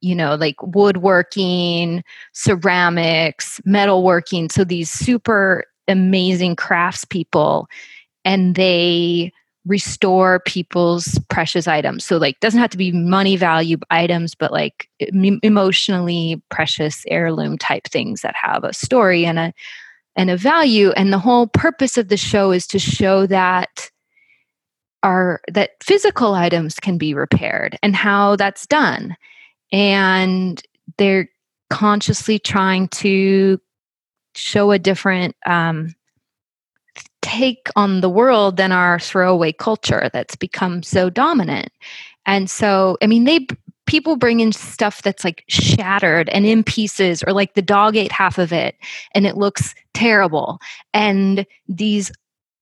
you 0.00 0.14
know 0.14 0.34
like 0.34 0.56
woodworking 0.62 2.02
ceramics 2.32 3.60
metalworking. 3.66 4.50
So 4.50 4.64
these 4.64 4.90
super 4.90 5.64
amazing 5.88 6.56
craftspeople 6.56 7.66
and 8.24 8.54
they 8.54 9.32
restore 9.66 10.40
people's 10.40 11.18
precious 11.28 11.66
items. 11.66 12.04
So 12.04 12.16
like 12.16 12.40
doesn't 12.40 12.60
have 12.60 12.70
to 12.70 12.78
be 12.78 12.92
money 12.92 13.36
value 13.36 13.78
items 13.90 14.34
but 14.34 14.52
like 14.52 14.88
emotionally 14.98 16.40
precious 16.50 17.04
heirloom 17.08 17.58
type 17.58 17.84
things 17.84 18.22
that 18.22 18.34
have 18.34 18.64
a 18.64 18.72
story 18.72 19.26
and 19.26 19.38
a 19.38 19.52
and 20.18 20.30
a 20.30 20.36
value 20.36 20.90
and 20.90 21.12
the 21.12 21.18
whole 21.18 21.46
purpose 21.46 21.96
of 21.96 22.08
the 22.08 22.16
show 22.16 22.50
is 22.50 22.66
to 22.66 22.78
show 22.78 23.24
that 23.26 23.88
our 25.04 25.40
that 25.50 25.70
physical 25.80 26.34
items 26.34 26.74
can 26.74 26.98
be 26.98 27.14
repaired 27.14 27.78
and 27.84 27.94
how 27.94 28.34
that's 28.34 28.66
done. 28.66 29.16
And 29.72 30.60
they're 30.96 31.30
consciously 31.70 32.40
trying 32.40 32.88
to 32.88 33.60
show 34.34 34.72
a 34.72 34.78
different 34.78 35.36
um, 35.46 35.94
take 37.22 37.68
on 37.76 38.00
the 38.00 38.10
world 38.10 38.56
than 38.56 38.72
our 38.72 38.98
throwaway 38.98 39.52
culture 39.52 40.10
that's 40.12 40.34
become 40.34 40.82
so 40.82 41.08
dominant. 41.08 41.70
And 42.26 42.50
so 42.50 42.98
i 43.00 43.06
mean 43.06 43.22
they 43.24 43.46
people 43.88 44.16
bring 44.16 44.40
in 44.40 44.52
stuff 44.52 45.02
that's 45.02 45.24
like 45.24 45.42
shattered 45.48 46.28
and 46.28 46.44
in 46.46 46.62
pieces 46.62 47.24
or 47.26 47.32
like 47.32 47.54
the 47.54 47.62
dog 47.62 47.96
ate 47.96 48.12
half 48.12 48.38
of 48.38 48.52
it 48.52 48.76
and 49.14 49.26
it 49.26 49.36
looks 49.36 49.74
terrible. 49.94 50.60
And 50.92 51.46
these 51.68 52.12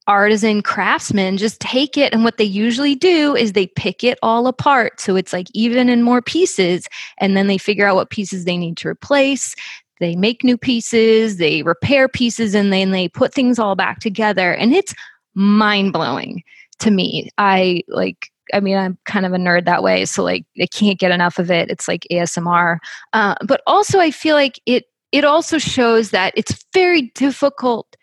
artisan 0.07 0.63
craftsmen 0.63 1.37
just 1.37 1.61
take 1.61 1.99
it 1.99 2.13
and 2.15 2.23
what 2.23 2.37
they 2.37 2.45
usually 2.45 2.95
do 2.95 3.35
is 3.35 3.53
they 3.53 3.67
pick 3.67 4.05
it 4.05 4.17
all 4.23 4.47
apart 4.47 5.01
so 5.01 5.17
it's 5.17 5.33
like 5.33 5.49
even 5.53 5.89
in 5.89 6.01
more 6.01 6.23
pieces 6.23 6.89
and 7.19 7.37
then 7.37 7.49
they 7.49 7.59
figure 7.59 7.89
out 7.89 7.97
what 7.97 8.11
pieces 8.11 8.45
they 8.45 8.57
need 8.57 8.77
to 8.77 8.89
replace. 8.89 9.57
They 9.99 10.15
make 10.15 10.45
new 10.45 10.57
pieces 10.57 11.39
they 11.39 11.65
repair 11.65 12.09
pieces 12.09 12.55
and 12.55 12.73
then 12.73 12.93
they 12.93 13.09
put 13.09 13.35
things 13.35 13.59
all 13.59 13.75
back 13.75 13.99
together. 13.99 14.55
And 14.55 14.73
it's 14.73 14.95
mind 15.35 15.93
blowing 15.93 16.45
to 16.79 16.93
me. 16.93 17.31
I 17.37 17.83
like 17.89 18.31
I 18.53 18.61
mean, 18.61 18.77
I'm 18.77 18.99
kind 19.05 19.27
of 19.27 19.33
a 19.33 19.37
nerd 19.37 19.65
that 19.65 19.83
way, 19.83 20.05
so 20.05 20.23
like 20.23 20.45
I 20.61 20.67
can't 20.67 20.99
get 20.99 21.11
enough 21.11 21.39
of 21.39 21.51
it. 21.51 21.71
It's 21.71 21.89
like 21.89 22.07
ASMR, 22.11 22.79
uh, 23.13 23.35
but 23.45 23.63
also 23.67 23.99
I 23.99 24.11
feel 24.11 24.37
like 24.37 24.61
it 24.67 24.85
it 25.13 25.25
also 25.25 25.59
shows 25.59 26.11
that 26.11 26.33
it's 26.37 26.65
very 26.73 27.13
difficult 27.15 27.97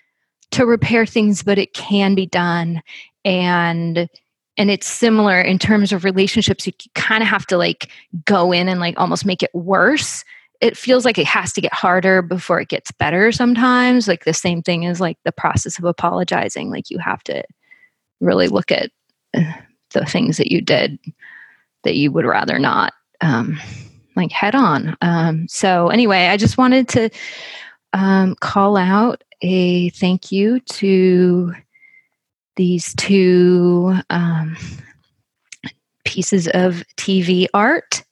to 0.52 0.66
repair 0.66 1.06
things, 1.06 1.44
but 1.44 1.58
it 1.58 1.74
can 1.74 2.16
be 2.16 2.26
done, 2.26 2.82
and 3.26 4.10
and 4.58 4.70
it's 4.70 4.88
similar 4.88 5.42
in 5.42 5.60
terms 5.60 5.92
of 5.92 6.04
relationships. 6.04 6.68
You 6.68 6.74
kind 6.96 7.24
of 7.24 7.30
have 7.30 7.46
to 7.48 7.58
like 7.58 7.90
go 8.26 8.52
in 8.52 8.70
and 8.70 8.80
like 8.80 9.00
almost 9.00 9.26
make 9.26 9.44
it 9.44 9.54
worse. 9.54 10.24
It 10.62 10.78
feels 10.78 11.04
like 11.04 11.18
it 11.18 11.26
has 11.26 11.52
to 11.54 11.62
get 11.62 11.74
harder 11.74 12.22
before 12.22 12.62
it 12.62 12.70
gets 12.70 12.92
better. 12.92 13.32
Sometimes, 13.32 14.08
like 14.08 14.26
the 14.26 14.34
same 14.34 14.62
thing 14.62 14.84
is 14.84 15.02
like 15.02 15.18
the 15.26 15.32
process 15.32 15.78
of 15.78 15.86
apologizing. 15.86 16.70
Like 16.70 16.90
you 16.90 17.00
have 17.00 17.24
to 17.26 17.44
really 18.22 18.48
look 18.48 18.72
at 18.72 18.92
the 19.94 20.06
things 20.06 20.38
that 20.38 20.52
you 20.52 20.62
did 20.62 21.00
that 21.84 21.96
you 21.96 22.12
would 22.12 22.26
rather 22.26 22.60
not 22.60 22.94
um, 23.22 23.60
like 24.16 24.32
head 24.32 24.56
on. 24.56 24.96
Um, 25.02 25.48
so 25.48 25.90
anyway, 25.90 26.28
I 26.28 26.38
just 26.38 26.58
wanted 26.58 26.88
to 26.90 27.10
um, 27.94 28.36
call 28.36 28.78
out 28.78 29.24
a 29.42 29.90
thank 29.92 30.32
you 30.32 30.60
to 30.60 31.54
these 32.56 32.94
two 32.96 33.96
um, 34.10 34.56
pieces 36.06 36.48
of 36.54 36.84
TV 36.98 37.48
art 37.54 38.04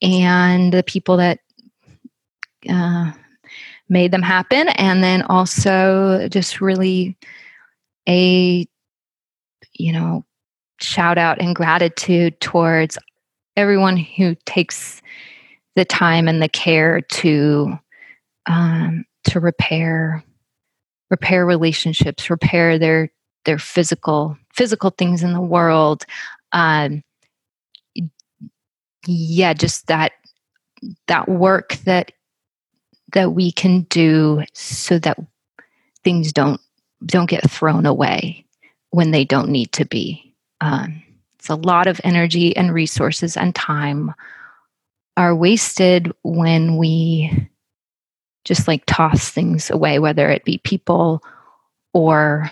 and 0.00 0.72
the 0.72 0.82
people 0.82 1.16
that 1.16 1.40
uh, 2.68 3.12
made 3.88 4.10
them 4.12 4.22
happen, 4.22 4.68
and 4.70 5.02
then 5.02 5.22
also 5.22 6.28
just 6.28 6.60
really 6.60 7.16
a 8.08 8.66
you 9.74 9.92
know 9.92 10.24
shout 10.80 11.18
out 11.18 11.40
and 11.40 11.54
gratitude 11.54 12.40
towards 12.40 12.98
everyone 13.56 13.96
who 13.96 14.36
takes 14.46 15.02
the 15.76 15.84
time 15.84 16.28
and 16.28 16.42
the 16.42 16.48
care 16.48 17.00
to 17.00 17.78
um, 18.46 19.04
to 19.24 19.40
repair 19.40 20.22
repair 21.10 21.44
relationships, 21.44 22.30
repair 22.30 22.78
their 22.78 23.10
their 23.44 23.58
physical 23.58 24.36
physical 24.54 24.90
things 24.90 25.22
in 25.22 25.32
the 25.32 25.40
world. 25.40 26.04
Um, 26.52 27.02
yeah, 29.06 29.52
just 29.52 29.86
that 29.86 30.12
that 31.06 31.28
work 31.28 31.74
that 31.84 32.12
that 33.12 33.32
we 33.32 33.52
can 33.52 33.82
do 33.82 34.42
so 34.54 34.98
that 34.98 35.18
things 36.02 36.32
don't 36.32 36.60
don't 37.04 37.28
get 37.28 37.48
thrown 37.50 37.86
away 37.86 38.44
when 38.90 39.10
they 39.10 39.24
don't 39.24 39.48
need 39.48 39.72
to 39.72 39.84
be. 39.84 40.31
Um, 40.62 41.02
it's 41.34 41.50
a 41.50 41.56
lot 41.56 41.88
of 41.88 42.00
energy 42.04 42.56
and 42.56 42.72
resources 42.72 43.36
and 43.36 43.52
time 43.52 44.14
are 45.16 45.34
wasted 45.34 46.12
when 46.22 46.76
we 46.76 47.48
just 48.44 48.68
like 48.68 48.84
toss 48.86 49.28
things 49.28 49.70
away, 49.70 49.98
whether 49.98 50.30
it 50.30 50.44
be 50.44 50.58
people 50.58 51.20
or 51.92 52.48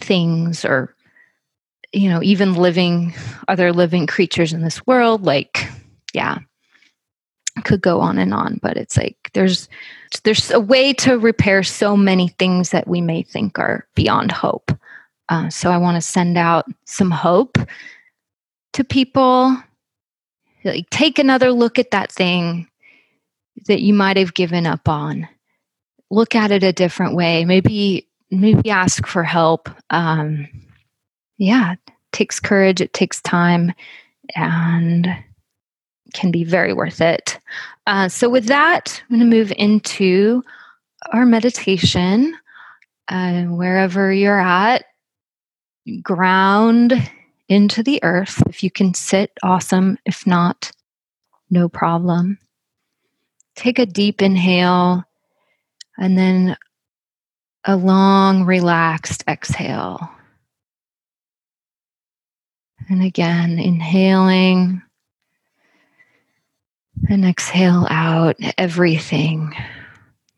things 0.00 0.64
or 0.64 0.94
you 1.92 2.08
know 2.08 2.22
even 2.22 2.54
living 2.54 3.14
other 3.48 3.70
living 3.70 4.06
creatures 4.06 4.52
in 4.52 4.62
this 4.62 4.84
world 4.84 5.24
like 5.24 5.68
yeah 6.12 6.38
could 7.62 7.82
go 7.82 8.00
on 8.00 8.18
and 8.18 8.32
on. 8.32 8.58
But 8.62 8.78
it's 8.78 8.96
like 8.96 9.30
there's 9.34 9.68
there's 10.24 10.50
a 10.50 10.58
way 10.58 10.94
to 10.94 11.18
repair 11.18 11.62
so 11.62 11.98
many 11.98 12.28
things 12.28 12.70
that 12.70 12.88
we 12.88 13.02
may 13.02 13.22
think 13.22 13.58
are 13.58 13.86
beyond 13.94 14.32
hope 14.32 14.72
uh, 15.28 15.48
so 15.48 15.70
I 15.70 15.78
want 15.78 15.96
to 15.96 16.00
send 16.00 16.36
out 16.36 16.66
some 16.84 17.10
hope 17.10 17.58
to 18.74 18.84
people. 18.84 19.56
Like, 20.64 20.88
take 20.90 21.18
another 21.18 21.52
look 21.52 21.78
at 21.78 21.90
that 21.90 22.10
thing 22.10 22.68
that 23.66 23.80
you 23.80 23.94
might 23.94 24.16
have 24.16 24.34
given 24.34 24.66
up 24.66 24.88
on. 24.88 25.28
Look 26.10 26.34
at 26.34 26.50
it 26.50 26.62
a 26.62 26.72
different 26.72 27.14
way. 27.14 27.44
Maybe 27.44 28.08
maybe 28.30 28.70
ask 28.70 29.06
for 29.06 29.22
help. 29.22 29.68
Um, 29.90 30.48
yeah, 31.38 31.72
it 31.72 31.78
takes 32.12 32.40
courage. 32.40 32.80
It 32.80 32.92
takes 32.92 33.20
time, 33.22 33.72
and 34.34 35.08
can 36.12 36.30
be 36.30 36.44
very 36.44 36.72
worth 36.72 37.00
it. 37.00 37.38
Uh, 37.86 38.08
so 38.08 38.28
with 38.28 38.46
that, 38.46 39.02
I'm 39.10 39.18
going 39.18 39.30
to 39.30 39.36
move 39.36 39.52
into 39.56 40.42
our 41.12 41.26
meditation. 41.26 42.34
Uh, 43.08 43.42
wherever 43.44 44.10
you're 44.10 44.40
at, 44.40 44.86
ground 46.02 47.10
into 47.48 47.82
the 47.82 48.02
earth. 48.02 48.42
If 48.48 48.62
you 48.62 48.70
can 48.70 48.94
sit, 48.94 49.32
awesome. 49.42 49.98
If 50.04 50.26
not, 50.26 50.72
no 51.50 51.68
problem. 51.68 52.38
Take 53.54 53.78
a 53.78 53.86
deep 53.86 54.22
inhale 54.22 55.04
and 55.98 56.18
then 56.18 56.56
a 57.64 57.76
long, 57.76 58.44
relaxed 58.44 59.24
exhale. 59.28 60.10
And 62.88 63.02
again, 63.02 63.58
inhaling 63.58 64.82
and 67.08 67.24
exhale 67.24 67.86
out 67.88 68.36
everything, 68.58 69.54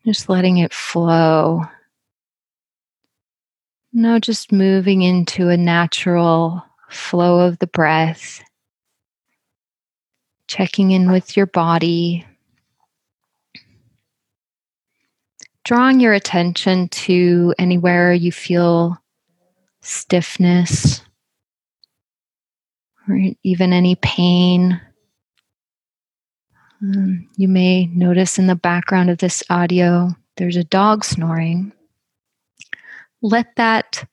just 0.04 0.28
letting 0.28 0.58
it 0.58 0.72
flow. 0.72 1.62
Now, 3.98 4.18
just 4.18 4.52
moving 4.52 5.00
into 5.00 5.48
a 5.48 5.56
natural 5.56 6.62
flow 6.90 7.40
of 7.40 7.58
the 7.60 7.66
breath, 7.66 8.44
checking 10.48 10.90
in 10.90 11.10
with 11.10 11.34
your 11.34 11.46
body, 11.46 12.26
drawing 15.64 15.98
your 16.00 16.12
attention 16.12 16.90
to 16.90 17.54
anywhere 17.58 18.12
you 18.12 18.32
feel 18.32 18.98
stiffness 19.80 21.00
or 23.08 23.18
even 23.44 23.72
any 23.72 23.94
pain. 23.94 24.78
Um, 26.82 27.30
you 27.38 27.48
may 27.48 27.86
notice 27.86 28.38
in 28.38 28.46
the 28.46 28.56
background 28.56 29.08
of 29.08 29.16
this 29.16 29.42
audio 29.48 30.10
there's 30.36 30.56
a 30.56 30.64
dog 30.64 31.02
snoring. 31.02 31.72
Let 33.26 33.56
that 33.56 34.06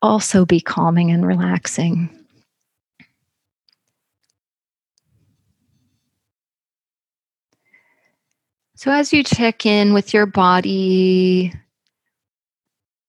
also 0.00 0.46
be 0.46 0.60
calming 0.60 1.10
and 1.10 1.26
relaxing. 1.26 2.08
So, 8.76 8.92
as 8.92 9.12
you 9.12 9.24
check 9.24 9.66
in 9.66 9.92
with 9.92 10.14
your 10.14 10.26
body, 10.26 11.52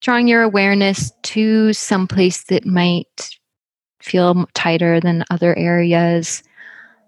drawing 0.02 0.28
your 0.28 0.42
awareness 0.42 1.12
to 1.22 1.72
some 1.74 2.08
place 2.08 2.46
that 2.46 2.66
might 2.66 3.38
feel 4.02 4.48
tighter 4.56 5.00
than 5.00 5.26
other 5.30 5.56
areas, 5.56 6.42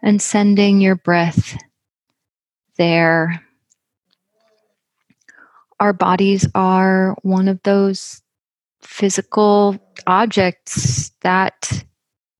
and 0.04 0.22
sending 0.22 0.80
your 0.80 0.96
breath 0.96 1.58
there. 2.78 3.45
Our 5.80 5.94
bodies 5.94 6.48
are 6.56 7.16
one 7.24 7.48
of 7.48 7.62
those 7.64 8.22
physical 8.82 9.78
objects 10.08 11.12
that 11.22 11.84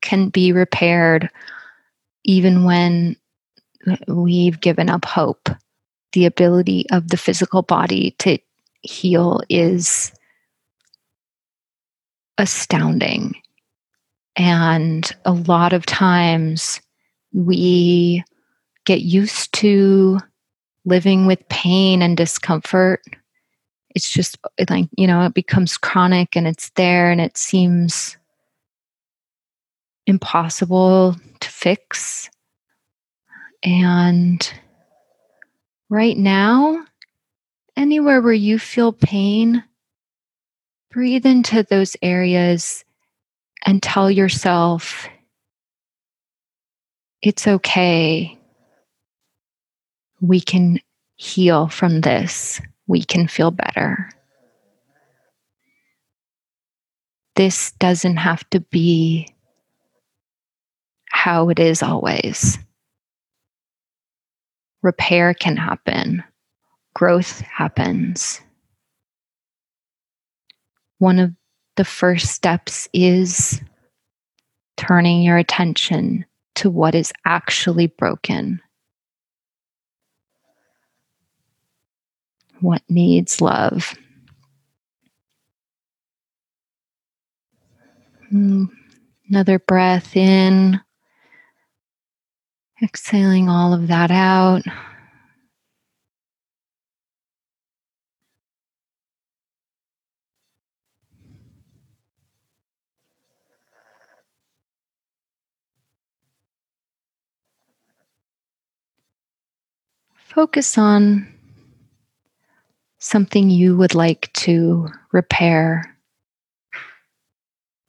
can 0.02 0.30
be 0.30 0.52
repaired 0.52 1.30
even 2.24 2.64
when 2.64 3.16
we've 4.08 4.60
given 4.62 4.90
up 4.90 5.06
hope. 5.06 5.50
The 6.14 6.26
ability 6.26 6.86
of 6.92 7.10
the 7.10 7.18
physical 7.18 7.62
body 7.62 8.16
to 8.20 8.38
heal 8.82 9.42
is 9.50 10.14
astounding. 12.38 13.36
And 14.36 15.10
a 15.26 15.34
lot 15.34 15.74
of 15.74 15.86
times 15.86 16.82
we 17.34 18.24
get 18.86 19.02
used 19.02 19.54
to 19.54 20.20
living 20.86 21.26
with 21.26 21.48
pain 21.50 22.02
and 22.02 22.16
discomfort. 22.16 23.02
It's 23.96 24.12
just 24.12 24.38
like, 24.70 24.90
you 24.98 25.08
know, 25.08 25.26
it 25.26 25.34
becomes 25.34 25.78
chronic 25.78 26.36
and 26.36 26.46
it's 26.46 26.70
there 26.72 27.10
and 27.10 27.22
it 27.22 27.38
seems 27.38 28.18
impossible 30.06 31.16
to 31.40 31.50
fix. 31.50 32.30
And 33.64 34.48
right 35.90 36.18
now, 36.18 36.86
anywhere 37.78 38.22
where 38.22 38.34
you 38.34 38.60
feel 38.60 38.92
pain, 38.92 39.64
breathe 40.92 41.26
into 41.26 41.64
those 41.64 41.96
areas 42.02 42.84
and 43.66 43.82
tell 43.82 44.12
yourself 44.12 45.08
it's 47.22 47.48
okay. 47.48 48.38
We 50.22 50.40
can 50.40 50.80
heal 51.16 51.68
from 51.68 52.02
this. 52.02 52.62
We 52.88 53.04
can 53.04 53.28
feel 53.28 53.52
better. 53.52 54.10
This 57.36 57.72
doesn't 57.74 58.18
have 58.18 58.50
to 58.52 58.60
be 58.60 59.34
how 61.10 61.50
it 61.50 61.60
is 61.60 61.82
always. 61.82 62.58
Repair 64.84 65.34
can 65.34 65.58
happen, 65.58 66.24
growth 66.94 67.42
happens. 67.42 68.40
One 71.00 71.20
of 71.20 71.32
the 71.76 71.86
first 71.86 72.28
steps 72.28 72.88
is 72.94 73.62
turning 74.78 75.24
your 75.24 75.38
attention 75.38 76.26
to 76.56 76.70
what 76.70 76.96
is 76.96 77.12
actually 77.26 77.88
broken. 77.88 78.62
What 82.62 82.82
needs 82.90 83.42
love? 83.42 83.94
Hmm. 88.30 88.66
Another 89.30 89.60
breath 89.60 90.16
in, 90.16 90.80
exhaling 92.82 93.50
all 93.50 93.74
of 93.74 93.88
that 93.88 94.12
out. 94.12 94.64
focus 110.36 110.78
on 110.78 111.35
something 113.06 113.52
you 113.52 113.78
would 113.78 113.94
like 113.94 114.34
to 114.34 114.88
repair, 115.12 115.96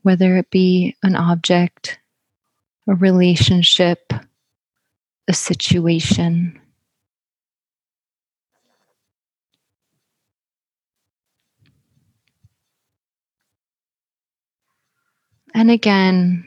whether 0.02 0.36
it 0.36 0.50
be 0.50 0.94
an 1.02 1.16
object, 1.16 1.98
a 2.86 2.94
relationship, 2.94 4.12
a 5.26 5.32
situation. 5.32 6.60
And 15.54 15.70
again, 15.70 16.44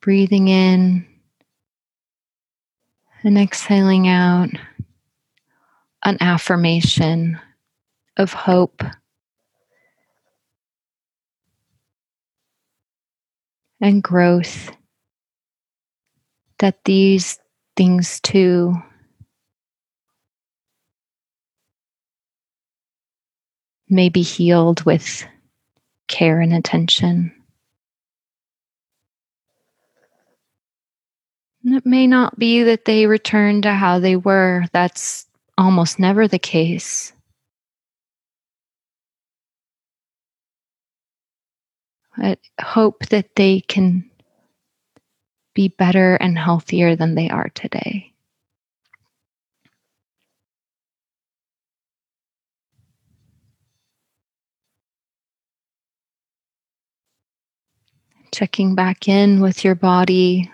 breathing 0.00 0.48
in 0.48 1.07
and 3.28 3.36
exhaling 3.36 4.08
out 4.08 4.48
an 6.02 6.16
affirmation 6.18 7.38
of 8.16 8.32
hope. 8.32 8.82
And 13.82 14.02
growth, 14.02 14.70
that 16.58 16.82
these 16.86 17.38
things 17.76 18.18
too 18.20 18.72
may 23.90 24.08
be 24.08 24.22
healed 24.22 24.82
with 24.84 25.22
care 26.06 26.40
and 26.40 26.54
attention. 26.54 27.37
It 31.70 31.84
may 31.84 32.06
not 32.06 32.38
be 32.38 32.62
that 32.62 32.84
they 32.86 33.06
return 33.06 33.62
to 33.62 33.72
how 33.72 33.98
they 33.98 34.16
were. 34.16 34.64
That's 34.72 35.26
almost 35.56 35.98
never 35.98 36.26
the 36.26 36.38
case. 36.38 37.12
I 42.16 42.36
hope 42.60 43.06
that 43.06 43.36
they 43.36 43.60
can 43.60 44.08
be 45.54 45.68
better 45.68 46.16
and 46.16 46.38
healthier 46.38 46.96
than 46.96 47.14
they 47.14 47.28
are 47.28 47.50
today. 47.50 48.12
Checking 58.32 58.74
back 58.74 59.08
in 59.08 59.40
with 59.40 59.64
your 59.64 59.74
body, 59.74 60.50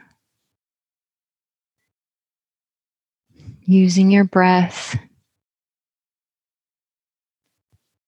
using 3.64 4.10
your 4.10 4.24
breath 4.24 4.98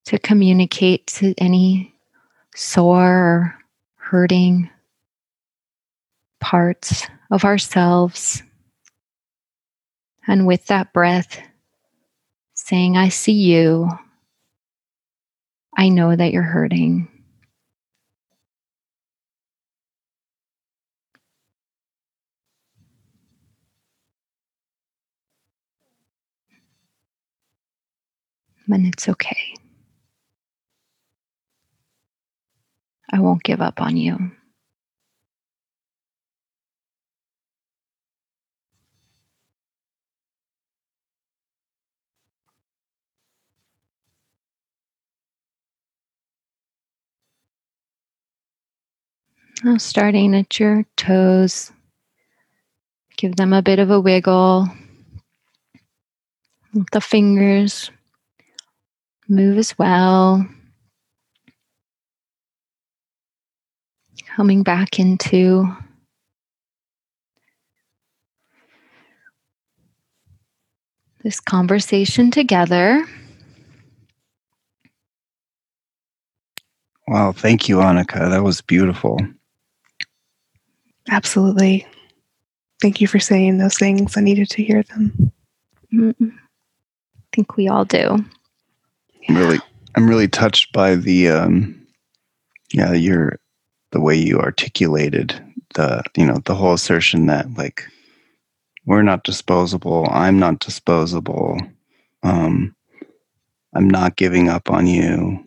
to 0.06 0.18
communicate 0.18 1.06
to 1.06 1.34
any 1.38 1.94
sore 2.54 3.08
or 3.08 3.58
hurting 3.96 4.70
parts 6.40 7.06
of 7.30 7.44
ourselves. 7.44 8.42
And 10.26 10.46
with 10.46 10.66
that 10.66 10.92
breath, 10.92 11.40
saying, 12.54 12.96
I 12.96 13.08
see 13.08 13.32
you. 13.32 13.88
I 15.76 15.88
know 15.88 16.14
that 16.14 16.32
you're 16.32 16.42
hurting. 16.42 17.08
And 28.68 28.86
it's 28.86 29.08
okay. 29.08 29.54
I 33.12 33.20
won't 33.20 33.42
give 33.42 33.60
up 33.60 33.80
on 33.80 33.96
you. 33.96 34.32
Now 49.64 49.78
starting 49.78 50.34
at 50.34 50.60
your 50.60 50.84
toes, 50.96 51.72
give 53.16 53.36
them 53.36 53.52
a 53.52 53.62
bit 53.62 53.78
of 53.78 53.90
a 53.90 54.00
wiggle. 54.00 54.68
The 56.92 57.00
fingers 57.00 57.90
move 59.28 59.58
as 59.58 59.76
well. 59.78 60.46
Coming 64.36 64.62
back 64.62 64.98
into 64.98 65.74
this 71.22 71.40
conversation 71.40 72.30
together. 72.30 73.04
Wow, 77.08 77.32
thank 77.32 77.68
you, 77.68 77.78
Annika. 77.78 78.30
That 78.30 78.42
was 78.42 78.60
beautiful. 78.60 79.18
Absolutely. 81.10 81.86
Thank 82.82 83.00
you 83.00 83.06
for 83.06 83.18
saying 83.18 83.58
those 83.58 83.78
things. 83.78 84.16
I 84.16 84.20
needed 84.20 84.50
to 84.50 84.62
hear 84.62 84.82
them. 84.82 85.32
Mm, 85.92 86.14
I 86.20 86.32
think 87.32 87.56
we 87.56 87.68
all 87.68 87.84
do. 87.84 88.24
I'm 89.28 89.36
really, 89.36 89.58
I'm 89.94 90.08
really 90.08 90.28
touched 90.28 90.72
by 90.72 90.94
the, 90.94 91.28
um, 91.28 91.86
yeah, 92.72 92.92
your, 92.92 93.38
the 93.92 94.00
way 94.00 94.16
you 94.16 94.38
articulated 94.38 95.40
the, 95.74 96.02
you 96.16 96.26
know, 96.26 96.38
the 96.44 96.54
whole 96.54 96.74
assertion 96.74 97.26
that 97.26 97.54
like 97.54 97.86
we're 98.86 99.02
not 99.02 99.24
disposable. 99.24 100.06
I'm 100.10 100.38
not 100.38 100.60
disposable. 100.60 101.60
Um, 102.22 102.74
I'm 103.74 103.90
not 103.90 104.16
giving 104.16 104.48
up 104.48 104.70
on 104.70 104.86
you. 104.86 105.46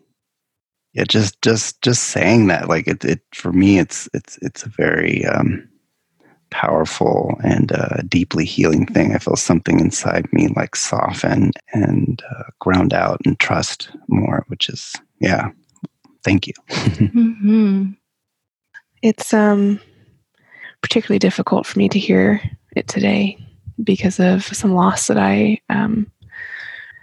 Yeah, 0.92 1.04
just 1.04 1.40
just 1.42 1.80
just 1.82 2.04
saying 2.04 2.48
that, 2.48 2.68
like 2.68 2.88
it, 2.88 3.04
it 3.04 3.20
for 3.32 3.52
me, 3.52 3.78
it's 3.78 4.08
it's 4.12 4.38
it's 4.42 4.64
a 4.64 4.68
very 4.68 5.24
um, 5.24 5.68
powerful 6.50 7.38
and 7.42 7.72
uh, 7.72 8.02
deeply 8.08 8.44
healing 8.44 8.86
thing. 8.86 9.14
I 9.14 9.18
feel 9.18 9.36
something 9.36 9.80
inside 9.80 10.32
me 10.32 10.48
like 10.56 10.76
soften 10.76 11.52
and 11.72 12.22
uh, 12.36 12.44
ground 12.58 12.92
out 12.92 13.20
and 13.24 13.38
trust 13.38 13.90
more, 14.08 14.44
which 14.48 14.68
is 14.68 14.94
yeah. 15.20 15.50
Thank 16.22 16.46
you. 16.46 16.54
mm-hmm. 16.68 17.90
It's 19.02 19.32
um 19.32 19.80
particularly 20.82 21.18
difficult 21.18 21.66
for 21.66 21.78
me 21.78 21.88
to 21.88 21.98
hear 21.98 22.40
it 22.76 22.88
today 22.88 23.38
because 23.82 24.20
of 24.20 24.44
some 24.44 24.74
loss 24.74 25.06
that 25.06 25.18
I, 25.18 25.60
um, 25.68 26.10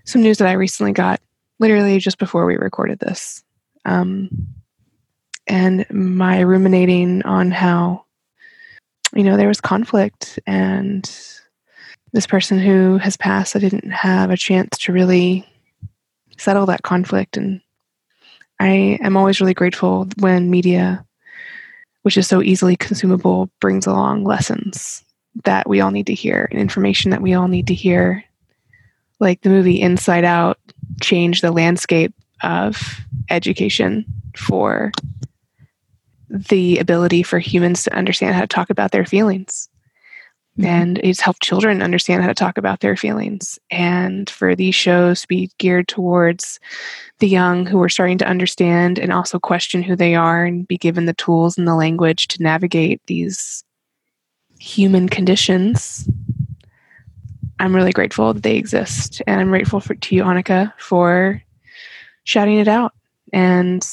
some 0.06 0.22
news 0.22 0.38
that 0.38 0.48
I 0.48 0.54
recently 0.54 0.92
got 0.92 1.22
literally 1.60 2.00
just 2.00 2.18
before 2.18 2.46
we 2.46 2.56
recorded 2.58 3.00
this. 3.00 3.44
Um, 3.86 4.30
and 5.48 5.86
my 5.90 6.42
ruminating 6.42 7.24
on 7.24 7.52
how, 7.52 8.06
you 9.16 9.24
know, 9.24 9.38
there 9.38 9.48
was 9.48 9.62
conflict 9.62 10.40
and 10.46 11.10
this 12.14 12.28
person 12.28 12.60
who 12.60 12.98
has 12.98 13.18
passed, 13.18 13.56
I 13.56 13.60
didn't 13.60 13.92
have 13.92 14.30
a 14.30 14.38
chance 14.38 14.78
to 14.80 14.94
really 14.94 15.48
settle 16.38 16.66
that 16.68 16.84
conflict. 16.84 17.38
And 17.38 17.62
I 18.60 18.98
am 19.02 19.18
always 19.18 19.40
really 19.40 19.54
grateful 19.54 20.08
when 20.20 20.50
media, 20.50 21.06
which 22.04 22.18
is 22.18 22.28
so 22.28 22.42
easily 22.42 22.76
consumable, 22.76 23.50
brings 23.60 23.88
along 23.88 24.24
lessons 24.24 25.04
that 25.44 25.70
we 25.70 25.82
all 25.82 25.92
need 25.92 26.08
to 26.08 26.14
hear 26.14 26.48
and 26.50 26.60
information 26.60 27.12
that 27.12 27.22
we 27.22 27.34
all 27.34 27.48
need 27.48 27.68
to 27.68 27.74
hear. 27.74 28.24
Like 29.20 29.42
the 29.42 29.50
movie 29.50 29.82
Inside 29.82 30.26
Out 30.26 30.60
changed 31.02 31.44
the 31.44 31.52
landscape 31.52 32.14
of 32.44 33.00
education 33.30 34.06
for 34.36 34.92
the 36.30 36.78
ability 36.80 37.24
for 37.24 37.40
humans 37.40 37.84
to 37.84 37.96
understand 37.96 38.36
how 38.36 38.42
to 38.42 38.48
talk 38.48 38.70
about 38.70 38.92
their 38.92 39.06
feelings. 39.06 39.70
Mm-hmm. 40.58 40.66
And 40.66 40.98
it's 41.04 41.22
helped 41.22 41.44
children 41.44 41.82
understand 41.82 42.22
how 42.22 42.28
to 42.28 42.34
talk 42.34 42.58
about 42.58 42.80
their 42.80 42.98
feelings. 42.98 43.60
And 43.70 44.30
for 44.30 44.56
these 44.56 44.76
shows 44.76 45.22
to 45.22 45.28
be 45.28 45.52
geared 45.60 45.88
towards 45.88 46.60
the 47.20 47.28
young 47.28 47.66
who 47.66 47.82
are 47.82 47.90
starting 47.90 48.18
to 48.20 48.28
understand 48.28 48.98
and 48.98 49.14
also 49.14 49.40
question 49.40 49.84
who 49.84 49.96
they 49.96 50.16
are 50.16 50.46
and 50.46 50.68
be 50.68 50.78
given 50.78 51.06
the 51.06 51.14
tools 51.14 51.58
and 51.58 51.68
the 51.68 51.76
language 51.76 52.28
to 52.30 52.44
navigate 52.44 53.02
these 53.06 53.64
human 54.60 55.08
conditions, 55.08 56.10
I'm 57.60 57.76
really 57.76 57.92
grateful 57.92 58.34
that 58.34 58.44
they 58.44 58.56
exist. 58.56 59.22
And 59.28 59.40
I'm 59.40 59.50
grateful 59.50 59.80
for, 59.80 59.96
to 59.96 60.16
you, 60.16 60.24
Annika, 60.24 60.74
for 60.80 61.42
shouting 62.24 62.58
it 62.58 62.68
out. 62.68 62.94
And 63.32 63.88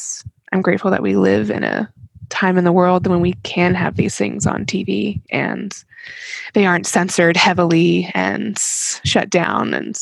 I'm 0.53 0.63
grateful 0.63 0.91
that 0.91 1.03
we 1.03 1.17
live 1.17 1.51
in 1.51 1.65
a 1.65 1.93
time 2.35 2.59
in 2.59 2.65
the 2.65 2.73
world 2.73 3.07
when 3.07 3.21
we 3.21 3.35
can 3.45 3.75
have 3.75 3.97
these 3.97 4.17
things 4.17 4.47
on 4.47 4.67
TV 4.67 5.23
and 5.31 5.73
they 6.53 6.67
aren't 6.67 6.87
censored 6.87 7.37
heavily 7.37 8.11
and 8.13 8.59
shut 8.59 9.31
down 9.31 9.73
and 9.73 9.97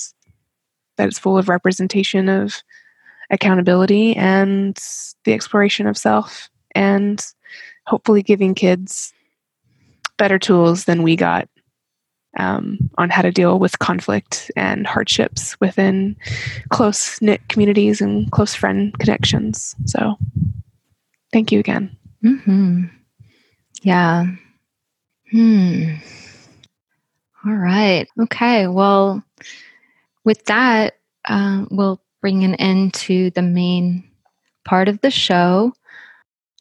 that 0.97 1.09
it's 1.09 1.19
full 1.19 1.37
of 1.39 1.49
representation 1.49 2.29
of 2.29 2.63
accountability 3.31 4.17
and 4.17 4.79
the 5.25 5.33
exploration 5.33 5.87
of 5.87 5.97
self 5.97 6.49
and 6.75 7.25
hopefully 7.87 8.23
giving 8.23 8.55
kids 8.55 9.13
better 10.17 10.39
tools 10.39 10.85
than 10.85 11.03
we 11.03 11.17
got 11.17 11.49
um, 12.39 12.79
on 12.97 13.11
how 13.11 13.21
to 13.21 13.31
deal 13.31 13.59
with 13.59 13.79
conflict 13.79 14.51
and 14.57 14.87
hardships 14.87 15.59
within 15.61 16.17
close 16.71 17.21
knit 17.21 17.47
communities 17.49 18.01
and 18.01 18.31
close 18.33 18.55
friend 18.55 18.99
connections. 18.99 19.77
So, 19.85 20.17
thank 21.31 21.53
you 21.53 21.59
again. 21.59 21.95
Mm-hmm. 22.25 22.85
Yeah. 23.83 24.27
Hmm. 25.31 25.95
All 27.47 27.55
right. 27.55 28.07
Okay. 28.21 28.69
Well, 28.69 29.23
with 30.25 30.45
that, 30.47 30.99
uh, 31.27 31.67
we'll 31.71 32.01
bring 32.21 32.45
an 32.45 32.55
end 32.57 32.95
to 32.95 33.31
the 33.31 33.43
main 33.43 34.05
part 34.65 34.89
of 34.89 35.01
the 35.01 35.11
show. 35.11 35.73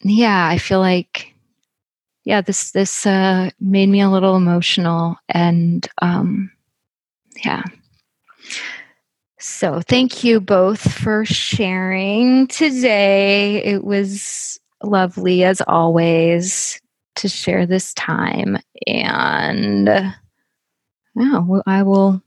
Yeah, 0.02 0.48
I 0.48 0.58
feel 0.58 0.80
like 0.80 1.34
yeah, 2.24 2.40
this 2.40 2.72
this 2.72 3.06
uh, 3.06 3.50
made 3.60 3.88
me 3.88 4.00
a 4.00 4.10
little 4.10 4.36
emotional, 4.36 5.16
and 5.28 5.86
um, 6.02 6.50
yeah. 7.44 7.64
So 9.38 9.80
thank 9.80 10.22
you 10.22 10.40
both 10.40 10.80
for 10.80 11.24
sharing 11.24 12.46
today. 12.46 13.62
It 13.64 13.84
was 13.84 14.60
lovely 14.82 15.44
as 15.44 15.62
always 15.66 16.80
to 17.16 17.28
share 17.28 17.66
this 17.66 17.92
time, 17.94 18.58
and 18.86 19.86
yeah, 19.86 21.44
I 21.66 21.82
will 21.82 22.22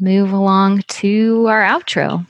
move 0.00 0.32
along 0.32 0.82
to 0.88 1.46
our 1.48 1.62
outro. 1.62 2.26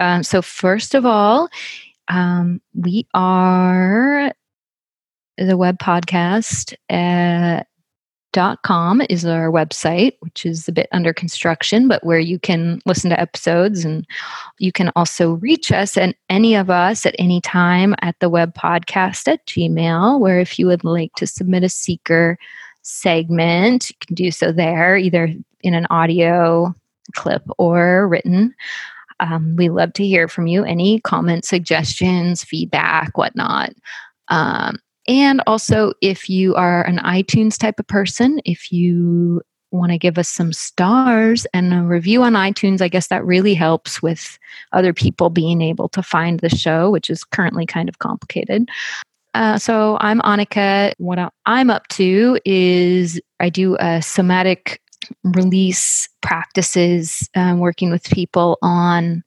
Um, 0.00 0.22
so, 0.22 0.40
first 0.40 0.94
of 0.94 1.04
all, 1.04 1.48
um, 2.08 2.60
we 2.74 3.06
are 3.12 4.32
the 5.46 5.56
web 5.56 5.78
podcast 5.78 6.74
at 6.88 7.66
dot 8.32 8.62
com 8.62 9.02
is 9.10 9.24
our 9.24 9.50
website 9.50 10.12
which 10.20 10.46
is 10.46 10.68
a 10.68 10.72
bit 10.72 10.88
under 10.92 11.12
construction 11.12 11.88
but 11.88 12.04
where 12.04 12.20
you 12.20 12.38
can 12.38 12.80
listen 12.86 13.10
to 13.10 13.18
episodes 13.20 13.84
and 13.84 14.06
you 14.58 14.70
can 14.70 14.92
also 14.94 15.32
reach 15.32 15.72
us 15.72 15.96
and 15.96 16.14
any 16.28 16.54
of 16.54 16.70
us 16.70 17.04
at 17.04 17.16
any 17.18 17.40
time 17.40 17.92
at 18.02 18.14
the 18.20 18.28
web 18.28 18.54
podcast 18.54 19.26
at 19.26 19.44
gmail 19.46 20.20
where 20.20 20.38
if 20.38 20.60
you 20.60 20.66
would 20.66 20.84
like 20.84 21.12
to 21.14 21.26
submit 21.26 21.64
a 21.64 21.68
seeker 21.68 22.38
segment 22.82 23.90
you 23.90 23.96
can 24.06 24.14
do 24.14 24.30
so 24.30 24.52
there 24.52 24.96
either 24.96 25.32
in 25.62 25.74
an 25.74 25.86
audio 25.90 26.72
clip 27.16 27.42
or 27.58 28.06
written 28.06 28.54
um, 29.20 29.54
we 29.56 29.68
love 29.68 29.92
to 29.94 30.06
hear 30.06 30.28
from 30.28 30.46
you. 30.46 30.64
Any 30.64 31.00
comments, 31.00 31.48
suggestions, 31.48 32.42
feedback, 32.42 33.16
whatnot. 33.16 33.74
Um, 34.28 34.78
and 35.10 35.42
also, 35.48 35.92
if 36.00 36.30
you 36.30 36.54
are 36.54 36.86
an 36.86 36.98
iTunes 36.98 37.58
type 37.58 37.80
of 37.80 37.86
person, 37.88 38.40
if 38.44 38.70
you 38.70 39.42
want 39.72 39.90
to 39.90 39.98
give 39.98 40.18
us 40.18 40.28
some 40.28 40.52
stars 40.52 41.48
and 41.52 41.74
a 41.74 41.82
review 41.82 42.22
on 42.22 42.34
iTunes, 42.34 42.80
I 42.80 42.86
guess 42.86 43.08
that 43.08 43.24
really 43.24 43.54
helps 43.54 44.00
with 44.00 44.38
other 44.72 44.92
people 44.92 45.28
being 45.28 45.62
able 45.62 45.88
to 45.88 46.02
find 46.02 46.38
the 46.38 46.48
show, 46.48 46.92
which 46.92 47.10
is 47.10 47.24
currently 47.24 47.66
kind 47.66 47.88
of 47.88 47.98
complicated. 47.98 48.68
Uh, 49.34 49.58
so 49.58 49.98
I'm 50.00 50.20
Annika. 50.20 50.92
What 50.98 51.32
I'm 51.44 51.70
up 51.70 51.88
to 51.88 52.38
is 52.44 53.20
I 53.40 53.48
do 53.50 53.76
a 53.80 54.00
somatic 54.02 54.80
release 55.24 56.08
practices, 56.20 57.28
um, 57.34 57.58
working 57.58 57.90
with 57.90 58.04
people 58.10 58.58
on 58.62 59.24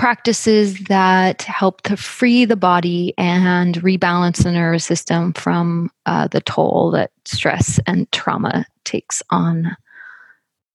practices 0.00 0.82
that 0.84 1.42
help 1.42 1.82
to 1.82 1.94
free 1.94 2.46
the 2.46 2.56
body 2.56 3.12
and 3.18 3.74
rebalance 3.82 4.42
the 4.42 4.50
nervous 4.50 4.82
system 4.82 5.30
from 5.34 5.90
uh, 6.06 6.26
the 6.26 6.40
toll 6.40 6.90
that 6.90 7.10
stress 7.26 7.78
and 7.86 8.10
trauma 8.10 8.64
takes 8.84 9.22
on 9.28 9.76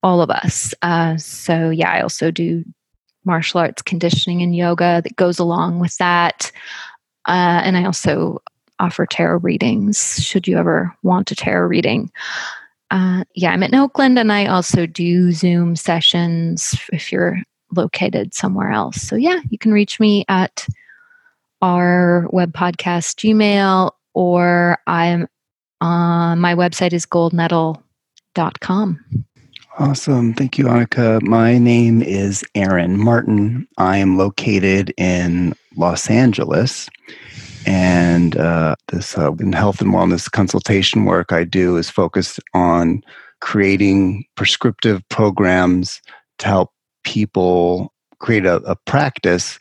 all 0.04 0.22
of 0.22 0.30
us. 0.30 0.76
Uh, 0.84 1.18
so, 1.18 1.72
yeah, 1.72 1.90
I 1.90 2.02
also 2.02 2.30
do 2.30 2.64
martial 3.26 3.62
arts 3.62 3.82
conditioning 3.82 4.44
and 4.44 4.56
yoga 4.56 5.02
that 5.04 5.16
goes 5.16 5.40
along 5.40 5.80
with 5.80 5.98
that. 5.98 6.52
Uh, 7.28 7.62
and 7.64 7.78
I 7.78 7.86
also 7.86 8.44
offer 8.78 9.08
tarot 9.08 9.40
readings 9.40 10.24
should 10.24 10.48
you 10.48 10.60
ever 10.60 10.96
want 11.02 11.32
a 11.32 11.36
tarot 11.36 11.66
reading. 11.66 12.12
Uh, 12.92 13.24
yeah, 13.34 13.50
I'm 13.50 13.64
in 13.64 13.74
Oakland 13.74 14.20
and 14.20 14.32
I 14.32 14.46
also 14.46 14.86
do 14.86 15.32
Zoom 15.32 15.76
sessions 15.76 16.80
if 16.94 17.12
you're 17.12 17.42
located 17.76 18.34
somewhere 18.34 18.72
else. 18.72 19.02
So, 19.02 19.16
yeah, 19.16 19.40
you 19.50 19.58
can 19.58 19.72
reach 19.72 20.00
me 20.00 20.26
at 20.28 20.66
our 21.62 22.28
web 22.32 22.54
podcast 22.54 23.16
Gmail 23.18 23.92
or 24.14 24.78
I'm 24.88 25.28
uh, 25.82 26.36
my 26.36 26.56
website 26.56 26.94
is 26.94 27.06
goldnettle.com. 27.06 29.00
Awesome. 29.78 30.34
Thank 30.34 30.58
you, 30.58 30.66
Annika. 30.66 31.22
My 31.22 31.58
name 31.58 32.02
is 32.02 32.46
Aaron 32.56 32.98
Martin. 32.98 33.68
I 33.78 33.98
am 33.98 34.18
located 34.18 34.94
in 34.98 35.54
Los 35.76 36.10
Angeles. 36.10 36.90
And 37.66 38.38
uh, 38.38 38.76
this 38.88 39.18
uh, 39.18 39.32
health 39.54 39.82
and 39.82 39.92
wellness 39.92 40.32
consultation 40.32 41.04
work 41.04 41.34
I 41.34 41.44
do 41.44 41.76
is 41.76 41.90
focused 41.90 42.40
on 42.54 43.02
creating 43.42 44.24
prescriptive 44.36 45.02
programs 45.10 46.02
to 46.38 46.48
help 46.48 46.72
people 47.06 47.94
create 48.20 48.46
a, 48.46 48.58
a 48.58 48.76
practice 48.76 49.58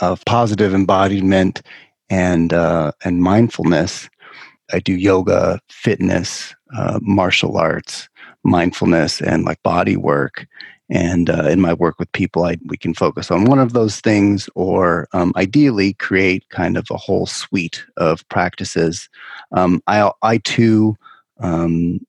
of 0.00 0.22
positive 0.26 0.74
embodiment 0.74 1.62
and 2.10 2.52
uh, 2.52 2.92
and 3.04 3.22
mindfulness. 3.22 4.10
I 4.72 4.80
do 4.80 4.94
yoga, 4.94 5.60
fitness, 5.70 6.54
uh, 6.76 6.98
martial 7.02 7.56
arts, 7.56 8.08
mindfulness, 8.44 9.20
and 9.20 9.44
like 9.44 9.62
body 9.62 9.96
work. 9.96 10.46
And 10.90 11.30
uh, 11.30 11.48
in 11.48 11.60
my 11.60 11.72
work 11.72 11.98
with 11.98 12.12
people, 12.12 12.44
I, 12.44 12.58
we 12.66 12.76
can 12.76 12.92
focus 12.92 13.30
on 13.30 13.44
one 13.46 13.58
of 13.58 13.72
those 13.72 14.00
things, 14.00 14.48
or 14.54 15.08
um, 15.12 15.32
ideally 15.36 15.94
create 15.94 16.48
kind 16.50 16.76
of 16.76 16.86
a 16.90 16.98
whole 16.98 17.26
suite 17.26 17.82
of 17.96 18.26
practices. 18.28 19.08
Um, 19.52 19.82
I, 19.86 20.10
I 20.22 20.38
too 20.38 20.96
um, 21.40 22.00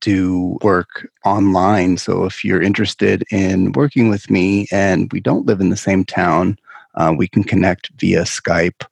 do 0.00 0.58
work 0.62 1.08
online. 1.24 1.96
So 1.96 2.24
if 2.24 2.44
you're 2.44 2.62
interested 2.62 3.24
in 3.30 3.72
working 3.72 4.08
with 4.08 4.30
me 4.30 4.68
and 4.70 5.12
we 5.12 5.18
don't 5.20 5.46
live 5.46 5.60
in 5.60 5.70
the 5.70 5.76
same 5.76 6.04
town, 6.04 6.56
uh, 6.94 7.12
we 7.16 7.26
can 7.28 7.44
connect 7.44 7.90
via 7.98 8.22
Skype 8.22 8.84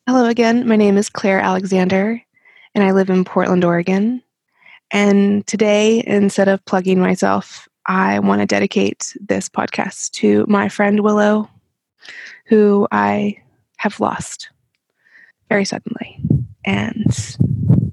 Hello 0.06 0.26
again. 0.26 0.66
My 0.66 0.76
name 0.76 0.96
is 0.96 1.08
Clare 1.08 1.40
Alexander, 1.40 2.20
and 2.74 2.84
I 2.84 2.92
live 2.92 3.10
in 3.10 3.24
Portland, 3.24 3.64
Oregon. 3.64 4.22
And 4.90 5.46
today, 5.46 6.02
instead 6.06 6.48
of 6.48 6.64
plugging 6.64 7.00
myself, 7.00 7.68
I 7.86 8.18
want 8.18 8.40
to 8.40 8.46
dedicate 8.46 9.16
this 9.20 9.48
podcast 9.48 10.10
to 10.12 10.44
my 10.48 10.68
friend 10.68 11.00
Willow, 11.00 11.48
who 12.46 12.86
I 12.90 13.38
have 13.78 14.00
lost 14.00 14.50
very 15.48 15.64
suddenly 15.64 16.18
and 16.64 17.36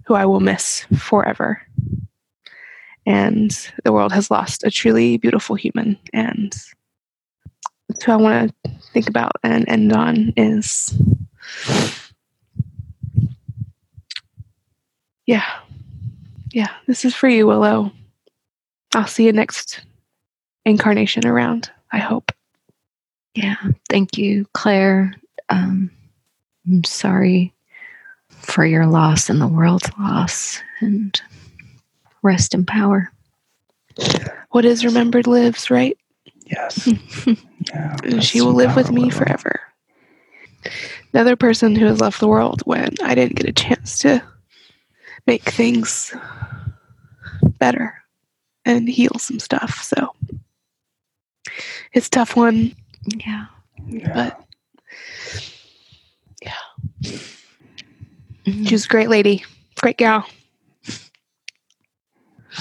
who 0.06 0.16
I 0.16 0.26
will 0.26 0.40
miss 0.40 0.86
forever. 0.98 1.62
And 3.06 3.52
the 3.84 3.94
world 3.94 4.12
has 4.12 4.30
lost 4.30 4.64
a 4.64 4.72
truly 4.72 5.18
beautiful 5.18 5.56
human. 5.56 5.98
And 6.14 6.54
who 8.06 8.12
I 8.12 8.18
want 8.18 8.54
to 8.66 8.72
think 8.94 9.08
about 9.08 9.32
and 9.44 9.68
end 9.70 9.94
on 9.94 10.34
is, 10.36 10.94
yeah, 15.26 15.46
yeah, 16.52 16.72
this 16.88 17.06
is 17.06 17.16
for 17.16 17.28
you, 17.28 17.48
Willow. 17.48 17.92
I'll 18.96 19.08
see 19.08 19.26
you 19.26 19.34
next 19.34 19.82
incarnation 20.66 21.26
around, 21.26 21.70
I 21.92 22.00
hope. 22.00 22.32
Yeah, 23.36 23.56
thank 23.90 24.18
you, 24.18 24.48
Clare. 24.54 25.14
Um, 25.50 25.92
I'm 26.68 26.84
sorry 26.84 27.54
for 28.30 28.66
your 28.66 28.86
loss 28.88 29.30
and 29.30 29.40
the 29.40 29.48
world's 29.48 29.90
loss, 30.00 30.62
and 30.80 31.20
rest 32.24 32.54
in 32.54 32.66
power. 32.66 33.12
What 34.52 34.66
is 34.66 34.86
remembered 34.86 35.28
lives, 35.28 35.70
right? 35.70 35.98
Yes. 36.46 36.88
yeah, 37.28 37.98
and 38.04 38.24
she 38.24 38.42
will 38.42 38.54
live 38.54 38.76
with 38.76 38.92
me 38.92 39.10
forever. 39.10 39.60
Another 41.14 41.36
person 41.36 41.76
who 41.76 41.86
has 41.86 42.02
left 42.02 42.20
the 42.20 42.28
world 42.28 42.62
when 42.66 42.96
I 43.02 43.16
didn't 43.16 43.38
get 43.38 43.50
a 43.50 43.54
chance 43.54 44.00
to 44.00 44.24
make 45.28 45.44
things 45.44 46.16
better 47.60 47.94
and 48.66 48.90
heal 48.90 49.12
some 49.20 49.40
stuff. 49.40 49.84
So 49.84 50.14
it's 51.94 52.10
tough 52.10 52.36
one. 52.36 52.74
Yeah. 53.06 53.46
yeah. 53.86 54.14
But 54.14 54.46
yeah. 56.42 57.12
Mm-hmm. 58.46 58.64
She 58.64 58.74
was 58.74 58.86
a 58.86 58.90
great 58.90 59.10
lady. 59.10 59.46
Great 59.80 59.98
gal. 59.98 60.28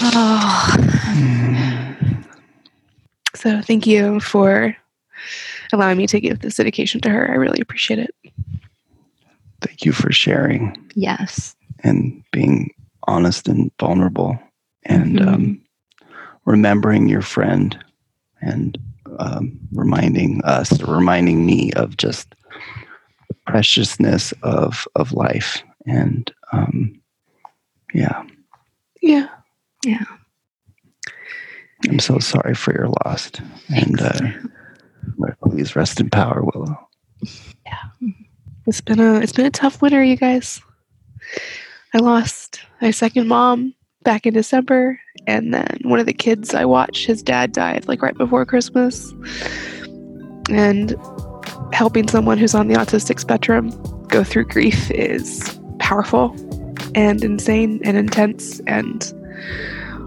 Oh. 0.01 0.77
So 3.35 3.61
thank 3.61 3.87
you 3.87 4.19
for 4.19 4.75
allowing 5.73 5.99
me 5.99 6.07
to 6.07 6.21
give 6.21 6.41
this 6.41 6.57
dedication 6.57 7.03
to 7.03 7.11
her. 7.11 7.31
I 7.31 7.35
really 7.35 7.61
appreciate 7.61 7.99
it. 7.99 8.15
Thank 9.61 9.85
you 9.85 9.93
for 9.93 10.11
sharing. 10.11 10.75
Yes. 10.95 11.55
And 11.81 12.16
being 12.37 12.71
honest 13.09 13.49
and 13.49 13.73
vulnerable 13.81 14.39
and 14.85 15.19
mm-hmm. 15.19 15.29
um, 15.29 15.63
remembering 16.45 17.09
your 17.09 17.23
friend 17.23 17.83
and 18.43 18.77
um, 19.19 19.59
reminding 19.73 20.45
us, 20.45 20.83
reminding 20.83 21.47
me 21.47 21.73
of 21.73 21.97
just 21.97 22.35
the 23.29 23.35
preciousness 23.47 24.35
of 24.43 24.87
of 24.97 25.13
life. 25.13 25.63
And 25.87 26.31
um, 26.53 27.01
yeah, 27.95 28.23
yeah, 29.01 29.29
yeah. 29.83 30.05
I'm 31.89 32.01
so 32.01 32.19
sorry 32.19 32.55
for 32.55 32.75
your 32.75 32.89
loss, 33.05 33.31
and 33.75 33.99
uh, 33.99 34.21
please 35.43 35.75
rest 35.75 36.01
in 36.01 36.11
power, 36.11 36.43
Willow. 36.43 36.77
Yeah, 37.65 38.11
it's 38.67 38.83
been 38.83 39.01
a 39.01 39.21
it's 39.21 39.33
been 39.33 39.47
a 39.47 39.51
tough 39.51 39.81
winter, 39.81 40.05
you 40.05 40.17
guys. 40.17 40.61
I 41.95 41.99
lost 41.99 42.61
my 42.81 42.91
second 42.91 43.29
mom 43.29 43.75
back 44.03 44.27
in 44.27 44.35
December. 44.35 45.01
And 45.27 45.53
then 45.53 45.81
one 45.83 45.99
of 45.99 46.07
the 46.07 46.13
kids 46.13 46.55
I 46.55 46.65
watched, 46.65 47.07
his 47.07 47.23
dad 47.23 47.53
died 47.53 47.89
like 47.89 48.03
right 48.03 48.17
before 48.17 48.47
Christmas. 48.47 49.13
And 50.49 50.95
helping 51.73 52.09
someone 52.09 52.39
who's 52.39 52.55
on 52.55 52.69
the 52.69 52.75
autistic 52.75 53.19
spectrum 53.19 53.71
go 54.09 54.23
through 54.23 54.45
grief 54.45 54.91
is 54.93 55.59
powerful 55.79 56.35
and 56.95 57.25
insane 57.25 57.81
and 57.85 57.97
intense. 57.97 58.61
And 58.67 59.13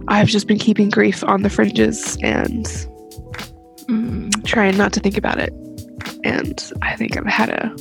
I've 0.08 0.28
just 0.28 0.48
been 0.48 0.60
keeping 0.60 0.90
grief 0.90 1.24
on 1.26 1.42
the 1.44 1.50
fringes 1.50 2.18
and 2.24 2.66
mm, 3.88 4.46
trying 4.46 4.78
not 4.78 4.94
to 4.94 5.00
think 5.00 5.18
about 5.18 5.40
it. 5.40 5.54
And 6.24 6.72
I 6.82 6.96
think 6.96 7.18
I've 7.18 7.26
had 7.26 7.50
a 7.50 7.76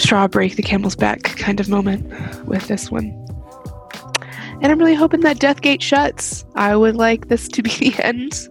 straw 0.00 0.26
break 0.28 0.56
the 0.56 0.62
camel's 0.62 0.96
back 0.96 1.22
kind 1.22 1.60
of 1.60 1.68
moment 1.68 2.04
with 2.46 2.66
this 2.68 2.90
one. 2.90 3.06
And 4.62 4.70
I'm 4.70 4.78
really 4.78 4.94
hoping 4.94 5.20
that 5.20 5.38
Deathgate 5.38 5.80
shuts. 5.80 6.44
I 6.54 6.76
would 6.76 6.96
like 6.96 7.28
this 7.28 7.48
to 7.48 7.62
be 7.62 7.70
the 7.90 7.94
end 8.04 8.48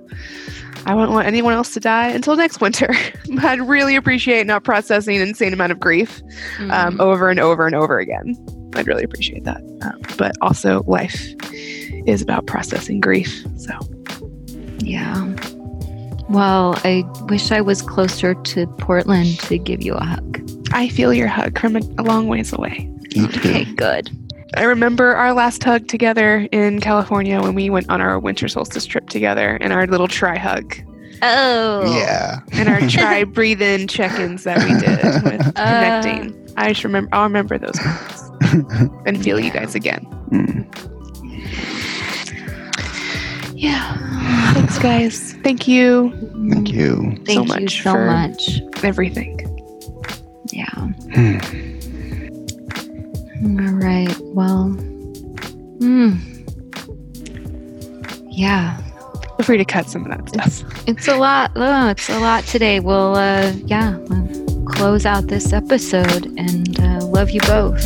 I 0.86 0.96
wouldn't 0.96 1.12
want 1.12 1.28
anyone 1.28 1.54
else 1.54 1.74
to 1.74 1.80
die 1.82 2.08
until 2.08 2.36
next 2.38 2.62
winter. 2.62 2.90
I'd 3.44 3.60
really 3.62 3.96
appreciate 3.98 4.48
not 4.48 4.64
processing 4.64 5.18
an 5.18 5.28
insane 5.28 5.54
amount 5.54 5.72
of 5.74 5.80
grief 5.80 6.22
um, 6.62 6.98
Mm. 6.98 7.00
over 7.02 7.30
and 7.30 7.40
over 7.40 7.68
and 7.68 7.76
over 7.76 8.00
again. 8.00 8.36
I'd 8.76 8.88
really 8.88 9.04
appreciate 9.04 9.44
that. 9.44 9.58
Um, 9.84 10.02
but 10.18 10.32
also, 10.42 10.84
life 10.88 11.22
is 11.52 12.22
about 12.22 12.48
processing 12.48 13.02
grief. 13.02 13.46
So, 13.58 13.74
Yeah. 14.80 15.28
Well, 16.30 16.76
I 16.86 17.04
wish 17.30 17.52
I 17.52 17.60
was 17.62 17.82
closer 17.82 18.34
to 18.34 18.66
Portland 18.78 19.38
to 19.42 19.58
give 19.58 19.82
you 19.84 19.96
a 19.96 20.04
hug. 20.04 20.40
I 20.72 20.90
feel 20.90 21.14
your 21.14 21.28
hug 21.28 21.58
from 21.60 21.76
a, 21.76 21.80
a 21.98 22.04
long 22.04 22.28
ways 22.28 22.54
away. 22.54 22.90
Me 23.16 23.28
too. 23.28 23.40
Okay, 23.40 23.66
good. 23.66 24.10
I 24.56 24.64
remember 24.64 25.16
our 25.16 25.34
last 25.34 25.64
hug 25.64 25.88
together 25.88 26.48
in 26.52 26.80
California 26.82 27.40
when 27.42 27.54
we 27.56 27.70
went 27.70 27.90
on 27.90 28.02
our 28.02 28.18
winter 28.20 28.48
solstice 28.48 28.86
trip 28.86 29.10
together 29.10 29.58
and 29.62 29.72
our 29.74 29.86
little 29.88 30.08
try 30.08 30.38
hug 30.38 30.76
Oh. 31.22 31.94
Yeah. 31.96 32.40
and 32.54 32.68
our 32.70 32.80
try 32.90 33.24
breathe 33.26 33.62
in 33.62 33.88
check 33.88 34.18
ins 34.20 34.44
that 34.46 34.58
we 34.60 34.70
did 34.80 35.24
with 35.24 35.48
Uh. 35.58 36.02
connecting. 36.02 36.36
I 36.58 36.70
just 36.70 36.84
remember, 36.84 37.10
I'll 37.14 37.24
remember 37.24 37.58
those 37.58 37.80
moments 37.84 38.24
and 39.06 39.24
feel 39.24 39.40
you 39.40 39.52
guys 39.52 39.76
again. 39.76 40.06
Mm. 40.32 40.66
Yeah. 43.56 44.54
Thanks, 44.54 44.80
guys. 44.80 45.34
Thank 45.44 45.68
you. 45.68 46.12
Thank 46.50 46.72
you. 46.72 47.18
Thank 47.26 47.30
you 47.30 47.44
much 47.62 47.84
so 47.84 47.92
for- 47.92 48.06
much. 48.06 48.62
Everything. 48.84 49.46
Yeah. 50.60 50.76
Hmm. 51.14 51.38
All 53.60 53.76
right. 53.76 54.14
Well. 54.36 54.76
Mm. 55.80 56.20
Yeah. 58.30 58.76
Feel 59.38 59.46
free 59.46 59.58
to 59.58 59.64
cut 59.64 59.90
some 59.90 60.06
of 60.06 60.10
that 60.10 60.28
stuff. 60.28 60.84
It's 60.86 61.08
a 61.08 61.16
lot. 61.16 61.52
Oh, 61.56 61.88
it's 61.88 62.10
a 62.10 62.20
lot 62.20 62.44
today. 62.44 62.82
We'll, 62.82 63.16
uh, 63.16 63.54
yeah, 63.68 63.96
we'll 63.96 64.66
close 64.66 65.06
out 65.06 65.28
this 65.28 65.54
episode 65.54 66.26
and 66.38 66.78
uh, 66.82 67.06
love 67.06 67.30
you 67.30 67.40
both. 67.42 67.82